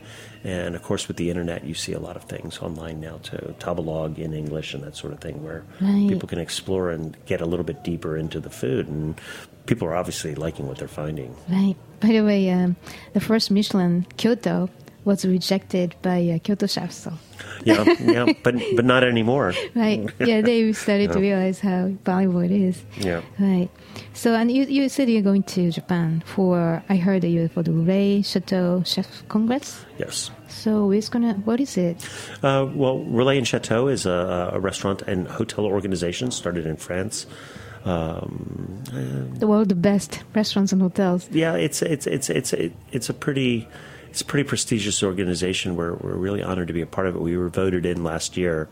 and 0.45 0.77
of 0.77 0.83
course 0.83 1.09
with 1.09 1.17
the 1.17 1.31
internet, 1.31 1.65
you 1.65 1.75
see 1.75 1.93
a 1.93 1.99
lot 1.99 2.17
of 2.17 2.25
things 2.25 2.59
online 2.59 3.01
now 3.01 3.19
to 3.25 3.55
Tabelog 3.59 4.19
in 4.19 4.33
English 4.35 4.75
and 4.75 4.83
that 4.85 4.95
sort 4.97 5.13
of 5.13 5.21
thing, 5.21 5.43
where 5.43 5.65
Right. 5.81 6.09
people 6.09 6.29
can 6.29 6.39
explore 6.39 6.91
and 6.91 7.17
get 7.27 7.41
a 7.41 7.47
little 7.47 7.65
bit 7.65 7.83
deeper 7.83 8.17
into 8.17 8.39
the 8.41 8.51
food, 8.51 8.87
and 8.87 9.19
people 9.67 9.89
are 9.89 9.95
obviously 9.97 10.35
liking 10.35 10.69
what 10.69 10.77
they're 10.79 10.87
finding. 10.89 11.35
Right. 11.49 11.77
By 12.01 12.09
the 12.09 12.21
way, 12.23 12.51
um, 12.51 12.77
the 13.15 13.21
first 13.21 13.51
Michelin 13.51 14.07
Kyoto 14.19 14.69
was 15.05 15.25
rejected 15.25 15.95
by 16.03 16.19
uh, 16.35 16.39
Kyoto 16.39 16.67
chefs. 16.67 16.97
So, 16.97 17.13
Yeah, 17.65 17.85
yeah, 18.01 18.33
but 18.43 18.55
but 18.77 18.85
not 18.85 19.05
anymore. 19.05 19.53
right. 19.75 20.09
Yeah, 20.21 20.41
they 20.41 20.73
started 20.73 21.13
to 21.13 21.19
realize 21.19 21.61
how 21.61 21.93
valuable 22.05 22.41
it 22.41 22.51
is. 22.51 22.83
Yeah. 22.99 23.23
Right. 23.39 23.69
So, 24.13 24.35
and 24.35 24.51
you, 24.51 24.65
you 24.65 24.89
said 24.89 25.09
you're 25.09 25.23
going 25.23 25.43
to 25.55 25.71
Japan 25.71 26.23
for, 26.27 26.83
I 26.89 26.97
heard 26.97 27.23
that 27.23 27.29
you 27.29 27.49
for 27.49 27.63
the 27.63 27.71
Relais 27.73 28.25
Chateau 28.25 28.83
Chef 28.85 29.07
Congress. 29.29 29.85
Yes. 29.99 30.31
So, 30.49 30.91
it's 30.91 31.09
gonna, 31.09 31.35
what 31.45 31.61
is 31.61 31.77
it? 31.77 31.97
Uh, 32.43 32.67
well, 32.75 32.99
Relais 33.05 33.39
and 33.39 33.47
Chateau 33.47 33.89
is 33.89 34.07
a, 34.07 34.51
a 34.55 34.61
restaurant 34.61 35.03
and 35.03 35.27
hotel 35.29 35.65
organization 35.67 36.31
started 36.31 36.67
in 36.67 36.77
France. 36.77 37.27
Um, 37.85 38.83
The 39.39 39.47
world's 39.47 39.75
best 39.75 40.23
restaurants 40.35 40.73
and 40.73 40.81
hotels. 40.83 41.29
yeah, 41.31 41.55
it's 41.55 41.83
it's 41.83 42.07
it's 42.07 42.31
it's 42.31 42.55
it's 42.93 43.09
a 43.11 43.15
pretty 43.15 43.69
it's 44.15 44.21
a 44.21 44.25
pretty 44.25 44.49
prestigious 44.49 45.03
organization. 45.03 45.75
We're 45.75 45.95
we're 45.95 46.15
really 46.15 46.41
honored 46.41 46.69
to 46.69 46.73
be 46.73 46.83
a 46.83 46.87
part 46.87 47.09
of 47.09 47.17
it. 47.17 47.21
We 47.21 47.37
were 47.37 47.49
voted 47.49 47.85
in 47.85 48.05
last 48.05 48.37
year, 48.37 48.69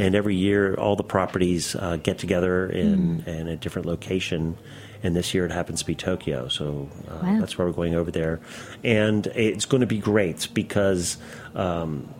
and 0.00 0.16
every 0.16 0.34
year 0.34 0.74
all 0.74 0.96
the 0.96 1.04
properties 1.04 1.76
uh, 1.76 1.94
get 2.02 2.18
together 2.18 2.66
in 2.66 3.22
in 3.24 3.46
a 3.46 3.54
different 3.56 3.86
location. 3.86 4.58
And 5.04 5.14
this 5.14 5.32
year 5.32 5.46
it 5.46 5.52
happens 5.52 5.78
to 5.78 5.86
be 5.86 5.94
Tokyo, 5.94 6.48
so 6.48 6.88
uh, 7.08 7.20
Wow. 7.22 7.38
that's 7.38 7.56
where 7.56 7.68
we're 7.68 7.72
going 7.72 7.94
over 7.94 8.10
there, 8.10 8.40
and 8.82 9.28
it's 9.28 9.64
going 9.64 9.80
to 9.82 9.86
be 9.86 9.98
great 9.98 10.48
because. 10.54 11.18
Um, 11.54 12.12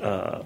uh, 0.00 0.42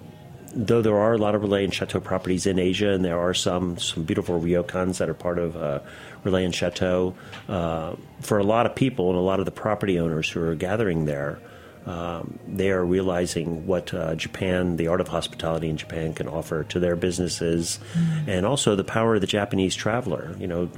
though 0.57 0.81
there 0.81 0.97
are 0.97 1.13
a 1.13 1.19
lot 1.19 1.35
of 1.35 1.43
Relais 1.43 1.65
and 1.65 1.75
Chateau 1.75 2.01
properties 2.01 2.47
in 2.47 2.59
Asia, 2.59 2.91
and 2.91 3.05
there 3.05 3.21
are 3.21 3.35
some 3.35 3.79
some 3.79 4.05
beautiful 4.05 4.41
ryokans 4.41 4.99
that 4.99 5.09
are 5.09 5.15
part 5.15 5.39
of 5.39 5.57
uh, 5.57 5.81
Relais 6.25 6.45
and 6.45 6.55
Chateau, 6.55 7.15
uh, 7.49 7.95
for 8.21 8.39
a 8.39 8.43
lot 8.43 8.67
of 8.67 8.75
people 8.75 9.11
and 9.11 9.19
a 9.19 9.23
lot 9.23 9.39
of 9.39 9.45
the 9.45 9.53
property 9.53 9.99
owners 9.99 10.29
who 10.31 10.43
are 10.43 10.55
gathering 10.55 11.05
there, 11.05 11.39
um, 11.85 12.39
they 12.49 12.71
are 12.71 12.85
realizing 12.85 13.67
what 13.67 13.93
uh, 13.93 14.15
Japan, 14.15 14.77
the 14.77 14.89
art 14.89 15.01
of 15.01 15.09
hospitality 15.09 15.69
in 15.69 15.77
Japan, 15.77 16.15
can 16.15 16.27
offer 16.27 16.65
to 16.65 16.81
their 16.81 16.97
businesses, 16.97 17.79
and 18.27 18.47
also 18.47 18.75
the 18.75 18.85
power 18.85 19.17
of 19.17 19.21
the 19.21 19.27
Japanese 19.27 19.75
traveler. 19.75 20.35
You 20.39 20.47
know. 20.47 20.71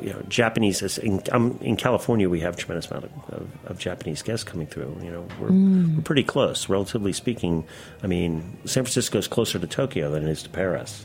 You 0.00 0.10
know, 0.10 0.22
Japanese. 0.28 0.82
is- 0.82 0.98
In, 0.98 1.22
um, 1.32 1.58
in 1.60 1.76
California, 1.76 2.28
we 2.28 2.40
have 2.40 2.54
a 2.54 2.56
tremendous 2.56 2.90
amount 2.90 3.04
of, 3.06 3.10
of, 3.34 3.48
of 3.66 3.78
Japanese 3.78 4.22
guests 4.22 4.44
coming 4.44 4.66
through. 4.66 4.96
You 5.02 5.10
know, 5.10 5.28
we're, 5.40 5.48
we're 5.96 6.02
pretty 6.02 6.22
close, 6.24 6.68
relatively 6.68 7.12
speaking. 7.12 7.64
I 8.02 8.06
mean, 8.06 8.56
San 8.64 8.84
Francisco 8.84 9.18
is 9.18 9.28
closer 9.28 9.58
to 9.58 9.66
Tokyo 9.66 10.10
than 10.10 10.26
it 10.26 10.30
is 10.30 10.42
to 10.44 10.48
Paris. 10.50 11.04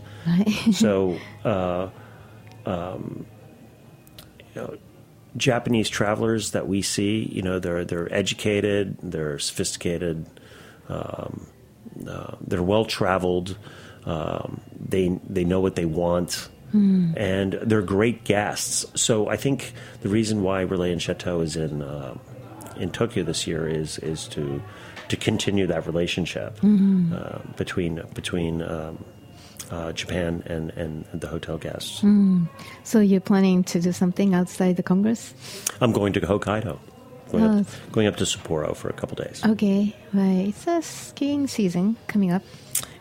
so, 0.73 1.17
uh, 1.45 1.89
um, 2.65 3.25
you 4.55 4.61
know, 4.61 4.77
Japanese 5.35 5.89
travelers 5.89 6.51
that 6.51 6.67
we 6.67 6.81
see, 6.83 7.27
you 7.31 7.41
know, 7.41 7.57
they're 7.59 7.83
they're 7.85 8.13
educated, 8.13 8.97
they're 9.01 9.39
sophisticated, 9.39 10.27
um, 10.89 11.47
uh, 12.07 12.35
they're 12.39 12.61
well 12.61 12.85
traveled, 12.85 13.57
um, 14.05 14.61
they 14.79 15.19
they 15.27 15.43
know 15.43 15.59
what 15.59 15.75
they 15.75 15.85
want, 15.85 16.49
and 16.73 17.53
they're 17.61 17.81
great 17.81 18.23
guests. 18.23 18.85
So 18.95 19.29
I 19.29 19.37
think 19.37 19.73
the 20.01 20.09
reason 20.09 20.41
why 20.41 20.65
Relais 20.65 20.91
and 20.91 21.01
Chateau 21.01 21.41
is 21.41 21.55
in 21.55 21.81
uh, 21.81 22.17
in 22.77 22.91
Tokyo 22.91 23.23
this 23.23 23.47
year 23.47 23.67
is 23.67 23.99
is 23.99 24.27
to 24.29 24.61
to 25.09 25.17
continue 25.17 25.67
that 25.67 25.85
relationship 25.85 26.59
uh, 26.63 27.39
between 27.57 28.01
between. 28.13 28.61
Um, 28.61 29.05
uh, 29.71 29.91
Japan 29.93 30.43
and, 30.45 30.69
and, 30.71 31.05
and 31.11 31.21
the 31.21 31.27
hotel 31.27 31.57
guests. 31.57 32.03
So, 32.83 32.99
you're 32.99 33.21
planning 33.21 33.63
to 33.63 33.79
do 33.79 33.91
something 33.91 34.35
outside 34.35 34.75
the 34.75 34.83
Congress? 34.83 35.33
I'm 35.81 35.91
going 35.93 36.13
to 36.13 36.21
Hokkaido. 36.21 36.77
Going, 37.33 37.43
Oh. 37.45 37.59
up, 37.61 37.65
going 37.91 38.05
up 38.07 38.15
to 38.17 38.25
Sapporo 38.25 38.75
for 38.75 38.89
a 38.89 38.93
couple 38.93 39.15
days. 39.15 39.41
Okay, 39.43 39.95
right. 40.13 40.45
It's 40.49 40.67
a 40.67 40.81
skiing 40.83 41.47
season 41.47 41.97
coming 42.07 42.31
up. 42.31 42.43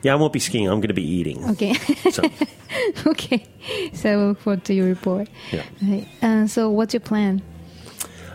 Yeah, 0.03 0.15
I 0.15 0.17
won't 0.17 0.33
be 0.33 0.41
skiing. 0.41 0.67
I'm 0.69 0.81
going 0.81 0.89
to 0.89 0.95
be 0.95 1.07
eating. 1.07 1.45
Okay. 1.51 1.75
So, 2.11 2.23
okay. 3.07 3.45
So 3.93 4.29
look 4.29 4.41
forward 4.41 4.65
to 4.65 4.75
your 4.75 4.87
report. 4.87 5.29
Yeah. 5.53 5.63
Right. 5.83 6.09
Uh, 6.23 6.47
so 6.47 6.71
what's 6.71 6.95
your 6.95 7.01
plan? 7.03 7.43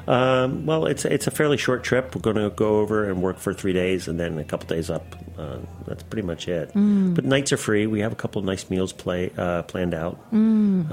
um, 0.07 0.65
well, 0.67 0.85
it's 0.85 1.03
it's 1.03 1.25
a 1.27 1.31
fairly 1.31 1.57
short 1.57 1.83
trip. 1.83 2.15
We're 2.15 2.21
going 2.21 2.37
to 2.37 2.49
go 2.51 2.77
over 2.79 3.09
and 3.09 3.21
work 3.23 3.39
for 3.39 3.53
three 3.53 3.73
days, 3.73 4.07
and 4.07 4.19
then 4.19 4.37
a 4.37 4.43
couple 4.45 4.67
days 4.67 4.89
up. 4.91 5.15
Uh, 5.37 5.57
that's 5.87 6.03
pretty 6.03 6.25
much 6.25 6.47
it. 6.47 6.71
But 6.73 7.25
nights 7.25 7.51
are 7.51 7.57
free. 7.57 7.87
We 7.87 7.99
have 8.01 8.11
a 8.11 8.15
couple 8.15 8.39
of 8.39 8.45
nice 8.45 8.69
meals 8.69 8.93
play 8.93 9.31
uh, 9.37 9.63
planned 9.63 9.93
out. 9.95 10.17
Um, 10.31 10.87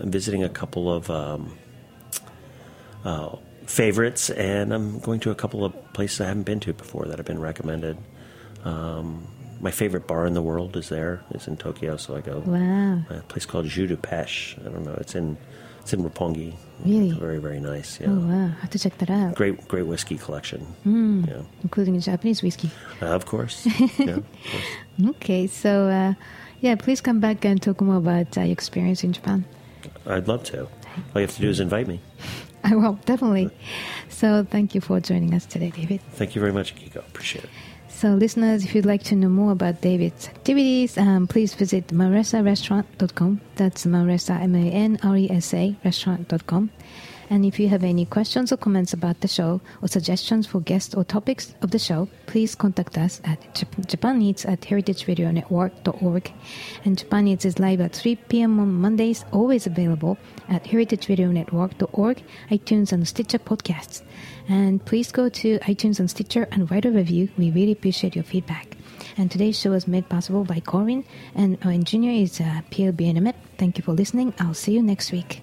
I'm 0.00 0.10
visiting 0.10 0.42
a 0.44 0.48
couple 0.48 0.92
of 0.92 1.08
um, 1.10 1.56
uh, 3.04 3.36
favorites, 3.68 4.30
and 4.30 4.72
I'm 4.72 4.98
going 4.98 5.20
to 5.20 5.30
a 5.30 5.34
couple 5.34 5.64
of 5.64 5.72
places 5.92 6.20
I 6.20 6.26
haven't 6.26 6.44
been 6.44 6.60
to 6.60 6.72
before 6.72 7.04
that 7.06 7.18
have 7.18 7.26
been 7.26 7.40
recommended. 7.40 7.98
Um, 8.64 9.26
my 9.60 9.70
favorite 9.70 10.06
bar 10.06 10.26
in 10.26 10.34
the 10.34 10.42
world 10.42 10.76
is 10.76 10.88
there. 10.88 11.22
It's 11.30 11.46
in 11.46 11.56
Tokyo, 11.56 11.96
so 11.96 12.16
I 12.16 12.20
go. 12.20 12.42
Wow. 12.46 13.02
a 13.10 13.22
place 13.22 13.44
called 13.44 13.66
de 13.68 13.98
I 14.06 14.62
don't 14.64 14.84
know. 14.84 14.96
It's 14.98 15.14
in 15.14 15.36
it's 15.80 15.92
in 15.92 16.02
Roppongi. 16.02 16.54
Really? 16.84 17.10
It's 17.10 17.18
very 17.18 17.38
very 17.38 17.60
nice. 17.60 18.00
Yeah. 18.00 18.08
Oh 18.10 18.20
wow, 18.20 18.46
I 18.56 18.60
have 18.60 18.70
to 18.70 18.78
check 18.78 18.96
that 18.98 19.10
out. 19.10 19.34
Great 19.34 19.68
great 19.68 19.86
whiskey 19.86 20.16
collection. 20.16 20.66
Yeah. 20.84 21.42
Including 21.62 21.98
Japanese 22.00 22.42
whiskey. 22.42 22.70
Uh, 23.02 23.06
of 23.06 23.26
course. 23.26 23.66
yeah. 23.98 24.16
Of 24.16 24.24
course. 24.50 25.08
Okay, 25.16 25.46
so 25.46 25.88
uh, 25.88 26.14
yeah, 26.60 26.74
please 26.76 27.00
come 27.00 27.20
back 27.20 27.44
and 27.44 27.60
talk 27.60 27.80
more 27.80 27.96
about 27.96 28.36
uh, 28.38 28.42
your 28.42 28.52
experience 28.52 29.02
in 29.04 29.12
Japan. 29.12 29.44
I'd 30.06 30.28
love 30.28 30.44
to. 30.44 30.62
All 30.62 30.70
you 31.16 31.20
have 31.22 31.34
to 31.34 31.40
do 31.40 31.50
is 31.50 31.60
invite 31.60 31.86
me. 31.86 32.00
I 32.64 32.74
will 32.74 32.98
definitely. 33.04 33.50
So 34.08 34.44
thank 34.48 34.74
you 34.74 34.80
for 34.80 35.00
joining 35.00 35.34
us 35.34 35.46
today, 35.46 35.70
David. 35.70 36.00
Thank 36.12 36.34
you 36.34 36.40
very 36.40 36.52
much, 36.52 36.74
Kiko. 36.74 36.96
Appreciate 36.98 37.44
it. 37.44 37.50
So, 37.88 38.10
listeners, 38.10 38.64
if 38.64 38.76
you'd 38.76 38.86
like 38.86 39.02
to 39.04 39.16
know 39.16 39.28
more 39.28 39.50
about 39.50 39.80
David's 39.80 40.28
activities, 40.28 40.96
um, 40.96 41.26
please 41.26 41.54
visit 41.54 41.88
manresa.restaurant.com. 41.88 43.40
That's 43.56 43.86
Manresa, 43.86 44.34
M 44.40 44.54
A 44.54 44.70
N 44.70 44.98
R 45.02 45.16
E 45.16 45.28
S 45.30 45.52
A, 45.52 45.74
restaurant.com. 45.84 46.70
And 47.30 47.44
if 47.44 47.60
you 47.60 47.68
have 47.68 47.84
any 47.84 48.06
questions 48.06 48.52
or 48.52 48.56
comments 48.56 48.92
about 48.92 49.20
the 49.20 49.28
show 49.28 49.60
or 49.82 49.88
suggestions 49.88 50.46
for 50.46 50.60
guests 50.60 50.94
or 50.94 51.04
topics 51.04 51.54
of 51.60 51.70
the 51.70 51.78
show, 51.78 52.08
please 52.26 52.54
contact 52.54 52.96
us 52.96 53.20
at 53.24 53.54
Jap- 53.54 53.86
Japan 53.86 54.22
Eats 54.22 54.46
at 54.46 54.62
heritageradionetwork.org. 54.62 56.32
And 56.84 56.96
Japan 56.98 57.28
Eats 57.28 57.44
is 57.44 57.58
live 57.58 57.80
at 57.80 57.92
3 57.92 58.16
p.m. 58.16 58.58
on 58.58 58.72
Mondays, 58.72 59.24
always 59.32 59.66
available 59.66 60.16
at 60.48 60.64
heritageradionetwork.org, 60.64 62.22
iTunes, 62.50 62.92
and 62.92 63.06
Stitcher 63.06 63.38
podcasts. 63.38 64.02
And 64.48 64.84
please 64.84 65.12
go 65.12 65.28
to 65.28 65.58
iTunes 65.58 66.00
and 66.00 66.10
Stitcher 66.10 66.48
and 66.50 66.70
write 66.70 66.86
a 66.86 66.90
review. 66.90 67.28
We 67.36 67.50
really 67.50 67.72
appreciate 67.72 68.14
your 68.14 68.24
feedback. 68.24 68.76
And 69.18 69.30
today's 69.30 69.58
show 69.58 69.70
was 69.70 69.88
made 69.88 70.08
possible 70.08 70.44
by 70.44 70.60
Corin, 70.60 71.04
and 71.34 71.58
our 71.64 71.72
engineer 71.72 72.22
is 72.22 72.40
uh, 72.40 72.60
Pierre 72.70 72.92
Bienemet. 72.92 73.34
Thank 73.58 73.76
you 73.76 73.82
for 73.82 73.92
listening. 73.92 74.32
I'll 74.38 74.54
see 74.54 74.72
you 74.72 74.82
next 74.82 75.10
week. 75.10 75.42